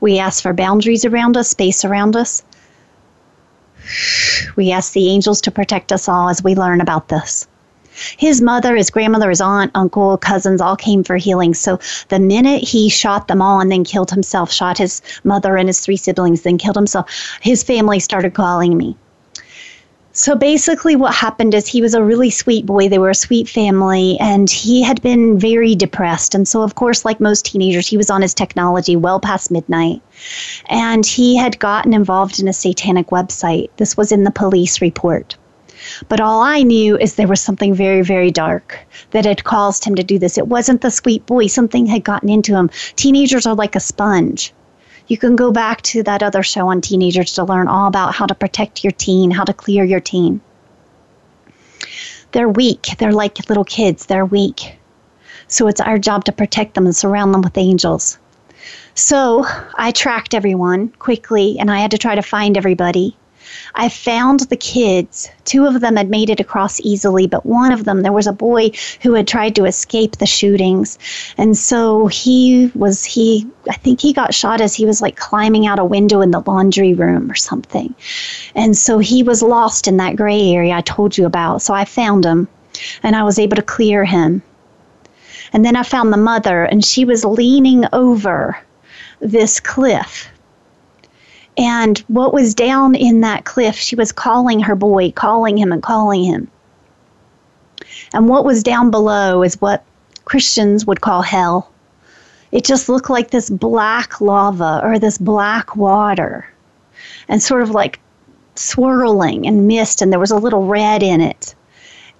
We 0.00 0.18
ask 0.18 0.42
for 0.42 0.54
boundaries 0.54 1.04
around 1.04 1.36
us, 1.36 1.50
space 1.50 1.84
around 1.84 2.16
us. 2.16 2.42
We 4.56 4.72
ask 4.72 4.92
the 4.92 5.08
angels 5.08 5.40
to 5.42 5.50
protect 5.50 5.92
us 5.92 6.08
all 6.08 6.28
as 6.28 6.42
we 6.42 6.54
learn 6.54 6.80
about 6.80 7.08
this. 7.08 7.46
His 8.16 8.40
mother, 8.40 8.76
his 8.76 8.88
grandmother, 8.88 9.28
his 9.28 9.40
aunt, 9.40 9.72
uncle, 9.74 10.16
cousins 10.16 10.60
all 10.60 10.76
came 10.76 11.04
for 11.04 11.16
healing. 11.16 11.52
So 11.54 11.78
the 12.08 12.20
minute 12.20 12.62
he 12.62 12.88
shot 12.88 13.28
them 13.28 13.42
all 13.42 13.60
and 13.60 13.70
then 13.70 13.84
killed 13.84 14.10
himself, 14.10 14.50
shot 14.50 14.78
his 14.78 15.02
mother 15.24 15.56
and 15.56 15.68
his 15.68 15.80
three 15.80 15.96
siblings, 15.96 16.42
then 16.42 16.56
killed 16.56 16.76
himself, 16.76 17.10
his 17.42 17.62
family 17.62 18.00
started 18.00 18.32
calling 18.32 18.78
me. 18.78 18.96
So 20.12 20.34
basically, 20.34 20.96
what 20.96 21.14
happened 21.14 21.54
is 21.54 21.68
he 21.68 21.80
was 21.80 21.94
a 21.94 22.02
really 22.02 22.30
sweet 22.30 22.66
boy. 22.66 22.88
They 22.88 22.98
were 22.98 23.10
a 23.10 23.14
sweet 23.14 23.48
family, 23.48 24.18
and 24.18 24.50
he 24.50 24.82
had 24.82 25.00
been 25.02 25.38
very 25.38 25.76
depressed. 25.76 26.34
And 26.34 26.48
so, 26.48 26.62
of 26.62 26.74
course, 26.74 27.04
like 27.04 27.20
most 27.20 27.46
teenagers, 27.46 27.86
he 27.86 27.96
was 27.96 28.10
on 28.10 28.20
his 28.20 28.34
technology 28.34 28.96
well 28.96 29.20
past 29.20 29.52
midnight. 29.52 30.02
And 30.68 31.06
he 31.06 31.36
had 31.36 31.60
gotten 31.60 31.94
involved 31.94 32.40
in 32.40 32.48
a 32.48 32.52
satanic 32.52 33.08
website. 33.08 33.70
This 33.76 33.96
was 33.96 34.10
in 34.10 34.24
the 34.24 34.32
police 34.32 34.80
report. 34.80 35.36
But 36.08 36.20
all 36.20 36.42
I 36.42 36.64
knew 36.64 36.98
is 36.98 37.14
there 37.14 37.28
was 37.28 37.40
something 37.40 37.72
very, 37.72 38.02
very 38.02 38.32
dark 38.32 38.80
that 39.12 39.24
had 39.24 39.44
caused 39.44 39.84
him 39.84 39.94
to 39.94 40.02
do 40.02 40.18
this. 40.18 40.36
It 40.36 40.48
wasn't 40.48 40.80
the 40.80 40.90
sweet 40.90 41.24
boy, 41.24 41.46
something 41.46 41.86
had 41.86 42.02
gotten 42.02 42.28
into 42.28 42.54
him. 42.54 42.68
Teenagers 42.96 43.46
are 43.46 43.54
like 43.54 43.76
a 43.76 43.80
sponge 43.80 44.52
you 45.10 45.18
can 45.18 45.34
go 45.34 45.50
back 45.50 45.82
to 45.82 46.04
that 46.04 46.22
other 46.22 46.40
show 46.40 46.68
on 46.68 46.80
teenagers 46.80 47.32
to 47.32 47.42
learn 47.42 47.66
all 47.66 47.88
about 47.88 48.14
how 48.14 48.26
to 48.26 48.34
protect 48.34 48.84
your 48.84 48.92
teen, 48.92 49.32
how 49.32 49.42
to 49.42 49.52
clear 49.52 49.82
your 49.82 49.98
teen. 49.98 50.40
They're 52.30 52.48
weak. 52.48 52.90
They're 52.96 53.10
like 53.10 53.48
little 53.48 53.64
kids. 53.64 54.06
They're 54.06 54.24
weak. 54.24 54.78
So 55.48 55.66
it's 55.66 55.80
our 55.80 55.98
job 55.98 56.26
to 56.26 56.32
protect 56.32 56.74
them 56.74 56.86
and 56.86 56.94
surround 56.94 57.34
them 57.34 57.42
with 57.42 57.58
angels. 57.58 58.18
So 58.94 59.44
I 59.74 59.90
tracked 59.90 60.32
everyone 60.32 60.90
quickly 61.00 61.58
and 61.58 61.72
I 61.72 61.80
had 61.80 61.90
to 61.90 61.98
try 61.98 62.14
to 62.14 62.22
find 62.22 62.56
everybody. 62.56 63.16
I 63.74 63.88
found 63.88 64.40
the 64.40 64.56
kids. 64.56 65.30
Two 65.44 65.66
of 65.66 65.80
them 65.80 65.96
had 65.96 66.10
made 66.10 66.30
it 66.30 66.40
across 66.40 66.80
easily, 66.80 67.26
but 67.26 67.46
one 67.46 67.72
of 67.72 67.84
them, 67.84 68.02
there 68.02 68.12
was 68.12 68.26
a 68.26 68.32
boy 68.32 68.70
who 69.02 69.14
had 69.14 69.28
tried 69.28 69.54
to 69.56 69.64
escape 69.64 70.16
the 70.16 70.26
shootings. 70.26 70.98
And 71.36 71.56
so 71.56 72.06
he 72.06 72.70
was, 72.74 73.04
he, 73.04 73.46
I 73.68 73.74
think 73.74 74.00
he 74.00 74.12
got 74.12 74.34
shot 74.34 74.60
as 74.60 74.74
he 74.74 74.86
was 74.86 75.00
like 75.00 75.16
climbing 75.16 75.66
out 75.66 75.78
a 75.78 75.84
window 75.84 76.20
in 76.20 76.30
the 76.30 76.42
laundry 76.46 76.94
room 76.94 77.30
or 77.30 77.36
something. 77.36 77.94
And 78.54 78.76
so 78.76 78.98
he 78.98 79.22
was 79.22 79.42
lost 79.42 79.88
in 79.88 79.96
that 79.98 80.16
gray 80.16 80.50
area 80.50 80.74
I 80.74 80.82
told 80.82 81.16
you 81.16 81.26
about. 81.26 81.62
So 81.62 81.74
I 81.74 81.84
found 81.84 82.24
him 82.24 82.48
and 83.02 83.16
I 83.16 83.22
was 83.22 83.38
able 83.38 83.56
to 83.56 83.62
clear 83.62 84.04
him. 84.04 84.42
And 85.52 85.64
then 85.64 85.74
I 85.74 85.82
found 85.82 86.12
the 86.12 86.16
mother, 86.16 86.64
and 86.64 86.84
she 86.84 87.04
was 87.04 87.24
leaning 87.24 87.84
over 87.92 88.56
this 89.18 89.58
cliff 89.58 90.28
and 91.56 91.98
what 92.08 92.32
was 92.32 92.54
down 92.54 92.94
in 92.94 93.20
that 93.20 93.44
cliff, 93.44 93.74
she 93.76 93.96
was 93.96 94.12
calling 94.12 94.60
her 94.60 94.74
boy, 94.74 95.10
calling 95.12 95.58
him 95.58 95.72
and 95.72 95.82
calling 95.82 96.24
him. 96.24 96.50
And 98.14 98.28
what 98.28 98.44
was 98.44 98.62
down 98.62 98.90
below 98.90 99.42
is 99.42 99.60
what 99.60 99.84
Christians 100.24 100.86
would 100.86 101.00
call 101.00 101.22
hell. 101.22 101.70
It 102.52 102.64
just 102.64 102.88
looked 102.88 103.10
like 103.10 103.30
this 103.30 103.50
black 103.50 104.20
lava 104.20 104.80
or 104.82 104.98
this 104.98 105.18
black 105.18 105.76
water 105.76 106.46
and 107.28 107.42
sort 107.42 107.62
of 107.62 107.70
like 107.70 108.00
swirling 108.56 109.46
and 109.46 109.66
mist, 109.66 110.02
and 110.02 110.12
there 110.12 110.20
was 110.20 110.30
a 110.30 110.36
little 110.36 110.66
red 110.66 111.02
in 111.02 111.20
it. 111.20 111.54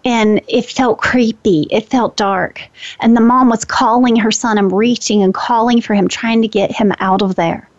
And 0.05 0.41
it 0.49 0.65
felt 0.65 0.99
creepy. 0.99 1.67
It 1.71 1.89
felt 1.89 2.17
dark. 2.17 2.63
And 3.01 3.17
the 3.17 3.21
mom 3.21 3.51
was 3.51 3.65
calling 3.65 4.17
her 4.17 4.31
son 4.31 4.57
and 4.57 4.73
reaching 4.73 5.23
and 5.23 5.35
calling 5.35 5.81
for 5.81 5.95
him, 5.95 6.09
trying 6.09 6.41
to 6.43 6.49
get 6.49 6.73
him 6.73 6.93
out 7.01 7.23
of 7.23 7.37
there. 7.37 7.70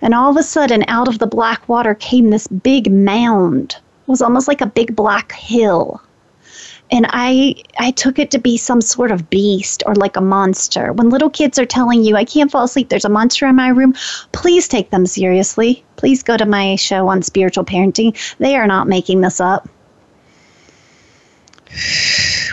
And 0.00 0.14
all 0.14 0.30
of 0.30 0.36
a 0.36 0.42
sudden, 0.42 0.84
out 0.88 1.08
of 1.08 1.18
the 1.18 1.26
black 1.26 1.68
water 1.68 1.94
came 1.94 2.30
this 2.30 2.46
big 2.46 2.92
mound. 2.92 3.72
It 3.72 4.10
was 4.10 4.22
almost 4.22 4.48
like 4.48 4.60
a 4.60 4.66
big 4.66 4.94
black 4.94 5.32
hill. 5.32 6.00
And 6.90 7.06
I 7.10 7.56
I 7.78 7.90
took 7.90 8.18
it 8.18 8.30
to 8.30 8.38
be 8.38 8.56
some 8.56 8.80
sort 8.80 9.10
of 9.10 9.28
beast 9.28 9.82
or 9.84 9.94
like 9.94 10.16
a 10.16 10.22
monster. 10.22 10.92
When 10.92 11.10
little 11.10 11.28
kids 11.28 11.58
are 11.58 11.66
telling 11.66 12.02
you, 12.02 12.16
I 12.16 12.24
can't 12.24 12.50
fall 12.50 12.64
asleep, 12.64 12.88
there's 12.88 13.04
a 13.04 13.10
monster 13.10 13.46
in 13.46 13.56
my 13.56 13.68
room, 13.68 13.94
please 14.32 14.68
take 14.68 14.90
them 14.90 15.04
seriously. 15.04 15.84
Please 15.96 16.22
go 16.22 16.36
to 16.36 16.46
my 16.46 16.76
show 16.76 17.08
on 17.08 17.22
spiritual 17.22 17.64
parenting. 17.64 18.16
They 18.38 18.56
are 18.56 18.66
not 18.66 18.88
making 18.88 19.20
this 19.20 19.40
up. 19.40 19.68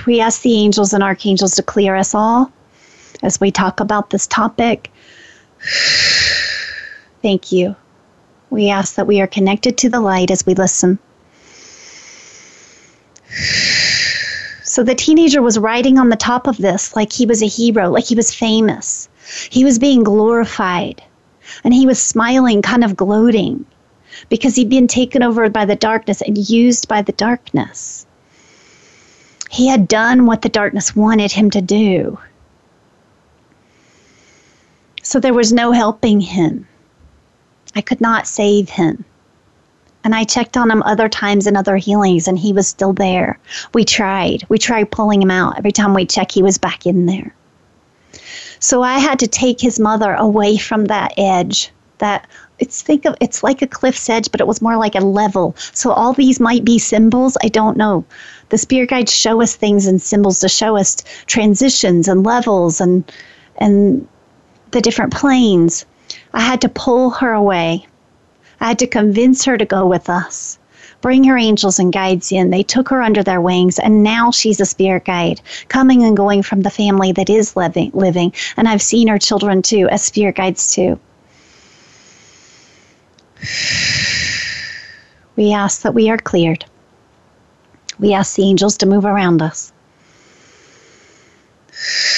We 0.05 0.19
ask 0.19 0.41
the 0.41 0.57
angels 0.57 0.93
and 0.93 1.03
archangels 1.03 1.55
to 1.55 1.63
clear 1.63 1.95
us 1.95 2.13
all 2.13 2.51
as 3.23 3.39
we 3.39 3.51
talk 3.51 3.79
about 3.79 4.09
this 4.09 4.27
topic. 4.27 4.91
Thank 7.25 7.51
you. 7.51 7.75
We 8.51 8.69
ask 8.69 8.93
that 8.93 9.07
we 9.07 9.19
are 9.19 9.25
connected 9.25 9.79
to 9.79 9.89
the 9.89 9.99
light 9.99 10.29
as 10.29 10.45
we 10.45 10.53
listen. 10.53 10.99
So 14.63 14.83
the 14.83 14.93
teenager 14.93 15.41
was 15.41 15.57
riding 15.57 15.97
on 15.97 16.09
the 16.09 16.17
top 16.17 16.45
of 16.45 16.57
this 16.57 16.95
like 16.95 17.11
he 17.11 17.25
was 17.25 17.41
a 17.41 17.47
hero, 17.47 17.89
like 17.89 18.05
he 18.05 18.13
was 18.13 18.31
famous. 18.31 19.09
He 19.49 19.63
was 19.63 19.79
being 19.79 20.03
glorified. 20.03 21.01
And 21.63 21.73
he 21.73 21.87
was 21.87 21.99
smiling, 21.99 22.61
kind 22.61 22.83
of 22.83 22.95
gloating, 22.95 23.65
because 24.29 24.55
he'd 24.55 24.69
been 24.69 24.87
taken 24.87 25.23
over 25.23 25.49
by 25.49 25.65
the 25.65 25.75
darkness 25.75 26.21
and 26.21 26.47
used 26.47 26.87
by 26.87 27.01
the 27.01 27.13
darkness. 27.13 28.05
He 29.49 29.65
had 29.67 29.87
done 29.87 30.27
what 30.27 30.43
the 30.43 30.49
darkness 30.49 30.95
wanted 30.95 31.31
him 31.31 31.49
to 31.49 31.61
do. 31.61 32.19
So 35.01 35.19
there 35.19 35.33
was 35.33 35.51
no 35.51 35.71
helping 35.71 36.21
him. 36.21 36.67
I 37.73 37.81
could 37.81 38.01
not 38.01 38.27
save 38.27 38.69
him. 38.69 39.05
And 40.03 40.13
I 40.13 40.23
checked 40.23 40.55
on 40.55 40.69
him 40.69 40.83
other 40.83 41.09
times 41.09 41.47
in 41.47 41.57
other 41.57 41.77
healings, 41.77 42.27
and 42.27 42.37
he 42.37 42.53
was 42.53 42.67
still 42.67 42.93
there. 42.93 43.39
We 43.73 43.83
tried. 43.85 44.43
We 44.49 44.59
tried 44.59 44.91
pulling 44.91 45.21
him 45.21 45.31
out. 45.31 45.57
Every 45.57 45.71
time 45.71 45.95
we 45.95 46.05
check, 46.05 46.31
he 46.31 46.43
was 46.43 46.59
back 46.59 46.85
in 46.85 47.07
there. 47.07 47.33
So 48.59 48.83
I 48.83 48.99
had 48.99 49.19
to 49.19 49.27
take 49.27 49.59
his 49.59 49.79
mother 49.79 50.13
away 50.13 50.57
from 50.57 50.85
that 50.85 51.13
edge. 51.17 51.71
That 51.97 52.27
it's 52.59 52.81
think 52.81 53.05
of 53.05 53.15
it's 53.19 53.41
like 53.41 53.61
a 53.61 53.67
cliff's 53.67 54.09
edge, 54.09 54.31
but 54.31 54.41
it 54.41 54.47
was 54.47 54.61
more 54.61 54.77
like 54.77 54.95
a 54.95 54.99
level. 54.99 55.55
So 55.73 55.91
all 55.91 56.13
these 56.13 56.39
might 56.39 56.63
be 56.63 56.77
symbols. 56.77 57.37
I 57.43 57.47
don't 57.47 57.77
know. 57.77 58.05
The 58.49 58.57
spirit 58.57 58.89
guides 58.89 59.13
show 59.13 59.41
us 59.41 59.55
things 59.55 59.87
and 59.87 60.01
symbols 60.01 60.39
to 60.41 60.49
show 60.49 60.77
us 60.77 60.97
transitions 61.25 62.07
and 62.07 62.23
levels 62.23 62.79
and 62.79 63.11
and 63.57 64.07
the 64.71 64.81
different 64.81 65.13
planes. 65.13 65.85
I 66.35 66.41
had 66.41 66.61
to 66.61 66.69
pull 66.69 67.11
her 67.11 67.31
away. 67.31 67.87
I 68.59 68.67
had 68.67 68.79
to 68.79 68.87
convince 68.87 69.45
her 69.45 69.57
to 69.57 69.65
go 69.65 69.87
with 69.87 70.09
us. 70.09 70.59
bring 70.99 71.23
her 71.23 71.37
angels 71.37 71.79
and 71.79 71.93
guides 71.93 72.31
in. 72.31 72.49
They 72.49 72.63
took 72.63 72.89
her 72.89 73.01
under 73.01 73.23
their 73.23 73.39
wings, 73.39 73.79
and 73.79 74.03
now 74.03 74.31
she's 74.31 74.59
a 74.59 74.65
spirit 74.65 75.05
guide, 75.05 75.39
coming 75.69 76.03
and 76.03 76.17
going 76.17 76.41
from 76.41 76.61
the 76.61 76.69
family 76.69 77.11
that 77.13 77.29
is 77.29 77.55
living. 77.55 77.91
living. 77.93 78.33
And 78.57 78.67
I've 78.67 78.81
seen 78.81 79.07
her 79.07 79.19
children 79.19 79.61
too 79.61 79.87
as 79.89 80.03
spirit 80.03 80.35
guides 80.35 80.73
too. 80.75 80.99
We 85.37 85.51
ask 85.51 85.81
that 85.81 85.93
we 85.93 86.09
are 86.09 86.17
cleared. 86.17 86.63
We 87.99 88.13
ask 88.13 88.35
the 88.35 88.43
angels 88.43 88.77
to 88.77 88.85
move 88.85 89.05
around 89.05 89.41
us. 89.41 89.73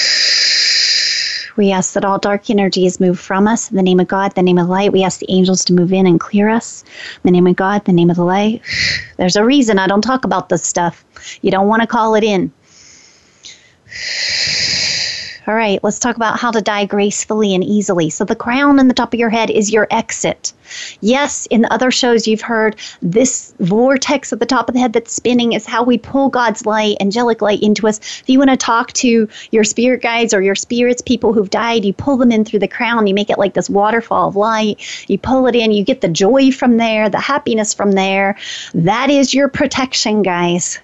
We 1.57 1.71
ask 1.71 1.93
that 1.93 2.05
all 2.05 2.19
dark 2.19 2.49
energy 2.49 2.85
is 2.85 2.99
moved 2.99 3.19
from 3.19 3.47
us. 3.47 3.69
In 3.69 3.77
the 3.77 3.83
name 3.83 3.99
of 3.99 4.07
God, 4.07 4.33
the 4.35 4.43
name 4.43 4.59
of 4.59 4.69
light, 4.69 4.93
we 4.93 5.03
ask 5.03 5.19
the 5.19 5.31
angels 5.31 5.65
to 5.65 5.73
move 5.73 5.91
in 5.91 6.05
and 6.05 6.19
clear 6.19 6.49
us. 6.49 6.83
In 7.15 7.21
the 7.23 7.31
name 7.31 7.47
of 7.47 7.55
God, 7.55 7.83
the 7.85 7.93
name 7.93 8.09
of 8.09 8.15
the 8.15 8.23
light. 8.23 8.61
There's 9.17 9.35
a 9.35 9.43
reason 9.43 9.79
I 9.79 9.87
don't 9.87 10.03
talk 10.03 10.23
about 10.23 10.49
this 10.49 10.63
stuff. 10.63 11.03
You 11.41 11.51
don't 11.51 11.67
want 11.67 11.81
to 11.81 11.87
call 11.87 12.15
it 12.15 12.23
in. 12.23 12.53
All 15.47 15.55
right, 15.55 15.81
let's 15.81 15.97
talk 15.97 16.17
about 16.17 16.37
how 16.37 16.51
to 16.51 16.61
die 16.61 16.83
gracefully 16.83 17.55
and 17.55 17.63
easily. 17.63 18.09
So, 18.09 18.25
the 18.25 18.35
crown 18.35 18.79
in 18.79 18.89
the 18.89 18.93
top 18.93 19.13
of 19.13 19.19
your 19.19 19.29
head 19.29 19.49
is 19.49 19.71
your 19.71 19.87
exit. 19.91 20.51
Yes, 20.99 21.45
in 21.45 21.65
other 21.71 21.89
shows 21.89 22.27
you've 22.27 22.41
heard 22.41 22.75
this 23.01 23.53
vortex 23.61 24.33
at 24.33 24.41
the 24.41 24.45
top 24.45 24.67
of 24.67 24.73
the 24.73 24.81
head 24.81 24.91
that's 24.91 25.13
spinning 25.13 25.53
is 25.53 25.65
how 25.65 25.85
we 25.85 25.97
pull 25.97 26.27
God's 26.27 26.65
light, 26.65 26.97
angelic 26.99 27.41
light 27.41 27.63
into 27.63 27.87
us. 27.87 27.97
If 28.19 28.25
you 28.27 28.39
want 28.39 28.49
to 28.49 28.57
talk 28.57 28.91
to 28.93 29.29
your 29.51 29.63
spirit 29.63 30.01
guides 30.01 30.33
or 30.33 30.41
your 30.41 30.55
spirits, 30.55 31.01
people 31.01 31.31
who've 31.31 31.49
died, 31.49 31.85
you 31.85 31.93
pull 31.93 32.17
them 32.17 32.33
in 32.33 32.43
through 32.43 32.59
the 32.59 32.67
crown. 32.67 33.07
You 33.07 33.13
make 33.13 33.29
it 33.29 33.37
like 33.37 33.53
this 33.53 33.69
waterfall 33.69 34.27
of 34.27 34.35
light. 34.35 34.81
You 35.07 35.17
pull 35.17 35.47
it 35.47 35.55
in, 35.55 35.71
you 35.71 35.85
get 35.85 36.01
the 36.01 36.09
joy 36.09 36.51
from 36.51 36.75
there, 36.75 37.07
the 37.07 37.21
happiness 37.21 37.73
from 37.73 37.93
there. 37.93 38.37
That 38.73 39.09
is 39.09 39.33
your 39.33 39.47
protection, 39.47 40.23
guys 40.23 40.79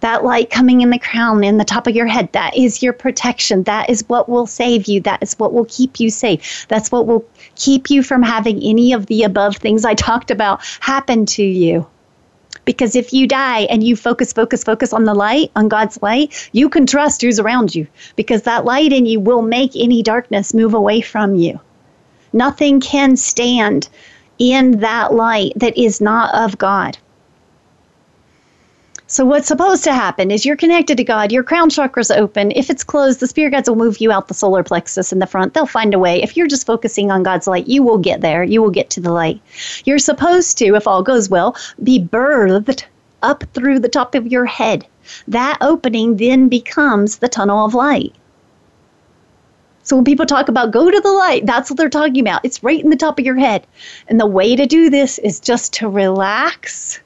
that 0.00 0.24
light 0.24 0.50
coming 0.50 0.80
in 0.80 0.90
the 0.90 0.98
crown 0.98 1.44
in 1.44 1.58
the 1.58 1.64
top 1.64 1.86
of 1.86 1.94
your 1.94 2.06
head 2.06 2.32
that 2.32 2.56
is 2.56 2.82
your 2.82 2.92
protection. 2.92 3.62
That 3.64 3.90
is 3.90 4.04
what 4.08 4.28
will 4.28 4.46
save 4.46 4.86
you. 4.86 5.00
That 5.02 5.22
is 5.22 5.38
what 5.38 5.52
will 5.52 5.66
keep 5.66 6.00
you 6.00 6.10
safe. 6.10 6.66
That's 6.68 6.90
what 6.90 7.06
will 7.06 7.24
keep 7.54 7.90
you 7.90 8.02
from 8.02 8.22
having 8.22 8.62
any 8.62 8.92
of 8.92 9.06
the 9.06 9.22
above 9.22 9.56
things 9.56 9.84
i 9.84 9.94
talked 10.10 10.30
about 10.30 10.64
happen 10.80 11.26
to 11.26 11.42
you. 11.42 11.86
Because 12.64 12.94
if 12.94 13.12
you 13.12 13.26
die 13.26 13.60
and 13.62 13.82
you 13.82 13.96
focus 13.96 14.32
focus 14.32 14.64
focus 14.64 14.92
on 14.92 15.04
the 15.04 15.14
light 15.14 15.50
on 15.56 15.68
god's 15.68 16.00
light 16.02 16.48
you 16.52 16.68
can 16.68 16.86
trust 16.86 17.22
who's 17.22 17.38
around 17.38 17.74
you. 17.74 17.86
Because 18.16 18.42
that 18.42 18.64
light 18.64 18.92
in 18.92 19.06
you 19.06 19.20
will 19.20 19.42
make 19.42 19.72
any 19.74 20.02
darkness 20.02 20.54
move 20.54 20.74
away 20.74 21.00
from 21.00 21.34
you. 21.34 21.60
Nothing 22.32 22.80
can 22.80 23.16
stand 23.16 23.88
in 24.38 24.80
that 24.80 25.12
light 25.12 25.52
that 25.56 25.76
is 25.76 26.00
not 26.00 26.34
of 26.34 26.56
god 26.58 26.96
so 29.10 29.24
what's 29.24 29.48
supposed 29.48 29.82
to 29.82 29.92
happen 29.92 30.30
is 30.30 30.46
you're 30.46 30.54
connected 30.54 30.96
to 30.96 31.02
God, 31.02 31.32
your 31.32 31.42
crown 31.42 31.68
chakra's 31.68 32.12
open. 32.12 32.52
If 32.52 32.70
it's 32.70 32.84
closed, 32.84 33.18
the 33.18 33.26
spirit 33.26 33.50
guides 33.50 33.68
will 33.68 33.74
move 33.74 34.00
you 34.00 34.12
out 34.12 34.28
the 34.28 34.34
solar 34.34 34.62
plexus 34.62 35.12
in 35.12 35.18
the 35.18 35.26
front. 35.26 35.52
They'll 35.52 35.66
find 35.66 35.92
a 35.92 35.98
way. 35.98 36.22
If 36.22 36.36
you're 36.36 36.46
just 36.46 36.64
focusing 36.64 37.10
on 37.10 37.24
God's 37.24 37.48
light, 37.48 37.66
you 37.66 37.82
will 37.82 37.98
get 37.98 38.20
there. 38.20 38.44
You 38.44 38.62
will 38.62 38.70
get 38.70 38.88
to 38.90 39.00
the 39.00 39.10
light. 39.10 39.42
You're 39.84 39.98
supposed 39.98 40.58
to, 40.58 40.76
if 40.76 40.86
all 40.86 41.02
goes 41.02 41.28
well, 41.28 41.56
be 41.82 41.98
birthed 41.98 42.84
up 43.20 43.42
through 43.52 43.80
the 43.80 43.88
top 43.88 44.14
of 44.14 44.28
your 44.28 44.46
head. 44.46 44.86
That 45.26 45.58
opening 45.60 46.16
then 46.16 46.48
becomes 46.48 47.16
the 47.16 47.28
tunnel 47.28 47.66
of 47.66 47.74
light. 47.74 48.14
So 49.82 49.96
when 49.96 50.04
people 50.04 50.24
talk 50.24 50.48
about 50.48 50.70
go 50.70 50.88
to 50.88 51.00
the 51.00 51.10
light, 51.10 51.46
that's 51.46 51.68
what 51.68 51.78
they're 51.78 51.88
talking 51.88 52.20
about. 52.20 52.44
It's 52.44 52.62
right 52.62 52.80
in 52.80 52.90
the 52.90 52.96
top 52.96 53.18
of 53.18 53.26
your 53.26 53.38
head. 53.38 53.66
And 54.06 54.20
the 54.20 54.26
way 54.26 54.54
to 54.54 54.66
do 54.66 54.88
this 54.88 55.18
is 55.18 55.40
just 55.40 55.72
to 55.74 55.88
relax. 55.88 57.00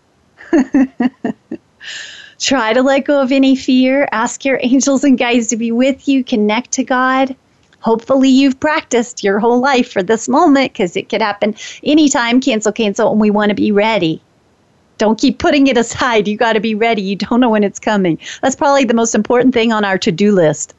Try 2.45 2.75
to 2.75 2.83
let 2.83 3.07
go 3.07 3.23
of 3.23 3.33
any 3.33 3.57
fear. 3.57 4.07
Ask 4.13 4.45
your 4.45 4.61
angels 4.63 5.03
and 5.03 5.17
guides 5.17 5.47
to 5.47 5.57
be 5.57 5.73
with 5.73 6.07
you. 6.07 6.23
Connect 6.23 6.73
to 6.73 6.85
God. 6.85 7.35
Hopefully, 7.81 8.29
you've 8.29 8.61
practiced 8.61 9.25
your 9.25 9.39
whole 9.39 9.61
life 9.61 9.91
for 9.91 10.03
this 10.03 10.29
moment 10.29 10.75
because 10.75 10.95
it 10.95 11.09
could 11.09 11.23
happen 11.23 11.55
anytime. 11.83 12.43
Cancel, 12.43 12.71
cancel, 12.71 13.11
and 13.11 13.19
we 13.19 13.31
want 13.31 13.49
to 13.49 13.55
be 13.55 13.73
ready. 13.73 14.21
Don't 14.99 15.19
keep 15.19 15.39
putting 15.39 15.69
it 15.69 15.79
aside. 15.79 16.29
You 16.29 16.37
got 16.37 16.53
to 16.53 16.61
be 16.61 16.75
ready. 16.75 17.01
You 17.01 17.17
don't 17.17 17.41
know 17.41 17.49
when 17.49 17.65
it's 17.65 17.79
coming. 17.79 18.19
That's 18.43 18.57
probably 18.57 18.85
the 18.85 18.93
most 18.93 19.15
important 19.15 19.55
thing 19.55 19.73
on 19.73 19.83
our 19.83 19.97
to 19.97 20.13
do 20.13 20.35
list. 20.35 20.75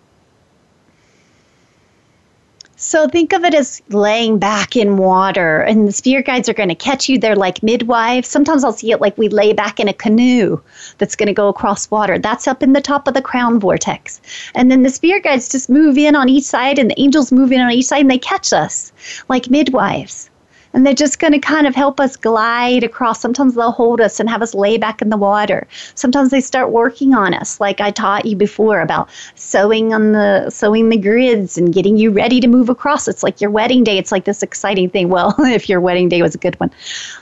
So 2.78 3.08
think 3.08 3.32
of 3.32 3.46
it 3.46 3.54
as 3.54 3.82
laying 3.90 4.38
back 4.38 4.76
in 4.76 4.98
water, 4.98 5.62
and 5.62 5.88
the 5.88 5.94
spirit 5.94 6.26
guides 6.26 6.50
are 6.50 6.54
going 6.54 6.70
to 6.70 6.76
catch 6.76 7.08
you. 7.08 7.18
They're 7.18 7.36
like 7.36 7.64
midwives. 7.64 8.28
Sometimes 8.28 8.66
I'll 8.66 8.74
see 8.74 8.92
it 8.92 9.00
like 9.00 9.18
we 9.18 9.30
lay 9.30 9.54
back 9.54 9.80
in 9.80 9.88
a 9.88 9.94
canoe 9.94 10.62
that's 10.98 11.16
going 11.16 11.28
to 11.28 11.34
go 11.34 11.48
across 11.48 11.90
water. 11.90 12.20
That's 12.20 12.50
up 12.50 12.62
in 12.62 12.74
the 12.74 12.82
top 12.82 13.08
of 13.08 13.14
the 13.14 13.22
crown 13.22 13.62
vortex. 13.62 14.20
And 14.56 14.70
then 14.70 14.84
the 14.84 14.90
spirit 14.90 15.24
guides 15.24 15.48
just 15.48 15.70
move 15.70 15.98
in 15.98 16.18
on 16.18 16.28
each 16.28 16.44
side, 16.44 16.78
and 16.78 16.92
the 16.92 17.00
angels 17.00 17.32
move 17.32 17.54
in 17.54 17.62
on 17.62 17.72
each 17.72 17.86
side, 17.86 18.02
and 18.02 18.12
they 18.12 18.20
catch 18.20 18.52
us 18.52 18.92
like 19.30 19.50
midwives 19.50 20.30
and 20.76 20.86
they're 20.86 20.94
just 20.94 21.20
going 21.20 21.32
to 21.32 21.40
kind 21.40 21.66
of 21.66 21.74
help 21.74 22.02
us 22.02 22.18
glide 22.18 22.84
across. 22.84 23.22
Sometimes 23.22 23.56
they'll 23.56 23.72
hold 23.72 24.02
us 24.02 24.20
and 24.20 24.30
have 24.30 24.42
us 24.42 24.54
lay 24.54 24.78
back 24.78 25.02
in 25.02 25.10
the 25.10 25.18
water. 25.18 25.68
Sometimes 25.96 26.32
they 26.32 26.42
start 26.42 26.70
working 26.70 27.16
on 27.16 27.34
us, 27.34 27.62
like 27.62 27.80
I 27.80 27.92
taught 27.92 28.26
you 28.26 28.36
before 28.36 28.82
about 28.82 29.10
sewing 29.36 29.94
on 29.94 30.12
the 30.12 30.50
sewing 30.50 30.90
the 30.90 30.98
grids 30.98 31.58
and 31.58 31.74
getting 31.74 31.96
you 31.96 32.12
ready 32.12 32.42
to 32.42 32.48
move 32.48 32.68
across. 32.68 33.08
It's 33.08 33.24
like 33.24 33.40
your 33.40 33.50
wedding 33.50 33.86
day. 33.86 33.98
It's 33.98 34.12
like 34.12 34.26
this 34.26 34.44
exciting 34.44 34.90
thing. 34.90 35.08
Well, 35.08 35.34
if 35.40 35.70
your 35.70 35.80
wedding 35.80 36.10
day 36.10 36.22
was 36.22 36.36
a 36.36 36.40
good 36.40 36.60
one, 36.60 36.72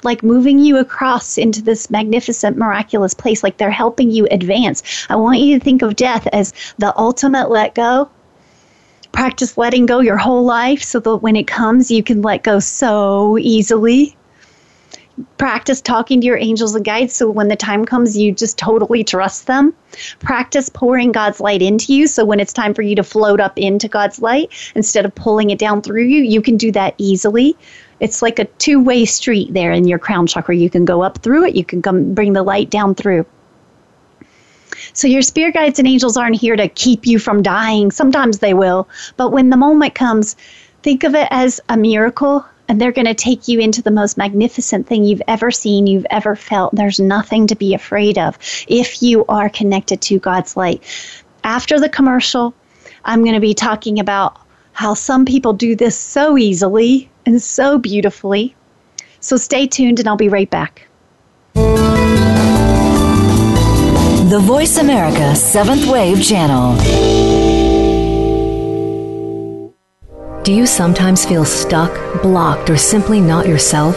like 0.02 0.24
moving 0.24 0.58
you 0.58 0.78
across 0.78 1.38
into 1.38 1.62
this 1.62 1.92
magnificent, 1.92 2.58
miraculous 2.58 3.14
place. 3.14 3.44
Like 3.44 3.58
they're 3.58 3.70
helping 3.70 4.10
you 4.10 4.28
advance. 4.32 5.06
I 5.10 5.16
want 5.16 5.40
you 5.40 5.60
to 5.60 5.64
think 5.64 5.84
of 5.84 5.96
death 5.96 6.28
as 6.34 6.54
the 6.80 6.98
ultimate 6.98 7.52
let 7.52 7.76
go 7.76 8.10
practice 9.14 9.58
letting 9.58 9.86
go 9.86 10.02
your 10.02 10.18
whole 10.18 10.44
life 10.44 10.84
so 10.84 11.00
that 11.00 11.18
when 11.18 11.38
it 11.38 11.48
comes, 11.48 11.90
you 11.90 12.04
can 12.04 12.22
let 12.22 12.44
go 12.44 12.60
so 12.60 13.38
easily. 13.38 14.18
Practice 15.38 15.80
talking 15.80 16.20
to 16.20 16.26
your 16.26 16.38
angels 16.38 16.74
and 16.74 16.84
guides 16.84 17.14
so 17.14 17.30
when 17.30 17.48
the 17.48 17.56
time 17.56 17.86
comes, 17.86 18.18
you 18.18 18.32
just 18.32 18.58
totally 18.58 19.04
trust 19.04 19.46
them. 19.46 19.74
Practice 20.20 20.70
pouring 20.70 21.12
God's 21.12 21.40
light 21.40 21.62
into 21.62 21.94
you 21.94 22.08
so 22.08 22.26
when 22.26 22.40
it's 22.40 22.52
time 22.52 22.74
for 22.74 22.82
you 22.82 22.96
to 22.96 23.04
float 23.04 23.40
up 23.40 23.56
into 23.56 23.88
God's 23.88 24.20
light, 24.20 24.52
instead 24.74 25.06
of 25.06 25.14
pulling 25.14 25.52
it 25.52 25.60
down 25.60 25.84
through 25.84 26.04
you, 26.04 26.24
you 26.24 26.42
can 26.42 26.58
do 26.58 26.72
that 26.72 26.96
easily. 26.98 27.56
It's 28.00 28.24
like 28.24 28.40
a 28.40 28.46
two 28.46 28.84
way 28.84 29.06
street 29.06 29.54
there 29.54 29.72
in 29.72 29.88
your 29.88 30.00
crown 30.00 30.26
chakra. 30.26 30.56
You 30.56 30.72
can 30.72 30.84
go 30.84 31.04
up 31.04 31.20
through 31.20 31.46
it, 31.46 31.56
you 31.56 31.64
can 31.64 31.84
come 31.84 32.16
bring 32.16 32.34
the 32.34 32.44
light 32.44 32.72
down 32.72 32.96
through. 32.96 33.28
So 34.92 35.08
your 35.08 35.22
spirit 35.22 35.54
guides 35.54 35.80
and 35.80 35.88
angels 35.88 36.18
aren't 36.18 36.36
here 36.36 36.56
to 36.56 36.68
keep 36.68 37.08
you 37.08 37.20
from 37.20 37.42
dying. 37.42 37.92
Sometimes 37.92 38.40
they 38.40 38.54
will, 38.54 38.90
but 39.18 39.32
when 39.32 39.50
the 39.50 39.58
moment 39.58 39.96
comes, 39.96 40.36
think 40.82 41.04
of 41.04 41.16
it 41.16 41.28
as 41.32 41.62
a 41.70 41.78
miracle 41.78 42.46
and 42.68 42.80
they're 42.80 42.92
going 42.92 43.08
to 43.08 43.14
take 43.14 43.48
you 43.48 43.60
into 43.60 43.82
the 43.82 43.92
most 43.92 44.18
magnificent 44.18 44.88
thing 44.88 45.04
you've 45.04 45.22
ever 45.28 45.52
seen, 45.52 45.88
you've 45.88 46.06
ever 46.10 46.36
felt. 46.36 46.74
There's 46.76 47.00
nothing 47.00 47.48
to 47.48 47.56
be 47.56 47.74
afraid 47.74 48.18
of 48.18 48.38
if 48.68 49.02
you 49.02 49.26
are 49.28 49.50
connected 49.50 50.02
to 50.02 50.20
God's 50.20 50.56
light. 50.56 50.82
After 51.44 51.80
the 51.80 51.90
commercial, 51.90 52.54
I'm 53.06 53.22
going 53.22 53.36
to 53.36 53.42
be 53.42 53.54
talking 53.54 54.00
about 54.00 54.40
how 54.72 54.94
some 54.94 55.26
people 55.26 55.54
do 55.54 55.76
this 55.76 55.98
so 55.98 56.38
easily 56.38 57.10
and 57.26 57.42
so 57.42 57.78
beautifully. 57.78 58.56
So 59.20 59.38
stay 59.38 59.68
tuned 59.68 60.00
and 60.00 60.08
I'll 60.08 60.18
be 60.18 60.30
right 60.30 60.50
back. 60.50 60.88
The 64.34 64.40
Voice 64.40 64.78
America 64.78 65.36
Seventh 65.36 65.86
Wave 65.86 66.24
Channel. 66.24 66.76
Do 70.42 70.52
you 70.52 70.66
sometimes 70.66 71.24
feel 71.24 71.46
stuck, 71.46 72.24
blocked, 72.24 72.72
or 72.72 72.76
simply 72.76 73.22
not 73.22 73.48
yourself? 73.48 73.96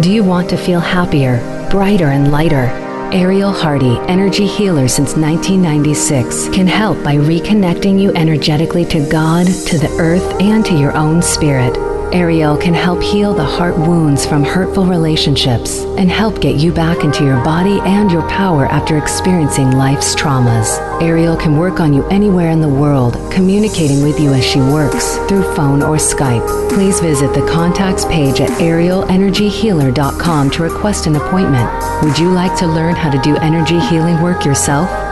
Do 0.00 0.10
you 0.10 0.24
want 0.24 0.50
to 0.50 0.56
feel 0.56 0.80
happier, 0.80 1.38
brighter, 1.70 2.06
and 2.06 2.32
lighter? 2.32 2.66
Ariel 3.12 3.52
Hardy, 3.52 4.00
energy 4.08 4.48
healer 4.48 4.88
since 4.88 5.14
1996, 5.14 6.48
can 6.48 6.66
help 6.66 7.00
by 7.04 7.14
reconnecting 7.14 8.02
you 8.02 8.12
energetically 8.16 8.84
to 8.86 9.08
God, 9.08 9.46
to 9.46 9.78
the 9.78 9.96
earth, 10.00 10.40
and 10.40 10.64
to 10.66 10.76
your 10.76 10.96
own 10.96 11.22
spirit. 11.22 11.85
Ariel 12.12 12.56
can 12.56 12.74
help 12.74 13.02
heal 13.02 13.34
the 13.34 13.44
heart 13.44 13.76
wounds 13.76 14.24
from 14.24 14.44
hurtful 14.44 14.86
relationships 14.86 15.80
and 15.98 16.10
help 16.10 16.40
get 16.40 16.56
you 16.56 16.72
back 16.72 17.04
into 17.04 17.24
your 17.24 17.42
body 17.44 17.80
and 17.80 18.10
your 18.10 18.26
power 18.28 18.66
after 18.66 18.96
experiencing 18.96 19.72
life's 19.72 20.14
traumas. 20.14 20.78
Ariel 21.02 21.36
can 21.36 21.56
work 21.56 21.80
on 21.80 21.92
you 21.92 22.06
anywhere 22.08 22.50
in 22.50 22.60
the 22.60 22.68
world, 22.68 23.14
communicating 23.32 24.02
with 24.02 24.18
you 24.20 24.32
as 24.32 24.44
she 24.44 24.60
works 24.60 25.16
through 25.28 25.54
phone 25.54 25.82
or 25.82 25.96
Skype. 25.96 26.46
Please 26.70 27.00
visit 27.00 27.34
the 27.34 27.46
contacts 27.50 28.04
page 28.06 28.40
at 28.40 28.50
arielenergyhealer.com 28.60 30.50
to 30.50 30.62
request 30.62 31.06
an 31.06 31.16
appointment. 31.16 31.70
Would 32.02 32.18
you 32.18 32.30
like 32.30 32.56
to 32.58 32.66
learn 32.66 32.94
how 32.94 33.10
to 33.10 33.20
do 33.20 33.36
energy 33.36 33.78
healing 33.78 34.22
work 34.22 34.44
yourself? 34.44 35.05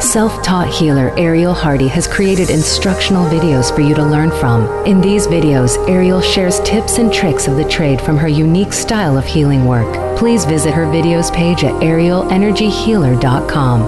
Self 0.00 0.42
taught 0.42 0.68
healer 0.68 1.12
Ariel 1.18 1.54
Hardy 1.54 1.88
has 1.88 2.06
created 2.08 2.50
instructional 2.50 3.24
videos 3.26 3.74
for 3.74 3.80
you 3.80 3.94
to 3.94 4.04
learn 4.04 4.30
from. 4.30 4.68
In 4.86 5.00
these 5.00 5.26
videos, 5.26 5.76
Ariel 5.88 6.20
shares 6.20 6.60
tips 6.60 6.98
and 6.98 7.10
tricks 7.12 7.46
of 7.46 7.56
the 7.56 7.64
trade 7.64 8.00
from 8.00 8.16
her 8.16 8.28
unique 8.28 8.72
style 8.72 9.18
of 9.18 9.24
healing 9.24 9.66
work. 9.66 10.18
Please 10.18 10.44
visit 10.44 10.74
her 10.74 10.86
videos 10.86 11.32
page 11.32 11.62
at 11.64 11.72
arielenergyhealer.com. 11.74 13.80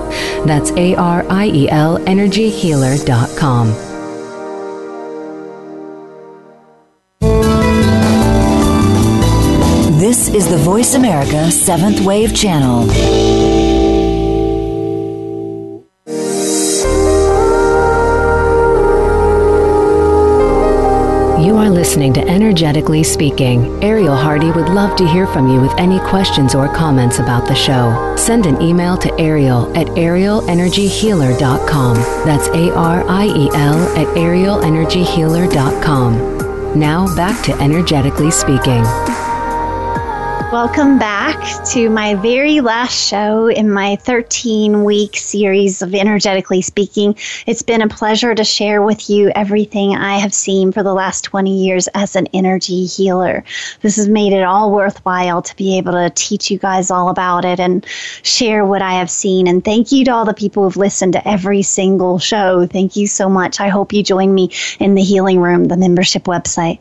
That's 0.46 0.70
A 0.72 0.94
R 0.96 1.24
I 1.28 1.46
E 1.46 1.68
L 1.70 1.98
energyhealer.com. 1.98 3.68
This 9.98 10.28
is 10.28 10.48
the 10.48 10.58
Voice 10.58 10.94
America 10.94 11.50
Seventh 11.50 12.00
Wave 12.00 12.34
Channel. 12.34 13.61
Listening 21.92 22.14
to 22.14 22.26
Energetically 22.26 23.02
Speaking. 23.02 23.84
Ariel 23.84 24.16
Hardy 24.16 24.50
would 24.50 24.70
love 24.70 24.96
to 24.96 25.06
hear 25.06 25.26
from 25.26 25.46
you 25.46 25.60
with 25.60 25.78
any 25.78 25.98
questions 25.98 26.54
or 26.54 26.66
comments 26.66 27.18
about 27.18 27.46
the 27.46 27.54
show. 27.54 28.16
Send 28.16 28.46
an 28.46 28.62
email 28.62 28.96
to 28.96 29.12
Ariel 29.20 29.70
at 29.76 29.88
arielenergyhealer.com. 29.88 31.96
That's 32.24 32.48
A 32.48 32.74
R 32.74 33.04
I 33.06 33.26
E 33.26 33.50
L 33.52 33.78
at 33.98 34.06
arielenergyhealer.com. 34.16 36.80
Now 36.80 37.14
back 37.14 37.44
to 37.44 37.52
Energetically 37.60 38.30
Speaking. 38.30 38.84
Welcome 40.52 40.98
back 40.98 41.64
to 41.68 41.88
my 41.88 42.14
very 42.14 42.60
last 42.60 42.92
show 42.92 43.46
in 43.48 43.70
my 43.70 43.96
13 43.96 44.84
week 44.84 45.16
series 45.16 45.80
of 45.80 45.94
Energetically 45.94 46.60
Speaking. 46.60 47.16
It's 47.46 47.62
been 47.62 47.80
a 47.80 47.88
pleasure 47.88 48.34
to 48.34 48.44
share 48.44 48.82
with 48.82 49.08
you 49.08 49.32
everything 49.34 49.96
I 49.96 50.18
have 50.18 50.34
seen 50.34 50.70
for 50.70 50.82
the 50.82 50.92
last 50.92 51.24
20 51.24 51.64
years 51.64 51.88
as 51.94 52.16
an 52.16 52.26
energy 52.34 52.84
healer. 52.84 53.44
This 53.80 53.96
has 53.96 54.08
made 54.08 54.34
it 54.34 54.42
all 54.42 54.70
worthwhile 54.70 55.40
to 55.40 55.56
be 55.56 55.78
able 55.78 55.92
to 55.92 56.12
teach 56.14 56.50
you 56.50 56.58
guys 56.58 56.90
all 56.90 57.08
about 57.08 57.46
it 57.46 57.58
and 57.58 57.86
share 58.22 58.66
what 58.66 58.82
I 58.82 58.92
have 58.92 59.10
seen. 59.10 59.48
And 59.48 59.64
thank 59.64 59.90
you 59.90 60.04
to 60.04 60.10
all 60.10 60.26
the 60.26 60.34
people 60.34 60.64
who've 60.64 60.76
listened 60.76 61.14
to 61.14 61.26
every 61.26 61.62
single 61.62 62.18
show. 62.18 62.66
Thank 62.66 62.94
you 62.94 63.06
so 63.06 63.30
much. 63.30 63.58
I 63.58 63.68
hope 63.68 63.94
you 63.94 64.02
join 64.02 64.34
me 64.34 64.50
in 64.78 64.96
the 64.96 65.02
Healing 65.02 65.40
Room, 65.40 65.64
the 65.64 65.78
membership 65.78 66.24
website. 66.24 66.78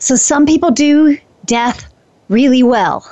So, 0.00 0.14
some 0.14 0.46
people 0.46 0.70
do 0.70 1.18
death 1.44 1.92
really 2.28 2.62
well. 2.62 3.06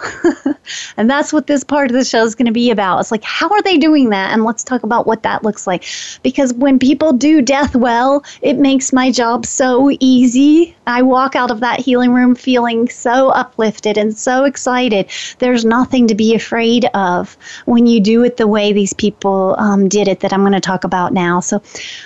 and 0.96 1.08
that's 1.08 1.32
what 1.32 1.46
this 1.46 1.64
part 1.64 1.90
of 1.90 1.96
the 1.96 2.04
show 2.04 2.24
is 2.24 2.34
going 2.34 2.46
to 2.46 2.52
be 2.52 2.70
about. 2.70 3.00
It's 3.00 3.10
like, 3.10 3.24
how 3.24 3.48
are 3.48 3.62
they 3.62 3.78
doing 3.78 4.10
that? 4.10 4.32
And 4.32 4.44
let's 4.44 4.62
talk 4.62 4.82
about 4.82 5.06
what 5.06 5.22
that 5.22 5.42
looks 5.42 5.66
like. 5.66 5.84
Because 6.22 6.52
when 6.54 6.78
people 6.78 7.12
do 7.12 7.40
death 7.40 7.74
well, 7.74 8.24
it 8.42 8.58
makes 8.58 8.92
my 8.92 9.10
job 9.10 9.46
so 9.46 9.90
easy. 10.00 10.76
I 10.86 11.02
walk 11.02 11.34
out 11.34 11.50
of 11.50 11.60
that 11.60 11.80
healing 11.80 12.12
room 12.12 12.34
feeling 12.34 12.88
so 12.88 13.30
uplifted 13.30 13.96
and 13.96 14.16
so 14.16 14.44
excited. 14.44 15.10
There's 15.38 15.64
nothing 15.64 16.06
to 16.08 16.14
be 16.14 16.34
afraid 16.34 16.84
of 16.94 17.36
when 17.64 17.86
you 17.86 18.00
do 18.00 18.22
it 18.22 18.36
the 18.36 18.46
way 18.46 18.72
these 18.72 18.92
people 18.92 19.56
um, 19.58 19.88
did 19.88 20.08
it 20.08 20.20
that 20.20 20.32
I'm 20.32 20.42
going 20.42 20.52
to 20.52 20.60
talk 20.60 20.84
about 20.84 21.12
now. 21.12 21.40
So 21.40 21.62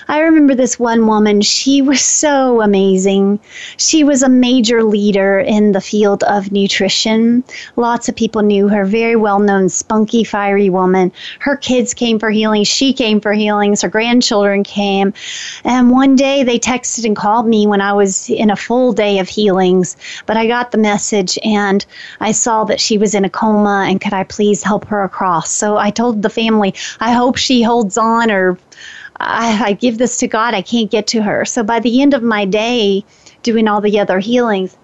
I 0.09 0.21
remember 0.21 0.55
this 0.55 0.79
one 0.79 1.07
woman, 1.07 1.41
she 1.41 1.83
was 1.83 2.01
so 2.01 2.61
amazing. 2.61 3.41
She 3.77 4.05
was 4.05 4.23
a 4.23 4.29
major 4.29 4.85
leader 4.85 5.41
in 5.41 5.73
the 5.73 5.81
field 5.81 6.23
of 6.25 6.53
nutrition 6.53 7.00
Lots 7.77 8.09
of 8.09 8.17
people 8.17 8.43
knew 8.43 8.69
her, 8.69 8.85
very 8.85 9.17
well 9.17 9.39
known, 9.39 9.69
spunky, 9.69 10.25
fiery 10.25 10.71
woman. 10.71 11.13
Her 11.39 11.57
kids 11.57 11.95
came 11.95 12.19
for 12.19 12.31
healing. 12.31 12.65
She 12.65 12.93
came 12.93 13.21
for 13.21 13.33
healings. 13.33 13.83
Her 13.83 13.89
grandchildren 13.89 14.65
came. 14.65 15.13
And 15.65 15.91
one 15.91 16.17
day 16.17 16.43
they 16.43 16.59
texted 16.59 17.05
and 17.05 17.17
called 17.17 17.47
me 17.47 17.67
when 17.67 17.81
I 17.81 17.93
was 17.93 18.29
in 18.29 18.51
a 18.51 18.57
full 18.57 18.93
day 18.93 19.19
of 19.19 19.29
healings. 19.29 19.97
But 20.27 20.37
I 20.37 20.47
got 20.47 20.71
the 20.71 20.79
message 20.79 21.39
and 21.45 21.85
I 22.21 22.33
saw 22.33 22.65
that 22.65 22.81
she 22.81 22.99
was 22.99 23.15
in 23.15 23.25
a 23.25 23.31
coma 23.31 23.87
and 23.89 24.01
could 24.01 24.13
I 24.13 24.25
please 24.25 24.63
help 24.63 24.85
her 24.87 25.03
across? 25.03 25.51
So 25.51 25.77
I 25.77 25.91
told 25.91 26.23
the 26.23 26.31
family, 26.31 26.75
I 27.01 27.13
hope 27.13 27.37
she 27.37 27.63
holds 27.63 27.97
on 27.97 28.31
or 28.31 28.59
I, 29.21 29.69
I 29.69 29.73
give 29.75 29.99
this 29.99 30.17
to 30.19 30.29
God. 30.29 30.55
I 30.55 30.63
can't 30.63 30.91
get 30.91 31.07
to 31.09 31.23
her. 31.23 31.45
So 31.45 31.63
by 31.63 31.81
the 31.81 32.01
end 32.01 32.15
of 32.15 32.23
my 32.23 32.45
day, 32.45 33.05
doing 33.43 33.69
all 33.69 33.81
the 33.81 33.99
other 34.01 34.19
healings, 34.19 34.77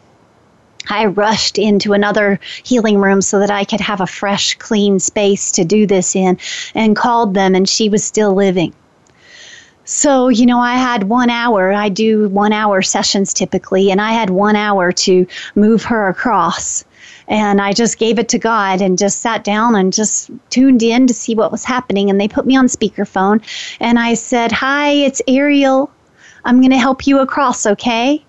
I 0.88 1.06
rushed 1.06 1.58
into 1.58 1.92
another 1.92 2.38
healing 2.62 2.98
room 2.98 3.20
so 3.20 3.38
that 3.40 3.50
I 3.50 3.64
could 3.64 3.80
have 3.80 4.00
a 4.00 4.06
fresh, 4.06 4.54
clean 4.54 5.00
space 5.00 5.50
to 5.52 5.64
do 5.64 5.86
this 5.86 6.14
in 6.14 6.38
and 6.74 6.96
called 6.96 7.34
them, 7.34 7.54
and 7.54 7.68
she 7.68 7.88
was 7.88 8.04
still 8.04 8.34
living. 8.34 8.72
So, 9.84 10.28
you 10.28 10.46
know, 10.46 10.58
I 10.58 10.74
had 10.74 11.04
one 11.04 11.30
hour. 11.30 11.72
I 11.72 11.88
do 11.88 12.28
one 12.28 12.52
hour 12.52 12.82
sessions 12.82 13.32
typically, 13.32 13.90
and 13.90 14.00
I 14.00 14.12
had 14.12 14.30
one 14.30 14.56
hour 14.56 14.90
to 14.92 15.26
move 15.54 15.84
her 15.84 16.08
across. 16.08 16.84
And 17.28 17.60
I 17.60 17.72
just 17.72 17.98
gave 17.98 18.18
it 18.18 18.28
to 18.30 18.38
God 18.38 18.80
and 18.80 18.98
just 18.98 19.20
sat 19.20 19.44
down 19.44 19.74
and 19.74 19.92
just 19.92 20.30
tuned 20.50 20.82
in 20.82 21.06
to 21.06 21.14
see 21.14 21.34
what 21.34 21.52
was 21.52 21.64
happening. 21.64 22.10
And 22.10 22.20
they 22.20 22.28
put 22.28 22.46
me 22.46 22.56
on 22.56 22.66
speakerphone, 22.66 23.42
and 23.80 23.98
I 23.98 24.14
said, 24.14 24.52
Hi, 24.52 24.90
it's 24.90 25.22
Ariel. 25.28 25.90
I'm 26.44 26.60
going 26.60 26.70
to 26.70 26.78
help 26.78 27.06
you 27.06 27.18
across, 27.18 27.66
okay? 27.66 28.24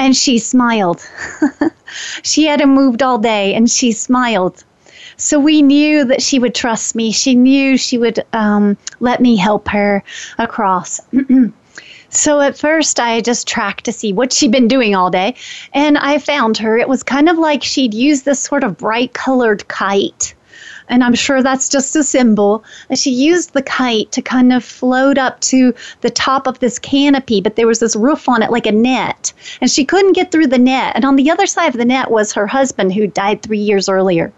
and 0.00 0.16
she 0.16 0.38
smiled. 0.38 1.06
she 2.22 2.46
hadn't 2.46 2.70
moved 2.70 3.02
all 3.02 3.18
day 3.18 3.54
and 3.54 3.70
she 3.70 3.92
smiled. 3.92 4.64
So 5.16 5.38
we 5.38 5.60
knew 5.60 6.04
that 6.06 6.22
she 6.22 6.38
would 6.38 6.54
trust 6.54 6.94
me. 6.94 7.12
She 7.12 7.34
knew 7.34 7.76
she 7.76 7.98
would 7.98 8.24
um, 8.32 8.76
let 9.00 9.20
me 9.20 9.36
help 9.36 9.68
her 9.68 10.02
across. 10.38 11.00
so 12.08 12.40
at 12.40 12.56
first, 12.56 12.98
I 12.98 13.20
just 13.20 13.46
tracked 13.46 13.84
to 13.84 13.92
see 13.92 14.12
what 14.12 14.32
she'd 14.32 14.50
been 14.50 14.68
doing 14.68 14.94
all 14.94 15.10
day, 15.10 15.34
and 15.74 15.98
I 15.98 16.18
found 16.18 16.56
her. 16.58 16.78
It 16.78 16.88
was 16.88 17.02
kind 17.02 17.28
of 17.28 17.38
like 17.38 17.62
she'd 17.62 17.92
used 17.92 18.24
this 18.24 18.40
sort 18.40 18.64
of 18.64 18.78
bright 18.78 19.12
colored 19.12 19.68
kite 19.68 20.34
and 20.90 21.02
I'm 21.02 21.14
sure 21.14 21.42
that's 21.42 21.68
just 21.68 21.96
a 21.96 22.02
symbol. 22.02 22.64
And 22.88 22.98
she 22.98 23.10
used 23.10 23.54
the 23.54 23.62
kite 23.62 24.12
to 24.12 24.20
kind 24.20 24.52
of 24.52 24.64
float 24.64 25.16
up 25.16 25.40
to 25.42 25.72
the 26.02 26.10
top 26.10 26.46
of 26.46 26.58
this 26.58 26.78
canopy, 26.78 27.40
but 27.40 27.56
there 27.56 27.66
was 27.66 27.78
this 27.78 27.96
roof 27.96 28.28
on 28.28 28.42
it 28.42 28.50
like 28.50 28.66
a 28.66 28.72
net. 28.72 29.32
And 29.60 29.70
she 29.70 29.84
couldn't 29.84 30.12
get 30.12 30.30
through 30.30 30.48
the 30.48 30.58
net. 30.58 30.96
And 30.96 31.04
on 31.04 31.16
the 31.16 31.30
other 31.30 31.46
side 31.46 31.68
of 31.68 31.78
the 31.78 31.84
net 31.84 32.10
was 32.10 32.32
her 32.32 32.46
husband 32.46 32.92
who 32.92 33.06
died 33.06 33.42
three 33.42 33.58
years 33.58 33.88
earlier. 33.88 34.32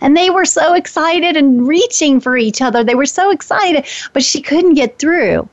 And 0.00 0.16
they 0.16 0.28
were 0.30 0.44
so 0.44 0.74
excited 0.74 1.36
and 1.36 1.66
reaching 1.66 2.20
for 2.20 2.36
each 2.36 2.60
other. 2.60 2.84
They 2.84 2.94
were 2.94 3.06
so 3.06 3.30
excited, 3.30 3.86
but 4.12 4.24
she 4.24 4.42
couldn't 4.42 4.74
get 4.74 4.98
through. 4.98 5.48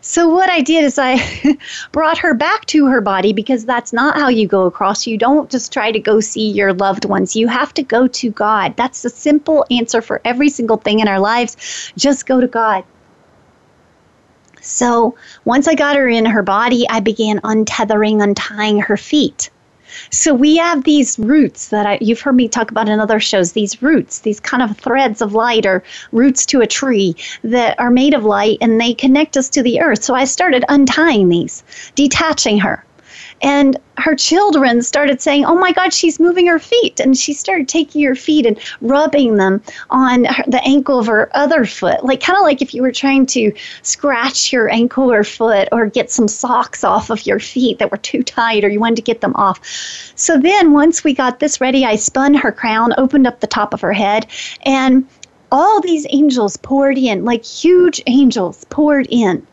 So 0.00 0.28
what 0.28 0.48
I 0.50 0.60
did 0.60 0.84
is 0.84 0.98
I 0.98 1.58
brought 1.92 2.18
her 2.18 2.34
back 2.34 2.66
to 2.66 2.86
her 2.86 3.00
body 3.00 3.32
because 3.32 3.64
that's 3.64 3.92
not 3.92 4.16
how 4.16 4.28
you 4.28 4.46
go 4.46 4.66
across. 4.66 5.06
You 5.06 5.18
don't 5.18 5.50
just 5.50 5.72
try 5.72 5.92
to 5.92 5.98
go 5.98 6.20
see 6.20 6.50
your 6.50 6.72
loved 6.72 7.04
ones. 7.04 7.36
You 7.36 7.48
have 7.48 7.74
to 7.74 7.82
go 7.82 8.06
to 8.06 8.30
God. 8.30 8.76
That's 8.76 9.02
the 9.02 9.10
simple 9.10 9.64
answer 9.70 10.00
for 10.00 10.20
every 10.24 10.48
single 10.48 10.76
thing 10.76 11.00
in 11.00 11.08
our 11.08 11.20
lives. 11.20 11.92
Just 11.96 12.26
go 12.26 12.40
to 12.40 12.46
God. 12.46 12.84
So 14.60 15.16
once 15.44 15.66
I 15.68 15.74
got 15.74 15.96
her 15.96 16.08
in 16.08 16.26
her 16.26 16.42
body, 16.42 16.86
I 16.88 17.00
began 17.00 17.40
untethering, 17.40 18.22
untying 18.22 18.80
her 18.80 18.96
feet. 18.96 19.50
So 20.10 20.34
we 20.34 20.56
have 20.56 20.84
these 20.84 21.18
roots 21.18 21.68
that 21.68 21.86
I, 21.86 21.98
you've 22.00 22.20
heard 22.20 22.36
me 22.36 22.48
talk 22.48 22.70
about 22.70 22.88
in 22.88 23.00
other 23.00 23.20
shows, 23.20 23.52
these 23.52 23.82
roots, 23.82 24.20
these 24.20 24.40
kind 24.40 24.62
of 24.62 24.76
threads 24.76 25.22
of 25.22 25.34
light 25.34 25.66
or 25.66 25.82
roots 26.12 26.46
to 26.46 26.60
a 26.60 26.66
tree 26.66 27.16
that 27.42 27.78
are 27.78 27.90
made 27.90 28.14
of 28.14 28.24
light 28.24 28.58
and 28.60 28.80
they 28.80 28.94
connect 28.94 29.36
us 29.36 29.48
to 29.50 29.62
the 29.62 29.80
earth. 29.80 30.02
So 30.02 30.14
I 30.14 30.24
started 30.24 30.64
untying 30.68 31.28
these, 31.28 31.62
detaching 31.94 32.58
her. 32.58 32.84
And 33.42 33.78
her 33.96 34.14
children 34.14 34.82
started 34.82 35.20
saying, 35.20 35.44
Oh 35.44 35.54
my 35.54 35.72
God, 35.72 35.92
she's 35.92 36.20
moving 36.20 36.46
her 36.46 36.58
feet. 36.58 37.00
And 37.00 37.16
she 37.16 37.32
started 37.32 37.68
taking 37.68 38.02
her 38.04 38.14
feet 38.14 38.46
and 38.46 38.58
rubbing 38.80 39.36
them 39.36 39.62
on 39.90 40.24
her, 40.24 40.44
the 40.46 40.62
ankle 40.64 40.98
of 40.98 41.06
her 41.06 41.30
other 41.34 41.64
foot, 41.64 42.04
like 42.04 42.20
kind 42.20 42.36
of 42.36 42.42
like 42.42 42.62
if 42.62 42.74
you 42.74 42.82
were 42.82 42.92
trying 42.92 43.26
to 43.26 43.52
scratch 43.82 44.52
your 44.52 44.70
ankle 44.70 45.12
or 45.12 45.24
foot 45.24 45.68
or 45.72 45.86
get 45.86 46.10
some 46.10 46.28
socks 46.28 46.84
off 46.84 47.10
of 47.10 47.26
your 47.26 47.38
feet 47.38 47.78
that 47.78 47.90
were 47.90 47.98
too 47.98 48.22
tight 48.22 48.64
or 48.64 48.68
you 48.68 48.80
wanted 48.80 48.96
to 48.96 49.02
get 49.02 49.20
them 49.20 49.34
off. 49.36 49.60
So 50.16 50.38
then 50.38 50.72
once 50.72 51.04
we 51.04 51.14
got 51.14 51.38
this 51.38 51.60
ready, 51.60 51.84
I 51.84 51.96
spun 51.96 52.34
her 52.34 52.52
crown, 52.52 52.94
opened 52.98 53.26
up 53.26 53.40
the 53.40 53.46
top 53.46 53.74
of 53.74 53.80
her 53.80 53.92
head, 53.92 54.26
and 54.62 55.06
all 55.52 55.80
these 55.80 56.06
angels 56.10 56.56
poured 56.56 56.96
in, 56.98 57.24
like 57.24 57.44
huge 57.44 58.02
angels 58.06 58.64
poured 58.70 59.06
in 59.10 59.46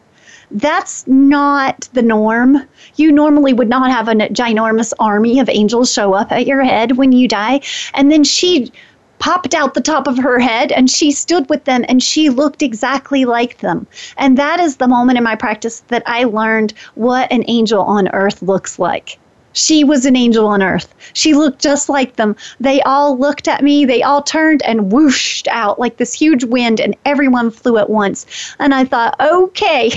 that's 0.51 1.05
not 1.07 1.89
the 1.93 2.01
norm. 2.01 2.65
You 2.95 3.11
normally 3.11 3.53
would 3.53 3.69
not 3.69 3.91
have 3.91 4.07
a 4.07 4.13
ginormous 4.13 4.93
army 4.99 5.39
of 5.39 5.49
angels 5.49 5.91
show 5.91 6.13
up 6.13 6.31
at 6.31 6.47
your 6.47 6.63
head 6.63 6.97
when 6.97 7.11
you 7.11 7.27
die. 7.27 7.61
And 7.93 8.11
then 8.11 8.23
she 8.23 8.71
popped 9.19 9.53
out 9.53 9.73
the 9.73 9.81
top 9.81 10.07
of 10.07 10.17
her 10.17 10.39
head 10.39 10.71
and 10.71 10.89
she 10.89 11.11
stood 11.11 11.49
with 11.49 11.63
them 11.65 11.83
and 11.87 12.01
she 12.01 12.29
looked 12.29 12.61
exactly 12.61 13.25
like 13.25 13.59
them. 13.59 13.87
And 14.17 14.37
that 14.37 14.59
is 14.59 14.77
the 14.77 14.87
moment 14.87 15.17
in 15.17 15.23
my 15.23 15.35
practice 15.35 15.81
that 15.87 16.03
I 16.05 16.25
learned 16.25 16.73
what 16.95 17.31
an 17.31 17.43
angel 17.47 17.81
on 17.81 18.07
earth 18.09 18.41
looks 18.41 18.79
like. 18.79 19.19
She 19.57 19.83
was 19.83 20.05
an 20.05 20.15
angel 20.15 20.45
on 20.45 20.61
earth. 20.61 20.93
She 21.13 21.33
looked 21.33 21.59
just 21.59 21.89
like 21.89 22.15
them. 22.15 22.35
They 22.59 22.79
all 22.83 23.17
looked 23.17 23.47
at 23.47 23.63
me. 23.63 23.85
They 23.85 24.03
all 24.03 24.21
turned 24.21 24.61
and 24.61 24.91
whooshed 24.91 25.47
out 25.47 25.79
like 25.79 25.97
this 25.97 26.13
huge 26.13 26.43
wind, 26.43 26.79
and 26.79 26.95
everyone 27.05 27.49
flew 27.49 27.79
at 27.79 27.89
once. 27.89 28.27
And 28.59 28.75
I 28.75 28.85
thought, 28.85 29.19
okay, 29.19 29.91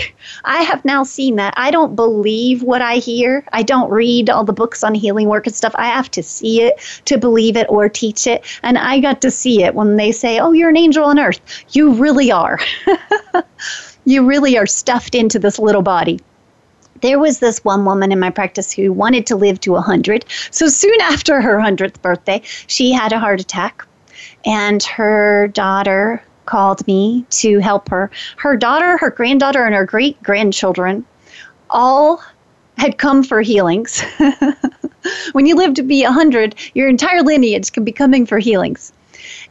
I 0.45 0.63
have 0.63 0.83
now 0.87 1.03
seen 1.03 1.37
that. 1.37 1.53
I 1.59 1.71
don't 1.71 1.95
believe 1.95 2.63
what 2.63 2.81
I 2.81 2.97
hear. 2.97 3.45
I 3.53 3.63
don't 3.63 3.91
read 3.91 4.31
all 4.31 4.45
the 4.45 4.55
books 4.55 4.83
on 4.83 4.95
healing 4.95 5.29
work 5.29 5.47
and 5.47 5.55
stuff. 5.55 5.75
I 5.75 5.89
have 5.89 6.11
to 6.13 6.23
see 6.23 6.63
it 6.63 6.81
to 7.05 7.19
believe 7.19 7.55
it 7.55 7.67
or 7.69 7.91
teach 7.91 8.27
it. 8.27 8.43
And 8.63 8.79
I 8.79 8.99
got 8.99 9.21
to 9.21 9.31
see 9.31 9.63
it 9.63 9.75
when 9.75 9.97
they 9.97 10.11
say, 10.11 10.39
oh, 10.39 10.53
you're 10.53 10.71
an 10.71 10.79
angel 10.79 11.05
on 11.05 11.19
earth. 11.19 11.41
You 11.73 11.93
really 11.93 12.33
are. 12.33 12.59
you 14.07 14.25
really 14.25 14.57
are 14.57 14.67
stuffed 14.67 15.15
into 15.15 15.39
this 15.39 15.59
little 15.59 15.83
body 15.83 16.19
there 17.01 17.19
was 17.19 17.39
this 17.39 17.65
one 17.65 17.85
woman 17.85 18.13
in 18.13 18.21
my 18.21 18.31
practice 18.31 18.73
who 18.73 18.93
wanted 18.93 19.27
to 19.27 19.37
live 19.37 19.61
to 19.61 19.73
100. 19.73 20.25
So 20.51 20.69
soon 20.69 21.01
after 21.03 21.41
her 21.41 21.59
100th 21.59 22.01
birthday, 22.03 22.43
she 22.67 22.93
had 22.93 23.13
a 23.13 23.19
heart 23.19 23.41
attack, 23.41 23.87
and 24.45 24.83
her 24.83 25.49
daughter 25.49 26.23
called 26.47 26.87
me 26.87 27.25
to 27.31 27.59
help 27.61 27.89
her. 27.89 28.11
Her 28.37 28.57
daughter, 28.57 28.97
her 28.99 29.11
granddaughter, 29.11 29.65
and 29.65 29.75
her 29.75 29.85
great 29.85 30.21
grandchildren 30.23 31.05
all 31.71 32.23
had 32.77 32.99
come 32.99 33.23
for 33.23 33.41
healings. 33.41 34.03
when 35.33 35.47
you 35.47 35.55
live 35.55 35.75
to 35.75 35.83
be 35.83 36.03
100, 36.03 36.55
your 36.75 36.89
entire 36.89 37.23
lineage 37.23 37.73
can 37.73 37.85
be 37.85 37.93
coming 37.93 38.27
for 38.27 38.39
healings. 38.39 38.93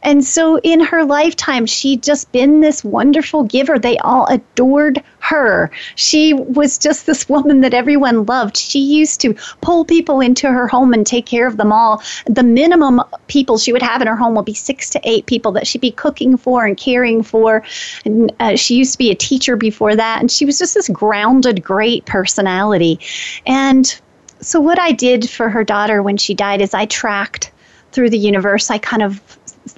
And 0.02 0.24
so 0.24 0.58
in 0.60 0.80
her 0.80 1.04
lifetime, 1.04 1.66
she'd 1.66 2.02
just 2.02 2.30
been 2.32 2.60
this 2.60 2.82
wonderful 2.84 3.44
giver. 3.44 3.78
They 3.78 3.98
all 3.98 4.26
adored 4.26 5.02
her. 5.20 5.70
She 5.94 6.32
was 6.32 6.78
just 6.78 7.06
this 7.06 7.28
woman 7.28 7.60
that 7.60 7.74
everyone 7.74 8.24
loved. 8.24 8.56
She 8.56 8.78
used 8.78 9.20
to 9.20 9.34
pull 9.60 9.84
people 9.84 10.20
into 10.20 10.50
her 10.50 10.66
home 10.66 10.92
and 10.92 11.06
take 11.06 11.26
care 11.26 11.46
of 11.46 11.56
them 11.56 11.72
all. 11.72 12.02
The 12.26 12.42
minimum 12.42 13.02
people 13.26 13.58
she 13.58 13.72
would 13.72 13.82
have 13.82 14.00
in 14.00 14.08
her 14.08 14.16
home 14.16 14.34
would 14.34 14.44
be 14.44 14.54
six 14.54 14.90
to 14.90 15.00
eight 15.04 15.26
people 15.26 15.52
that 15.52 15.66
she'd 15.66 15.80
be 15.80 15.92
cooking 15.92 16.36
for 16.36 16.64
and 16.64 16.76
caring 16.76 17.22
for. 17.22 17.62
And 18.04 18.32
uh, 18.40 18.56
she 18.56 18.76
used 18.76 18.92
to 18.92 18.98
be 18.98 19.10
a 19.10 19.14
teacher 19.14 19.56
before 19.56 19.94
that. 19.96 20.20
And 20.20 20.30
she 20.30 20.44
was 20.44 20.58
just 20.58 20.74
this 20.74 20.88
grounded, 20.88 21.62
great 21.62 22.06
personality. 22.06 22.98
And 23.46 24.00
so, 24.40 24.60
what 24.60 24.78
I 24.78 24.92
did 24.92 25.28
for 25.28 25.50
her 25.50 25.64
daughter 25.64 26.02
when 26.02 26.16
she 26.16 26.34
died 26.34 26.62
is 26.62 26.72
I 26.72 26.86
tracked 26.86 27.52
through 27.92 28.10
the 28.10 28.18
universe. 28.18 28.70
I 28.70 28.78
kind 28.78 29.02
of 29.02 29.20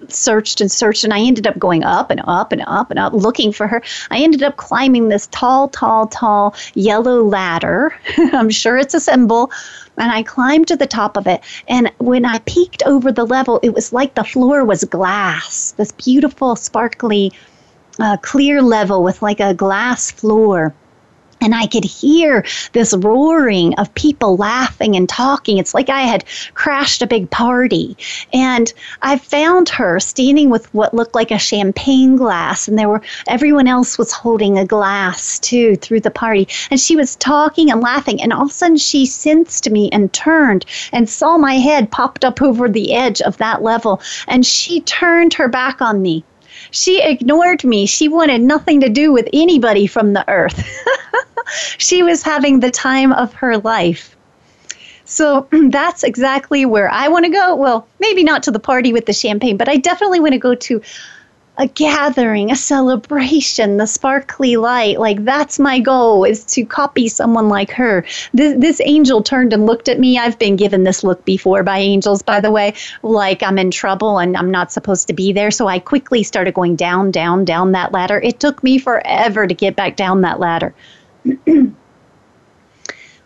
searched 0.08 0.60
and 0.60 0.70
searched 0.70 1.04
and 1.04 1.12
I 1.12 1.20
ended 1.20 1.46
up 1.46 1.58
going 1.58 1.84
up 1.84 2.10
and 2.10 2.20
up 2.24 2.52
and 2.52 2.62
up 2.66 2.90
and 2.90 2.98
up 2.98 3.12
looking 3.12 3.52
for 3.52 3.66
her. 3.66 3.82
I 4.10 4.18
ended 4.18 4.42
up 4.42 4.56
climbing 4.56 5.08
this 5.08 5.26
tall, 5.28 5.68
tall, 5.68 6.06
tall 6.06 6.54
yellow 6.74 7.22
ladder. 7.22 7.94
I'm 8.32 8.50
sure 8.50 8.76
it's 8.76 8.94
a 8.94 9.00
symbol. 9.00 9.50
And 9.98 10.10
I 10.10 10.22
climbed 10.22 10.68
to 10.68 10.76
the 10.76 10.86
top 10.86 11.16
of 11.16 11.26
it. 11.26 11.42
And 11.68 11.92
when 11.98 12.24
I 12.24 12.38
peeked 12.40 12.82
over 12.84 13.12
the 13.12 13.26
level, 13.26 13.60
it 13.62 13.74
was 13.74 13.92
like 13.92 14.14
the 14.14 14.24
floor 14.24 14.64
was 14.64 14.84
glass, 14.84 15.72
this 15.72 15.92
beautiful, 15.92 16.56
sparkly, 16.56 17.32
uh, 17.98 18.16
clear 18.22 18.62
level 18.62 19.02
with 19.02 19.20
like 19.20 19.40
a 19.40 19.52
glass 19.52 20.10
floor 20.10 20.74
and 21.42 21.54
I 21.54 21.66
could 21.66 21.84
hear 21.84 22.44
this 22.72 22.94
roaring 22.94 23.74
of 23.74 23.92
people 23.94 24.36
laughing 24.36 24.94
and 24.94 25.08
talking. 25.08 25.58
It's 25.58 25.74
like 25.74 25.90
I 25.90 26.02
had 26.02 26.24
crashed 26.54 27.02
a 27.02 27.06
big 27.06 27.30
party. 27.30 27.96
And 28.32 28.72
I 29.02 29.18
found 29.18 29.68
her 29.70 29.98
standing 29.98 30.50
with 30.50 30.72
what 30.72 30.94
looked 30.94 31.14
like 31.14 31.30
a 31.30 31.38
champagne 31.38 32.16
glass, 32.16 32.68
and 32.68 32.78
there 32.78 32.88
were 32.88 33.02
everyone 33.26 33.66
else 33.66 33.98
was 33.98 34.12
holding 34.12 34.58
a 34.58 34.64
glass 34.64 35.38
too 35.40 35.76
through 35.76 36.00
the 36.00 36.10
party. 36.10 36.46
And 36.70 36.78
she 36.78 36.96
was 36.96 37.16
talking 37.16 37.70
and 37.70 37.80
laughing, 37.80 38.22
and 38.22 38.32
all 38.32 38.44
of 38.44 38.50
a 38.50 38.54
sudden 38.54 38.76
she 38.76 39.04
sensed 39.04 39.68
me 39.70 39.90
and 39.90 40.12
turned 40.12 40.64
and 40.92 41.08
saw 41.08 41.36
my 41.38 41.54
head 41.54 41.90
popped 41.90 42.24
up 42.24 42.40
over 42.40 42.68
the 42.68 42.94
edge 42.94 43.20
of 43.20 43.36
that 43.38 43.62
level, 43.62 44.00
and 44.28 44.46
she 44.46 44.80
turned 44.80 45.34
her 45.34 45.48
back 45.48 45.82
on 45.82 46.00
me 46.00 46.24
she 46.70 47.02
ignored 47.02 47.64
me. 47.64 47.86
She 47.86 48.08
wanted 48.08 48.40
nothing 48.40 48.80
to 48.80 48.88
do 48.88 49.12
with 49.12 49.28
anybody 49.32 49.86
from 49.86 50.12
the 50.12 50.28
earth. 50.28 50.64
she 51.78 52.02
was 52.02 52.22
having 52.22 52.60
the 52.60 52.70
time 52.70 53.12
of 53.12 53.32
her 53.34 53.58
life. 53.58 54.16
So 55.04 55.48
that's 55.68 56.02
exactly 56.02 56.64
where 56.64 56.90
I 56.90 57.08
want 57.08 57.24
to 57.24 57.30
go. 57.30 57.54
Well, 57.54 57.86
maybe 58.00 58.24
not 58.24 58.42
to 58.44 58.50
the 58.50 58.60
party 58.60 58.92
with 58.92 59.06
the 59.06 59.12
champagne, 59.12 59.56
but 59.56 59.68
I 59.68 59.76
definitely 59.76 60.20
want 60.20 60.32
to 60.32 60.38
go 60.38 60.54
to 60.54 60.82
a 61.58 61.66
gathering, 61.66 62.50
a 62.50 62.56
celebration, 62.56 63.76
the 63.76 63.86
sparkly 63.86 64.56
light. 64.56 64.98
Like 64.98 65.22
that's 65.24 65.58
my 65.58 65.80
goal 65.80 66.24
is 66.24 66.44
to 66.46 66.64
copy 66.64 67.08
someone 67.08 67.48
like 67.48 67.70
her. 67.72 68.06
This, 68.32 68.56
this 68.58 68.80
angel 68.84 69.22
turned 69.22 69.52
and 69.52 69.66
looked 69.66 69.88
at 69.88 70.00
me. 70.00 70.18
I've 70.18 70.38
been 70.38 70.56
given 70.56 70.84
this 70.84 71.04
look 71.04 71.22
before 71.26 71.62
by 71.62 71.78
angels, 71.78 72.22
by 72.22 72.40
the 72.40 72.50
way, 72.50 72.72
like 73.02 73.42
I'm 73.42 73.58
in 73.58 73.70
trouble 73.70 74.18
and 74.18 74.34
I'm 74.36 74.50
not 74.50 74.72
supposed 74.72 75.06
to 75.08 75.12
be 75.12 75.32
there. 75.32 75.50
So 75.50 75.66
I 75.66 75.78
quickly 75.78 76.22
started 76.22 76.54
going 76.54 76.74
down, 76.74 77.10
down, 77.10 77.44
down 77.44 77.72
that 77.72 77.92
ladder. 77.92 78.18
It 78.18 78.40
took 78.40 78.62
me 78.62 78.78
forever 78.78 79.46
to 79.46 79.54
get 79.54 79.76
back 79.76 79.96
down 79.96 80.22
that 80.22 80.40
ladder. 80.40 80.74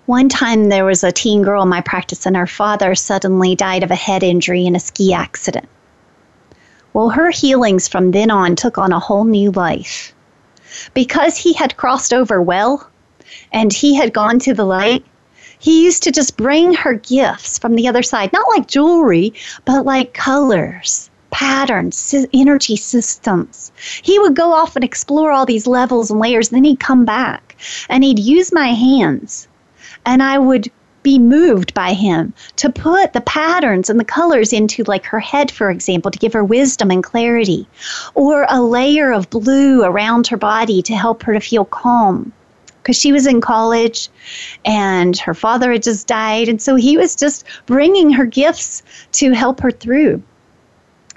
One 0.07 0.29
time 0.29 0.69
there 0.69 0.85
was 0.85 1.03
a 1.03 1.11
teen 1.11 1.43
girl 1.43 1.63
in 1.63 1.69
my 1.69 1.81
practice, 1.81 2.27
and 2.27 2.37
her 2.37 2.47
father 2.47 2.95
suddenly 2.95 3.57
died 3.57 3.83
of 3.83 3.91
a 3.91 3.97
head 3.97 4.23
injury 4.23 4.67
in 4.67 4.77
a 4.77 4.81
ski 4.81 5.13
accident. 5.15 5.69
Well, 6.93 7.11
her 7.11 7.31
healings 7.31 7.89
from 7.89 8.11
then 8.11 8.31
on 8.31 8.55
took 8.57 8.79
on 8.79 8.93
a 8.93 9.01
whole 9.01 9.25
new 9.25 9.51
life. 9.51 10.15
Because 10.95 11.37
he 11.37 11.55
had 11.55 11.77
crossed 11.77 12.13
over 12.13 12.41
well 12.43 12.89
and 13.53 13.73
he 13.73 13.95
had 13.95 14.13
gone 14.13 14.39
to 14.41 14.55
the 14.55 14.65
light, 14.65 15.05
he 15.59 15.85
used 15.85 16.03
to 16.03 16.13
just 16.13 16.37
bring 16.37 16.75
her 16.75 16.95
gifts 16.95 17.59
from 17.59 17.75
the 17.77 17.89
other 17.89 18.03
side, 18.03 18.33
not 18.33 18.49
like 18.49 18.69
jewelry, 18.69 19.33
but 19.65 19.87
like 19.87 20.13
colors, 20.13 21.11
patterns, 21.31 22.15
energy 22.35 22.77
systems. 22.77 23.73
He 24.03 24.19
would 24.19 24.37
go 24.37 24.53
off 24.53 24.77
and 24.77 24.85
explore 24.85 25.33
all 25.33 25.47
these 25.47 25.67
levels 25.67 26.11
and 26.11 26.21
layers, 26.21 26.49
and 26.49 26.57
then 26.57 26.65
he'd 26.65 26.81
come 26.81 27.05
back 27.05 27.46
and 27.89 28.05
he'd 28.05 28.19
use 28.19 28.53
my 28.53 28.69
hands. 28.69 29.49
And 30.05 30.23
I 30.23 30.39
would 30.39 30.71
be 31.03 31.19
moved 31.21 31.73
by 31.73 31.93
him 31.93 32.35
to 32.57 32.69
put 32.69 33.13
the 33.13 33.21
patterns 33.21 33.89
and 33.89 34.01
the 34.01 34.05
colors 34.05 34.53
into 34.53 34.83
like 34.89 35.05
her 35.05 35.21
head 35.21 35.53
for 35.53 35.71
example 35.71 36.11
to 36.11 36.19
give 36.19 36.33
her 36.33 36.43
wisdom 36.43 36.91
and 36.91 37.05
clarity. 37.05 37.69
Or 38.15 38.45
a 38.49 38.61
layer 38.61 39.13
of 39.13 39.31
blue 39.31 39.85
around 39.85 40.27
her 40.27 40.37
body 40.37 40.83
to 40.83 40.97
help 40.97 41.23
her 41.23 41.33
to 41.33 41.41
feel 41.41 41.65
calm. 41.65 42.33
Because 42.83 42.99
she 42.99 43.13
was 43.13 43.27
in 43.27 43.41
college 43.41 44.09
and 44.65 45.17
her 45.19 45.35
father 45.35 45.73
had 45.73 45.83
just 45.83 46.07
died. 46.07 46.49
And 46.49 46.61
so 46.61 46.75
he 46.75 46.97
was 46.97 47.15
just 47.15 47.45
bringing 47.67 48.11
her 48.11 48.27
gifts 48.27 48.83
to 49.13 49.33
help 49.33 49.61
her 49.61 49.71
through 49.71 50.23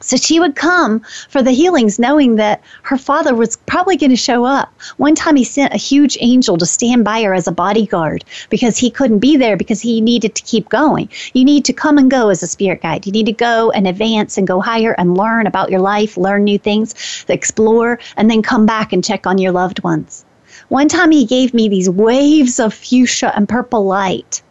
so 0.01 0.17
she 0.17 0.39
would 0.39 0.55
come 0.55 1.01
for 1.29 1.41
the 1.41 1.51
healings 1.51 1.99
knowing 1.99 2.35
that 2.35 2.61
her 2.83 2.97
father 2.97 3.35
was 3.35 3.57
probably 3.57 3.97
going 3.97 4.09
to 4.09 4.15
show 4.15 4.45
up. 4.45 4.73
One 4.97 5.15
time 5.15 5.35
he 5.35 5.43
sent 5.43 5.73
a 5.73 5.77
huge 5.77 6.17
angel 6.21 6.57
to 6.57 6.65
stand 6.65 7.03
by 7.03 7.21
her 7.23 7.33
as 7.33 7.47
a 7.47 7.51
bodyguard 7.51 8.23
because 8.49 8.77
he 8.77 8.89
couldn't 8.89 9.19
be 9.19 9.37
there 9.37 9.57
because 9.57 9.81
he 9.81 10.01
needed 10.01 10.35
to 10.35 10.43
keep 10.43 10.69
going. 10.69 11.09
You 11.33 11.45
need 11.45 11.65
to 11.65 11.73
come 11.73 11.97
and 11.97 12.09
go 12.09 12.29
as 12.29 12.43
a 12.43 12.47
spirit 12.47 12.81
guide. 12.81 13.05
You 13.05 13.11
need 13.11 13.25
to 13.27 13.33
go 13.33 13.71
and 13.71 13.87
advance 13.87 14.37
and 14.37 14.47
go 14.47 14.61
higher 14.61 14.93
and 14.97 15.17
learn 15.17 15.47
about 15.47 15.69
your 15.69 15.81
life, 15.81 16.17
learn 16.17 16.43
new 16.43 16.57
things, 16.57 17.25
explore, 17.27 17.99
and 18.17 18.29
then 18.29 18.41
come 18.41 18.65
back 18.65 18.93
and 18.93 19.03
check 19.03 19.27
on 19.27 19.37
your 19.37 19.51
loved 19.51 19.83
ones. 19.83 20.25
One 20.69 20.87
time 20.87 21.11
he 21.11 21.25
gave 21.25 21.53
me 21.53 21.69
these 21.69 21.89
waves 21.89 22.59
of 22.59 22.73
fuchsia 22.73 23.33
and 23.35 23.47
purple 23.47 23.85
light 23.85 24.41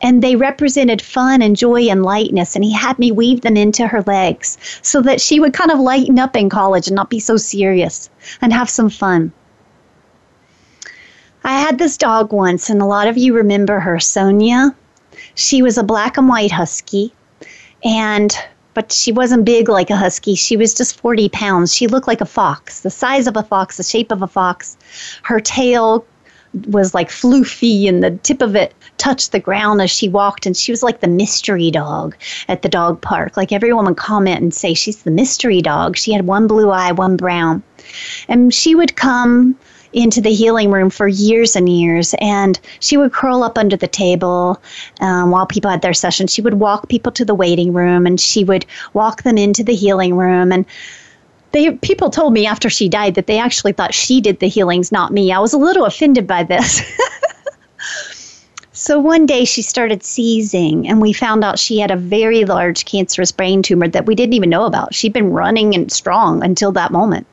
and 0.00 0.22
they 0.22 0.36
represented 0.36 1.02
fun 1.02 1.42
and 1.42 1.56
joy 1.56 1.82
and 1.82 2.02
lightness. 2.02 2.54
And 2.54 2.64
he 2.64 2.72
had 2.72 2.98
me 2.98 3.12
weave 3.12 3.42
them 3.42 3.56
into 3.56 3.86
her 3.86 4.02
legs 4.02 4.58
so 4.82 5.00
that 5.02 5.20
she 5.20 5.40
would 5.40 5.52
kind 5.52 5.70
of 5.70 5.80
lighten 5.80 6.18
up 6.18 6.36
in 6.36 6.48
college 6.48 6.86
and 6.86 6.96
not 6.96 7.10
be 7.10 7.20
so 7.20 7.36
serious 7.36 8.10
and 8.40 8.52
have 8.52 8.70
some 8.70 8.90
fun. 8.90 9.32
I 11.44 11.60
had 11.60 11.78
this 11.78 11.96
dog 11.96 12.32
once, 12.32 12.68
and 12.68 12.82
a 12.82 12.86
lot 12.86 13.06
of 13.06 13.16
you 13.16 13.32
remember 13.32 13.78
her, 13.78 14.00
Sonia. 14.00 14.74
She 15.36 15.62
was 15.62 15.78
a 15.78 15.84
black 15.84 16.16
and 16.16 16.28
white 16.28 16.50
husky, 16.50 17.14
and 17.84 18.36
but 18.74 18.92
she 18.92 19.12
wasn't 19.12 19.44
big 19.44 19.68
like 19.68 19.88
a 19.88 19.96
husky. 19.96 20.34
She 20.34 20.56
was 20.56 20.74
just 20.74 21.00
40 21.00 21.28
pounds. 21.30 21.74
She 21.74 21.86
looked 21.86 22.08
like 22.08 22.20
a 22.20 22.26
fox, 22.26 22.80
the 22.80 22.90
size 22.90 23.26
of 23.26 23.36
a 23.36 23.42
fox, 23.42 23.78
the 23.78 23.82
shape 23.82 24.12
of 24.12 24.22
a 24.22 24.26
fox. 24.26 24.76
Her 25.22 25.40
tail 25.40 26.04
was 26.68 26.94
like 26.94 27.08
floofy 27.08 27.88
and 27.88 28.02
the 28.02 28.10
tip 28.22 28.42
of 28.42 28.54
it 28.54 28.74
touched 28.98 29.32
the 29.32 29.40
ground 29.40 29.80
as 29.80 29.90
she 29.90 30.08
walked 30.08 30.46
and 30.46 30.56
she 30.56 30.72
was 30.72 30.82
like 30.82 31.00
the 31.00 31.08
mystery 31.08 31.70
dog 31.70 32.16
at 32.48 32.62
the 32.62 32.68
dog 32.68 33.00
park 33.00 33.36
like 33.36 33.52
everyone 33.52 33.84
would 33.86 33.96
comment 33.96 34.40
and 34.40 34.54
say 34.54 34.74
she's 34.74 35.02
the 35.02 35.10
mystery 35.10 35.60
dog 35.60 35.96
she 35.96 36.12
had 36.12 36.26
one 36.26 36.46
blue 36.46 36.70
eye 36.70 36.92
one 36.92 37.16
brown 37.16 37.62
and 38.28 38.52
she 38.52 38.74
would 38.74 38.96
come 38.96 39.56
into 39.96 40.20
the 40.20 40.32
healing 40.32 40.70
room 40.70 40.90
for 40.90 41.08
years 41.08 41.56
and 41.56 41.68
years. 41.68 42.14
And 42.20 42.60
she 42.80 42.96
would 42.96 43.12
curl 43.12 43.42
up 43.42 43.56
under 43.56 43.76
the 43.76 43.88
table 43.88 44.60
um, 45.00 45.30
while 45.30 45.46
people 45.46 45.70
had 45.70 45.82
their 45.82 45.94
sessions. 45.94 46.32
She 46.32 46.42
would 46.42 46.54
walk 46.54 46.88
people 46.88 47.10
to 47.12 47.24
the 47.24 47.34
waiting 47.34 47.72
room 47.72 48.06
and 48.06 48.20
she 48.20 48.44
would 48.44 48.66
walk 48.92 49.22
them 49.22 49.38
into 49.38 49.64
the 49.64 49.74
healing 49.74 50.14
room. 50.14 50.52
And 50.52 50.66
they 51.52 51.72
people 51.76 52.10
told 52.10 52.34
me 52.34 52.46
after 52.46 52.68
she 52.68 52.88
died 52.88 53.14
that 53.14 53.26
they 53.26 53.38
actually 53.38 53.72
thought 53.72 53.94
she 53.94 54.20
did 54.20 54.40
the 54.40 54.48
healings, 54.48 54.92
not 54.92 55.12
me. 55.12 55.32
I 55.32 55.38
was 55.38 55.54
a 55.54 55.58
little 55.58 55.86
offended 55.86 56.26
by 56.26 56.42
this. 56.42 56.82
So 58.86 59.00
one 59.00 59.26
day 59.26 59.44
she 59.44 59.62
started 59.62 60.04
seizing, 60.04 60.86
and 60.86 61.00
we 61.00 61.12
found 61.12 61.42
out 61.42 61.58
she 61.58 61.80
had 61.80 61.90
a 61.90 61.96
very 61.96 62.44
large 62.44 62.84
cancerous 62.84 63.32
brain 63.32 63.60
tumor 63.60 63.88
that 63.88 64.06
we 64.06 64.14
didn't 64.14 64.34
even 64.34 64.48
know 64.48 64.64
about. 64.64 64.94
She'd 64.94 65.12
been 65.12 65.32
running 65.32 65.74
and 65.74 65.90
strong 65.90 66.40
until 66.44 66.70
that 66.70 66.92
moment. 66.92 67.26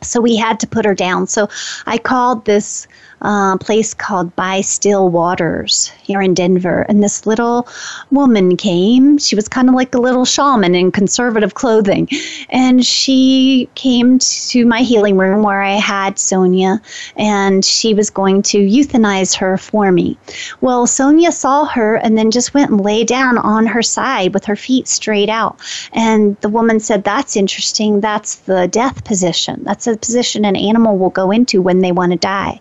So 0.00 0.20
we 0.20 0.36
had 0.36 0.60
to 0.60 0.66
put 0.68 0.84
her 0.84 0.94
down. 0.94 1.26
So 1.26 1.48
I 1.86 1.98
called 1.98 2.44
this 2.44 2.86
uh, 3.22 3.56
place 3.58 3.94
called 3.94 4.34
By 4.36 4.60
Still 4.60 5.08
Waters 5.08 5.88
here 6.02 6.20
in 6.20 6.34
Denver. 6.34 6.82
And 6.88 7.02
this 7.02 7.26
little 7.26 7.68
woman 8.10 8.56
came. 8.56 9.18
She 9.18 9.34
was 9.34 9.48
kind 9.48 9.68
of 9.68 9.74
like 9.74 9.94
a 9.94 10.00
little 10.00 10.24
shaman 10.24 10.74
in 10.74 10.92
conservative 10.92 11.54
clothing. 11.54 12.08
And 12.50 12.84
she 12.84 13.68
came 13.74 14.18
to 14.18 14.66
my 14.66 14.80
healing 14.80 15.16
room 15.16 15.42
where 15.42 15.62
I 15.62 15.74
had 15.74 16.18
Sonia, 16.18 16.80
and 17.16 17.64
she 17.64 17.94
was 17.94 18.10
going 18.10 18.42
to 18.42 18.58
euthanize 18.58 19.34
her 19.36 19.56
for 19.56 19.90
me. 19.92 20.18
Well, 20.60 20.86
Sonia 20.86 21.32
saw 21.32 21.64
her 21.64 21.96
and 21.96 22.16
then 22.16 22.30
just 22.30 22.54
went 22.54 22.70
and 22.70 22.80
lay 22.80 23.04
down 23.04 23.38
on 23.38 23.66
her 23.66 23.82
side 23.82 24.34
with 24.34 24.44
her 24.44 24.56
feet 24.56 24.88
straight 24.88 25.28
out. 25.28 25.60
And 25.92 26.36
the 26.40 26.48
woman 26.48 26.80
said, 26.80 27.04
That's 27.04 27.36
interesting. 27.36 28.00
That's 28.00 28.36
the 28.36 28.68
death 28.68 29.04
position. 29.04 29.62
That's 29.64 29.86
a 29.86 29.96
position 29.96 30.44
an 30.44 30.56
animal 30.56 30.98
will 30.98 31.10
go 31.10 31.30
into 31.30 31.62
when 31.62 31.80
they 31.80 31.92
want 31.92 32.12
to 32.12 32.18
die 32.18 32.60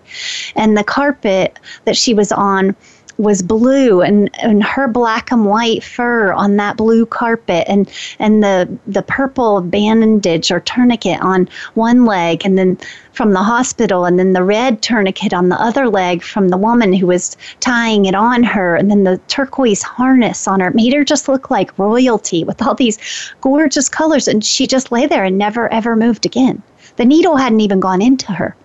and 0.56 0.78
the 0.78 0.84
carpet 0.84 1.60
that 1.86 1.98
she 1.98 2.14
was 2.14 2.32
on 2.32 2.76
was 3.18 3.42
blue 3.42 4.02
and, 4.02 4.30
and 4.42 4.64
her 4.64 4.88
black 4.88 5.32
and 5.32 5.46
white 5.46 5.84
fur 5.84 6.34
on 6.34 6.58
that 6.58 6.78
blue 6.78 7.06
carpet. 7.06 7.66
And 7.68 7.90
and 8.20 8.44
the 8.44 8.78
the 8.88 9.02
purple 9.02 9.62
bandage 9.62 10.52
or 10.52 10.60
tourniquet 10.60 11.22
on 11.22 11.50
one 11.76 12.06
leg 12.06 12.42
and 12.46 12.58
then 12.58 12.78
from 13.14 13.32
the 13.32 13.44
hospital 13.44 14.06
and 14.06 14.20
then 14.20 14.34
the 14.34 14.44
red 14.44 14.82
tourniquet 14.82 15.34
on 15.34 15.50
the 15.50 15.62
other 15.62 15.88
leg 15.88 16.22
from 16.22 16.50
the 16.50 16.58
woman 16.58 16.92
who 16.92 17.08
was 17.08 17.38
tying 17.62 18.06
it 18.06 18.16
on 18.16 18.44
her. 18.44 18.76
And 18.76 18.92
then 18.92 19.04
the 19.04 19.18
turquoise 19.28 19.82
harness 19.82 20.48
on 20.48 20.60
her 20.60 20.72
made 20.72 20.94
her 20.94 21.04
just 21.04 21.28
look 21.28 21.50
like 21.50 21.78
royalty 21.80 22.44
with 22.44 22.62
all 22.62 22.76
these 22.76 22.98
gorgeous 23.42 23.88
colors. 23.88 24.28
And 24.28 24.44
she 24.44 24.68
just 24.68 24.92
lay 24.92 25.06
there 25.06 25.24
and 25.24 25.38
never 25.38 25.72
ever 25.72 25.96
moved 25.96 26.26
again. 26.26 26.62
The 26.98 27.06
needle 27.06 27.36
hadn't 27.36 27.62
even 27.62 27.80
gone 27.80 28.02
into 28.02 28.32
her 28.32 28.56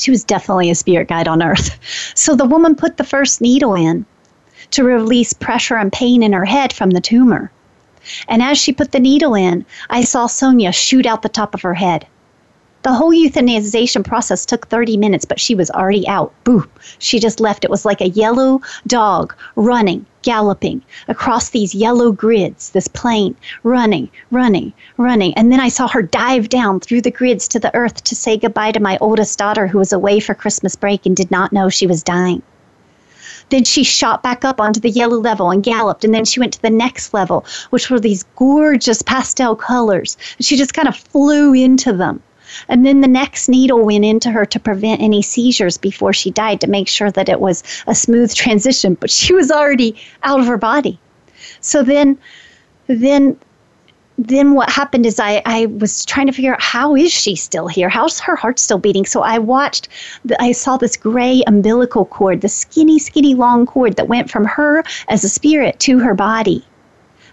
she 0.00 0.10
was 0.10 0.24
definitely 0.24 0.70
a 0.70 0.74
spirit 0.74 1.08
guide 1.08 1.28
on 1.28 1.42
earth. 1.42 1.78
So 2.14 2.34
the 2.34 2.44
woman 2.44 2.74
put 2.74 2.96
the 2.96 3.04
first 3.04 3.40
needle 3.40 3.74
in 3.74 4.06
to 4.70 4.84
release 4.84 5.32
pressure 5.32 5.76
and 5.76 5.92
pain 5.92 6.22
in 6.22 6.32
her 6.32 6.44
head 6.44 6.72
from 6.72 6.90
the 6.90 7.00
tumor. 7.00 7.50
And 8.28 8.42
as 8.42 8.58
she 8.58 8.72
put 8.72 8.92
the 8.92 9.00
needle 9.00 9.34
in, 9.34 9.64
I 9.90 10.02
saw 10.02 10.26
Sonia 10.26 10.72
shoot 10.72 11.06
out 11.06 11.22
the 11.22 11.28
top 11.28 11.54
of 11.54 11.62
her 11.62 11.74
head. 11.74 12.06
The 12.82 12.92
whole 12.92 13.10
euthanization 13.10 14.04
process 14.04 14.46
took 14.46 14.68
30 14.68 14.96
minutes, 14.96 15.24
but 15.24 15.40
she 15.40 15.56
was 15.56 15.68
already 15.68 16.06
out. 16.06 16.32
Boo! 16.44 16.64
She 17.00 17.18
just 17.18 17.40
left. 17.40 17.64
It 17.64 17.70
was 17.70 17.84
like 17.84 18.00
a 18.00 18.10
yellow 18.10 18.62
dog 18.86 19.34
running, 19.56 20.06
galloping 20.22 20.82
across 21.08 21.48
these 21.48 21.74
yellow 21.74 22.12
grids, 22.12 22.70
this 22.70 22.86
plane, 22.86 23.34
running, 23.64 24.08
running, 24.30 24.72
running. 24.96 25.34
And 25.34 25.50
then 25.50 25.58
I 25.58 25.70
saw 25.70 25.88
her 25.88 26.02
dive 26.02 26.48
down 26.48 26.78
through 26.78 27.02
the 27.02 27.10
grids 27.10 27.48
to 27.48 27.58
the 27.58 27.74
earth 27.74 28.04
to 28.04 28.14
say 28.14 28.36
goodbye 28.36 28.70
to 28.70 28.80
my 28.80 28.96
oldest 29.00 29.38
daughter 29.38 29.66
who 29.66 29.78
was 29.78 29.92
away 29.92 30.20
for 30.20 30.34
Christmas 30.34 30.76
break 30.76 31.04
and 31.04 31.16
did 31.16 31.32
not 31.32 31.52
know 31.52 31.68
she 31.68 31.88
was 31.88 32.04
dying. 32.04 32.42
Then 33.50 33.64
she 33.64 33.82
shot 33.82 34.22
back 34.22 34.44
up 34.44 34.60
onto 34.60 34.78
the 34.78 34.90
yellow 34.90 35.18
level 35.18 35.50
and 35.50 35.64
galloped. 35.64 36.04
And 36.04 36.14
then 36.14 36.24
she 36.24 36.38
went 36.38 36.52
to 36.52 36.62
the 36.62 36.70
next 36.70 37.12
level, 37.12 37.44
which 37.70 37.90
were 37.90 37.98
these 37.98 38.24
gorgeous 38.36 39.02
pastel 39.02 39.56
colors. 39.56 40.16
She 40.40 40.56
just 40.56 40.74
kind 40.74 40.86
of 40.86 40.96
flew 40.96 41.54
into 41.54 41.92
them. 41.92 42.22
And 42.68 42.84
then 42.84 43.00
the 43.00 43.08
next 43.08 43.48
needle 43.48 43.84
went 43.84 44.04
into 44.04 44.30
her 44.30 44.46
to 44.46 44.60
prevent 44.60 45.00
any 45.00 45.22
seizures 45.22 45.78
before 45.78 46.12
she 46.12 46.30
died 46.30 46.60
to 46.60 46.66
make 46.66 46.88
sure 46.88 47.10
that 47.10 47.28
it 47.28 47.40
was 47.40 47.62
a 47.86 47.94
smooth 47.94 48.34
transition, 48.34 48.94
but 48.94 49.10
she 49.10 49.32
was 49.34 49.50
already 49.50 49.96
out 50.22 50.40
of 50.40 50.46
her 50.46 50.58
body. 50.58 50.98
So 51.60 51.82
then 51.82 52.18
then 52.86 53.38
then 54.18 54.54
what 54.54 54.68
happened 54.68 55.06
is 55.06 55.20
I, 55.20 55.40
I 55.46 55.66
was 55.66 56.04
trying 56.04 56.26
to 56.26 56.32
figure 56.32 56.52
out 56.52 56.60
how 56.60 56.96
is 56.96 57.12
she 57.12 57.36
still 57.36 57.68
here? 57.68 57.88
How's 57.88 58.18
her 58.20 58.34
heart 58.34 58.58
still 58.58 58.78
beating? 58.78 59.06
So 59.06 59.22
I 59.22 59.38
watched, 59.38 59.88
the, 60.24 60.40
I 60.42 60.50
saw 60.50 60.76
this 60.76 60.96
gray 60.96 61.44
umbilical 61.46 62.04
cord, 62.04 62.40
the 62.40 62.48
skinny, 62.48 62.98
skinny 62.98 63.36
long 63.36 63.64
cord 63.64 63.94
that 63.96 64.08
went 64.08 64.28
from 64.28 64.44
her 64.44 64.82
as 65.06 65.22
a 65.22 65.28
spirit 65.28 65.78
to 65.80 66.00
her 66.00 66.14
body. 66.14 66.64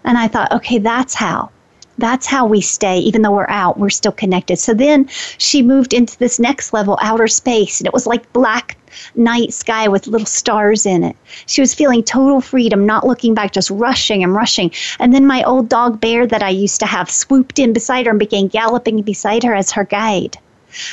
And 0.03 0.16
I 0.20 0.28
thought, 0.28 0.51
okay, 0.51 0.78
that's 0.78 1.16
how. 1.16 1.49
That's 1.98 2.26
how 2.26 2.46
we 2.46 2.60
stay, 2.60 3.00
even 3.00 3.22
though 3.22 3.32
we're 3.32 3.50
out, 3.50 3.80
we're 3.80 3.89
still 3.89 4.12
connected. 4.12 4.60
So 4.60 4.74
then 4.74 5.08
she 5.38 5.62
moved 5.62 5.93
into 5.93 6.18
this 6.18 6.39
next 6.39 6.74
level, 6.74 6.98
outer 7.02 7.28
space, 7.28 7.80
and 7.80 7.88
it 7.88 7.93
was 7.93 8.06
like 8.06 8.32
black 8.34 8.78
night 9.16 9.54
sky 9.54 9.88
with 9.88 10.08
little 10.08 10.26
stars 10.26 10.86
in 10.86 11.04
it. 11.04 11.16
She 11.46 11.62
was 11.62 11.74
feeling 11.74 12.04
total 12.04 12.41
freedom, 12.41 12.86
not 12.86 13.08
looking 13.08 13.34
back, 13.34 13.54
just 13.54 13.70
rushing 13.70 14.24
and 14.24 14.34
rushing. 14.34 14.72
And 15.00 15.14
then 15.14 15.26
my 15.26 15.43
old 15.43 15.70
dog 15.70 16.02
Bear 16.02 16.28
that 16.28 16.43
I 16.43 16.50
used 16.50 16.80
to 16.82 16.86
have 16.86 17.10
swooped 17.10 17.60
in 17.60 17.72
beside 17.74 18.06
her 18.06 18.12
and 18.12 18.20
began 18.20 18.48
galloping 18.48 19.02
beside 19.02 19.43
her 19.43 19.56
as 19.56 19.72
her 19.72 19.86
guide. 19.86 20.38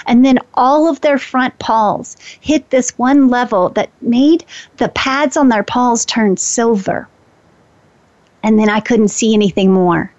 And 0.07 0.25
then 0.25 0.39
all 0.55 0.89
of 0.89 1.01
their 1.01 1.19
front 1.19 1.59
paws 1.59 2.17
hit 2.41 2.71
this 2.71 2.97
one 2.99 3.29
level 3.29 3.71
that 3.71 3.91
made 4.01 4.45
the 4.77 4.89
pads 4.91 5.37
on 5.37 5.49
their 5.49 5.65
paws 5.65 6.05
turn 6.05 6.37
silver. 6.37 7.09
And 8.45 8.59
then 8.59 8.69
I 8.69 8.79
couldn't 8.79 9.09
see 9.09 9.35
anything 9.35 9.73
more. 9.73 10.12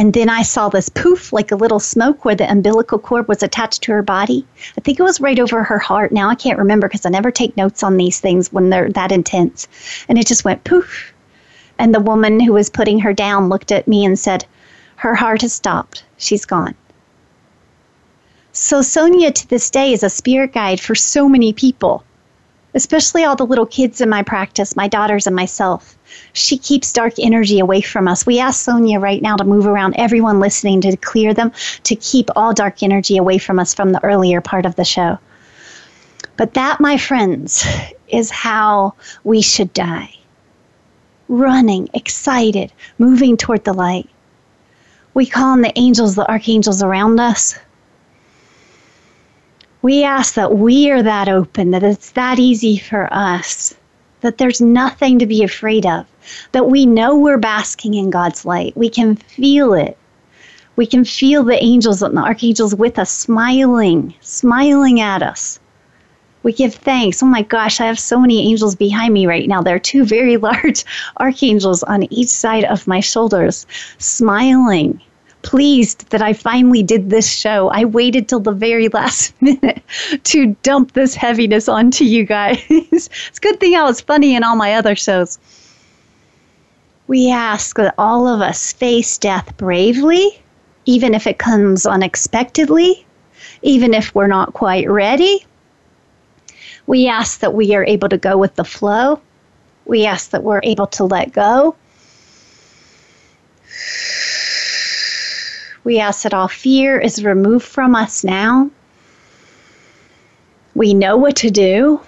And 0.00 0.14
then 0.14 0.30
I 0.30 0.40
saw 0.40 0.70
this 0.70 0.88
poof, 0.88 1.30
like 1.30 1.52
a 1.52 1.56
little 1.56 1.78
smoke 1.78 2.24
where 2.24 2.34
the 2.34 2.50
umbilical 2.50 2.98
cord 2.98 3.28
was 3.28 3.42
attached 3.42 3.82
to 3.82 3.92
her 3.92 4.00
body. 4.00 4.46
I 4.78 4.80
think 4.80 4.98
it 4.98 5.02
was 5.02 5.20
right 5.20 5.38
over 5.38 5.62
her 5.62 5.78
heart. 5.78 6.10
Now 6.10 6.30
I 6.30 6.34
can't 6.36 6.58
remember 6.58 6.88
because 6.88 7.04
I 7.04 7.10
never 7.10 7.30
take 7.30 7.54
notes 7.54 7.82
on 7.82 7.98
these 7.98 8.18
things 8.18 8.50
when 8.50 8.70
they're 8.70 8.88
that 8.92 9.12
intense. 9.12 9.68
And 10.08 10.16
it 10.16 10.26
just 10.26 10.42
went 10.42 10.64
poof. 10.64 11.12
And 11.78 11.94
the 11.94 12.00
woman 12.00 12.40
who 12.40 12.54
was 12.54 12.70
putting 12.70 13.00
her 13.00 13.12
down 13.12 13.50
looked 13.50 13.70
at 13.70 13.86
me 13.86 14.06
and 14.06 14.18
said, 14.18 14.46
Her 14.96 15.14
heart 15.14 15.42
has 15.42 15.52
stopped. 15.52 16.02
She's 16.16 16.46
gone. 16.46 16.74
So 18.52 18.80
Sonia 18.80 19.32
to 19.32 19.48
this 19.50 19.68
day 19.68 19.92
is 19.92 20.02
a 20.02 20.08
spirit 20.08 20.54
guide 20.54 20.80
for 20.80 20.94
so 20.94 21.28
many 21.28 21.52
people, 21.52 22.04
especially 22.72 23.24
all 23.24 23.36
the 23.36 23.44
little 23.44 23.66
kids 23.66 24.00
in 24.00 24.08
my 24.08 24.22
practice, 24.22 24.74
my 24.74 24.88
daughters 24.88 25.26
and 25.26 25.36
myself 25.36 25.98
she 26.32 26.58
keeps 26.58 26.92
dark 26.92 27.14
energy 27.18 27.58
away 27.58 27.80
from 27.80 28.08
us. 28.08 28.26
We 28.26 28.40
ask 28.40 28.64
Sonia 28.64 29.00
right 29.00 29.22
now 29.22 29.36
to 29.36 29.44
move 29.44 29.66
around 29.66 29.94
everyone 29.96 30.40
listening 30.40 30.80
to 30.82 30.96
clear 30.96 31.34
them, 31.34 31.52
to 31.84 31.96
keep 31.96 32.30
all 32.36 32.52
dark 32.52 32.82
energy 32.82 33.16
away 33.16 33.38
from 33.38 33.58
us 33.58 33.74
from 33.74 33.92
the 33.92 34.04
earlier 34.04 34.40
part 34.40 34.66
of 34.66 34.76
the 34.76 34.84
show. 34.84 35.18
But 36.36 36.54
that, 36.54 36.80
my 36.80 36.96
friends, 36.96 37.64
is 38.08 38.30
how 38.30 38.94
we 39.24 39.42
should 39.42 39.72
die 39.72 40.14
running, 41.30 41.88
excited, 41.94 42.72
moving 42.98 43.36
toward 43.36 43.64
the 43.64 43.72
light. 43.72 44.08
We 45.14 45.26
call 45.26 45.52
on 45.52 45.60
the 45.62 45.78
angels, 45.78 46.16
the 46.16 46.28
archangels 46.28 46.82
around 46.82 47.20
us. 47.20 47.58
We 49.80 50.02
ask 50.02 50.34
that 50.34 50.56
we 50.56 50.90
are 50.90 51.02
that 51.02 51.28
open, 51.28 51.70
that 51.70 51.82
it's 51.82 52.10
that 52.10 52.38
easy 52.38 52.76
for 52.78 53.08
us 53.12 53.74
that 54.20 54.38
there's 54.38 54.60
nothing 54.60 55.18
to 55.18 55.26
be 55.26 55.42
afraid 55.42 55.86
of, 55.86 56.06
that 56.52 56.68
we 56.68 56.86
know 56.86 57.16
we're 57.16 57.38
basking 57.38 57.94
in 57.94 58.10
God's 58.10 58.44
light. 58.44 58.76
We 58.76 58.88
can 58.88 59.16
feel 59.16 59.74
it. 59.74 59.96
We 60.76 60.86
can 60.86 61.04
feel 61.04 61.44
the 61.44 61.62
angels 61.62 62.02
and 62.02 62.16
the 62.16 62.22
archangels 62.22 62.74
with 62.74 62.98
us 62.98 63.10
smiling, 63.10 64.14
smiling 64.20 65.00
at 65.00 65.22
us. 65.22 65.60
We 66.42 66.52
give 66.52 66.74
thanks. 66.74 67.22
Oh 67.22 67.26
my 67.26 67.42
gosh, 67.42 67.80
I 67.80 67.86
have 67.86 67.98
so 67.98 68.18
many 68.18 68.50
angels 68.50 68.74
behind 68.74 69.12
me 69.12 69.26
right 69.26 69.46
now. 69.46 69.60
There 69.60 69.74
are 69.74 69.78
two 69.78 70.04
very 70.04 70.36
large 70.48 70.84
archangels 71.18 71.82
on 71.82 72.10
each 72.12 72.28
side 72.28 72.64
of 72.64 72.86
my 72.86 73.00
shoulders, 73.00 73.66
smiling 73.98 75.00
pleased 75.42 76.08
that 76.10 76.22
I 76.22 76.32
finally 76.32 76.82
did 76.82 77.10
this 77.10 77.30
show. 77.30 77.68
I 77.68 77.84
waited 77.84 78.28
till 78.28 78.40
the 78.40 78.52
very 78.52 78.88
last 78.88 79.34
minute 79.42 79.82
to 80.24 80.56
dump 80.62 80.92
this 80.92 81.14
heaviness 81.14 81.68
onto 81.68 82.04
you 82.04 82.24
guys. 82.24 82.62
it's 82.68 83.38
a 83.38 83.40
good 83.40 83.60
thing 83.60 83.74
I 83.74 83.84
was 83.84 84.00
funny 84.00 84.34
in 84.34 84.42
all 84.42 84.56
my 84.56 84.74
other 84.74 84.94
shows. 84.94 85.38
We 87.06 87.30
ask 87.30 87.76
that 87.76 87.94
all 87.98 88.28
of 88.28 88.40
us 88.40 88.72
face 88.72 89.18
death 89.18 89.56
bravely, 89.56 90.40
even 90.84 91.14
if 91.14 91.26
it 91.26 91.38
comes 91.38 91.84
unexpectedly, 91.84 93.04
even 93.62 93.94
if 93.94 94.14
we're 94.14 94.28
not 94.28 94.52
quite 94.52 94.88
ready. 94.88 95.44
We 96.86 97.08
ask 97.08 97.40
that 97.40 97.54
we 97.54 97.74
are 97.74 97.84
able 97.84 98.08
to 98.08 98.18
go 98.18 98.36
with 98.36 98.54
the 98.54 98.64
flow. 98.64 99.20
We 99.86 100.06
ask 100.06 100.30
that 100.30 100.44
we're 100.44 100.60
able 100.62 100.86
to 100.88 101.04
let 101.04 101.32
go. 101.32 101.74
We 105.84 105.98
ask 105.98 106.22
that 106.22 106.34
all 106.34 106.48
fear 106.48 106.98
is 106.98 107.24
removed 107.24 107.64
from 107.64 107.94
us 107.94 108.22
now. 108.24 108.70
We 110.74 110.94
know 110.94 111.16
what 111.16 111.36
to 111.36 111.50
do. 111.50 112.00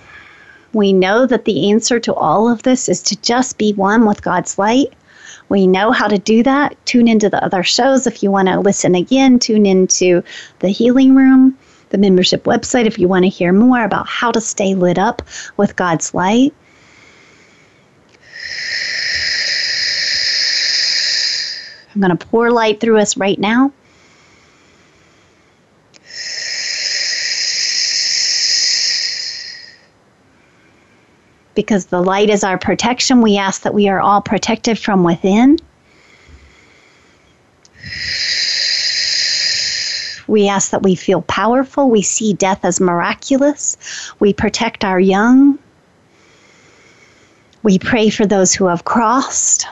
We 0.73 0.93
know 0.93 1.27
that 1.27 1.45
the 1.45 1.71
answer 1.71 2.01
to 2.01 2.15
all 2.15 2.51
of 2.51 2.63
this 2.63 2.89
is 2.89 3.03
to 3.03 3.21
just 3.21 3.59
be 3.59 3.73
one 3.73 4.07
with 4.07 4.23
God's 4.23 4.59
light. 4.59 4.93
We 5.49 5.67
know 5.67 5.91
how 5.91 6.09
to 6.09 6.19
do 6.19 6.43
that. 6.45 6.77
Tune 6.87 7.09
into 7.09 7.29
the 7.29 7.45
other 7.45 7.63
shows 7.63 8.07
if 8.07 8.23
you 8.23 8.31
want 8.31 8.49
to 8.49 8.61
listen 8.61 8.95
again. 8.95 9.39
Tune 9.39 9.67
into 9.67 10.23
the 10.61 10.69
healing 10.69 11.15
room. 11.15 11.59
the 11.93 11.99
membership 11.99 12.45
website 12.45 12.87
if 12.87 12.99
you 12.99 13.07
want 13.07 13.25
to 13.25 13.29
hear 13.29 13.53
more 13.53 13.85
about 13.85 14.09
how 14.09 14.33
to 14.33 14.41
stay 14.41 14.75
lit 14.75 14.99
up 14.99 15.23
with 15.57 15.77
God's 15.77 16.13
light. 16.15 16.53
I'm 21.95 22.01
going 22.01 22.17
to 22.17 22.27
pour 22.27 22.51
light 22.51 22.81
through 22.81 22.99
us 22.99 23.17
right 23.17 23.39
now. 23.39 23.73
Because 31.55 31.87
the 31.87 32.03
light 32.03 32.31
is 32.31 32.45
our 32.45 32.57
protection, 32.57 33.21
we 33.21 33.37
ask 33.37 33.63
that 33.63 33.75
we 33.75 33.89
are 33.89 34.01
all 34.01 34.23
protected 34.23 34.79
from 34.79 35.05
within. 35.05 35.59
We 40.27 40.49
ask 40.49 40.71
that 40.71 40.83
we 40.83 40.95
feel 40.95 41.21
powerful. 41.23 41.91
We 41.91 42.01
see 42.01 42.33
death 42.33 42.65
as 42.65 42.81
miraculous. 42.81 43.77
We 44.19 44.33
protect 44.33 44.83
our 44.83 44.99
young. 44.99 45.59
We 47.63 47.79
pray 47.79 48.09
for 48.09 48.25
those 48.25 48.55
who 48.55 48.65
have 48.67 48.87
crossed. 48.87 49.67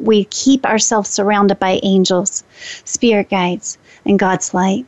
We 0.00 0.24
keep 0.24 0.64
ourselves 0.66 1.10
surrounded 1.10 1.58
by 1.58 1.80
angels, 1.82 2.44
spirit 2.84 3.30
guides, 3.30 3.78
and 4.04 4.18
God's 4.18 4.54
light. 4.54 4.86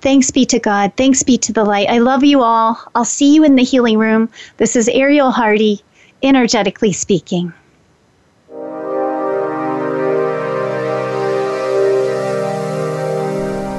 Thanks 0.00 0.30
be 0.30 0.46
to 0.46 0.58
God. 0.58 0.92
Thanks 0.96 1.22
be 1.22 1.36
to 1.38 1.52
the 1.52 1.64
light. 1.64 1.88
I 1.90 1.98
love 1.98 2.24
you 2.24 2.42
all. 2.42 2.80
I'll 2.94 3.04
see 3.04 3.34
you 3.34 3.44
in 3.44 3.56
the 3.56 3.64
healing 3.64 3.98
room. 3.98 4.30
This 4.56 4.76
is 4.76 4.88
Ariel 4.88 5.30
Hardy, 5.30 5.82
energetically 6.22 6.92
speaking. 6.92 7.52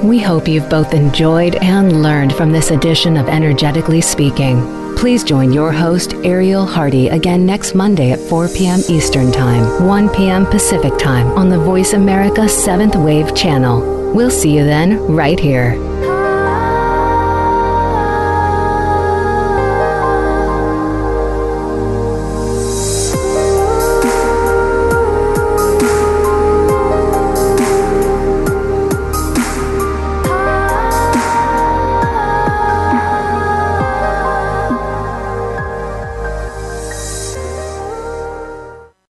We 0.03 0.19
hope 0.19 0.47
you've 0.47 0.69
both 0.69 0.93
enjoyed 0.93 1.55
and 1.55 2.01
learned 2.01 2.33
from 2.33 2.51
this 2.51 2.71
edition 2.71 3.17
of 3.17 3.29
Energetically 3.29 4.01
Speaking. 4.01 4.80
Please 5.01 5.23
join 5.23 5.51
your 5.51 5.71
host, 5.71 6.13
Ariel 6.23 6.63
Hardy, 6.63 7.07
again 7.07 7.43
next 7.43 7.73
Monday 7.73 8.11
at 8.11 8.19
4 8.19 8.49
p.m. 8.49 8.81
Eastern 8.87 9.31
Time, 9.31 9.87
1 9.87 10.09
p.m. 10.09 10.45
Pacific 10.45 10.95
Time 10.99 11.25
on 11.29 11.49
the 11.49 11.57
Voice 11.57 11.93
America 11.93 12.41
7th 12.41 13.03
Wave 13.03 13.33
channel. 13.33 14.13
We'll 14.13 14.29
see 14.29 14.55
you 14.55 14.63
then, 14.63 14.99
right 15.07 15.39
here. 15.39 15.90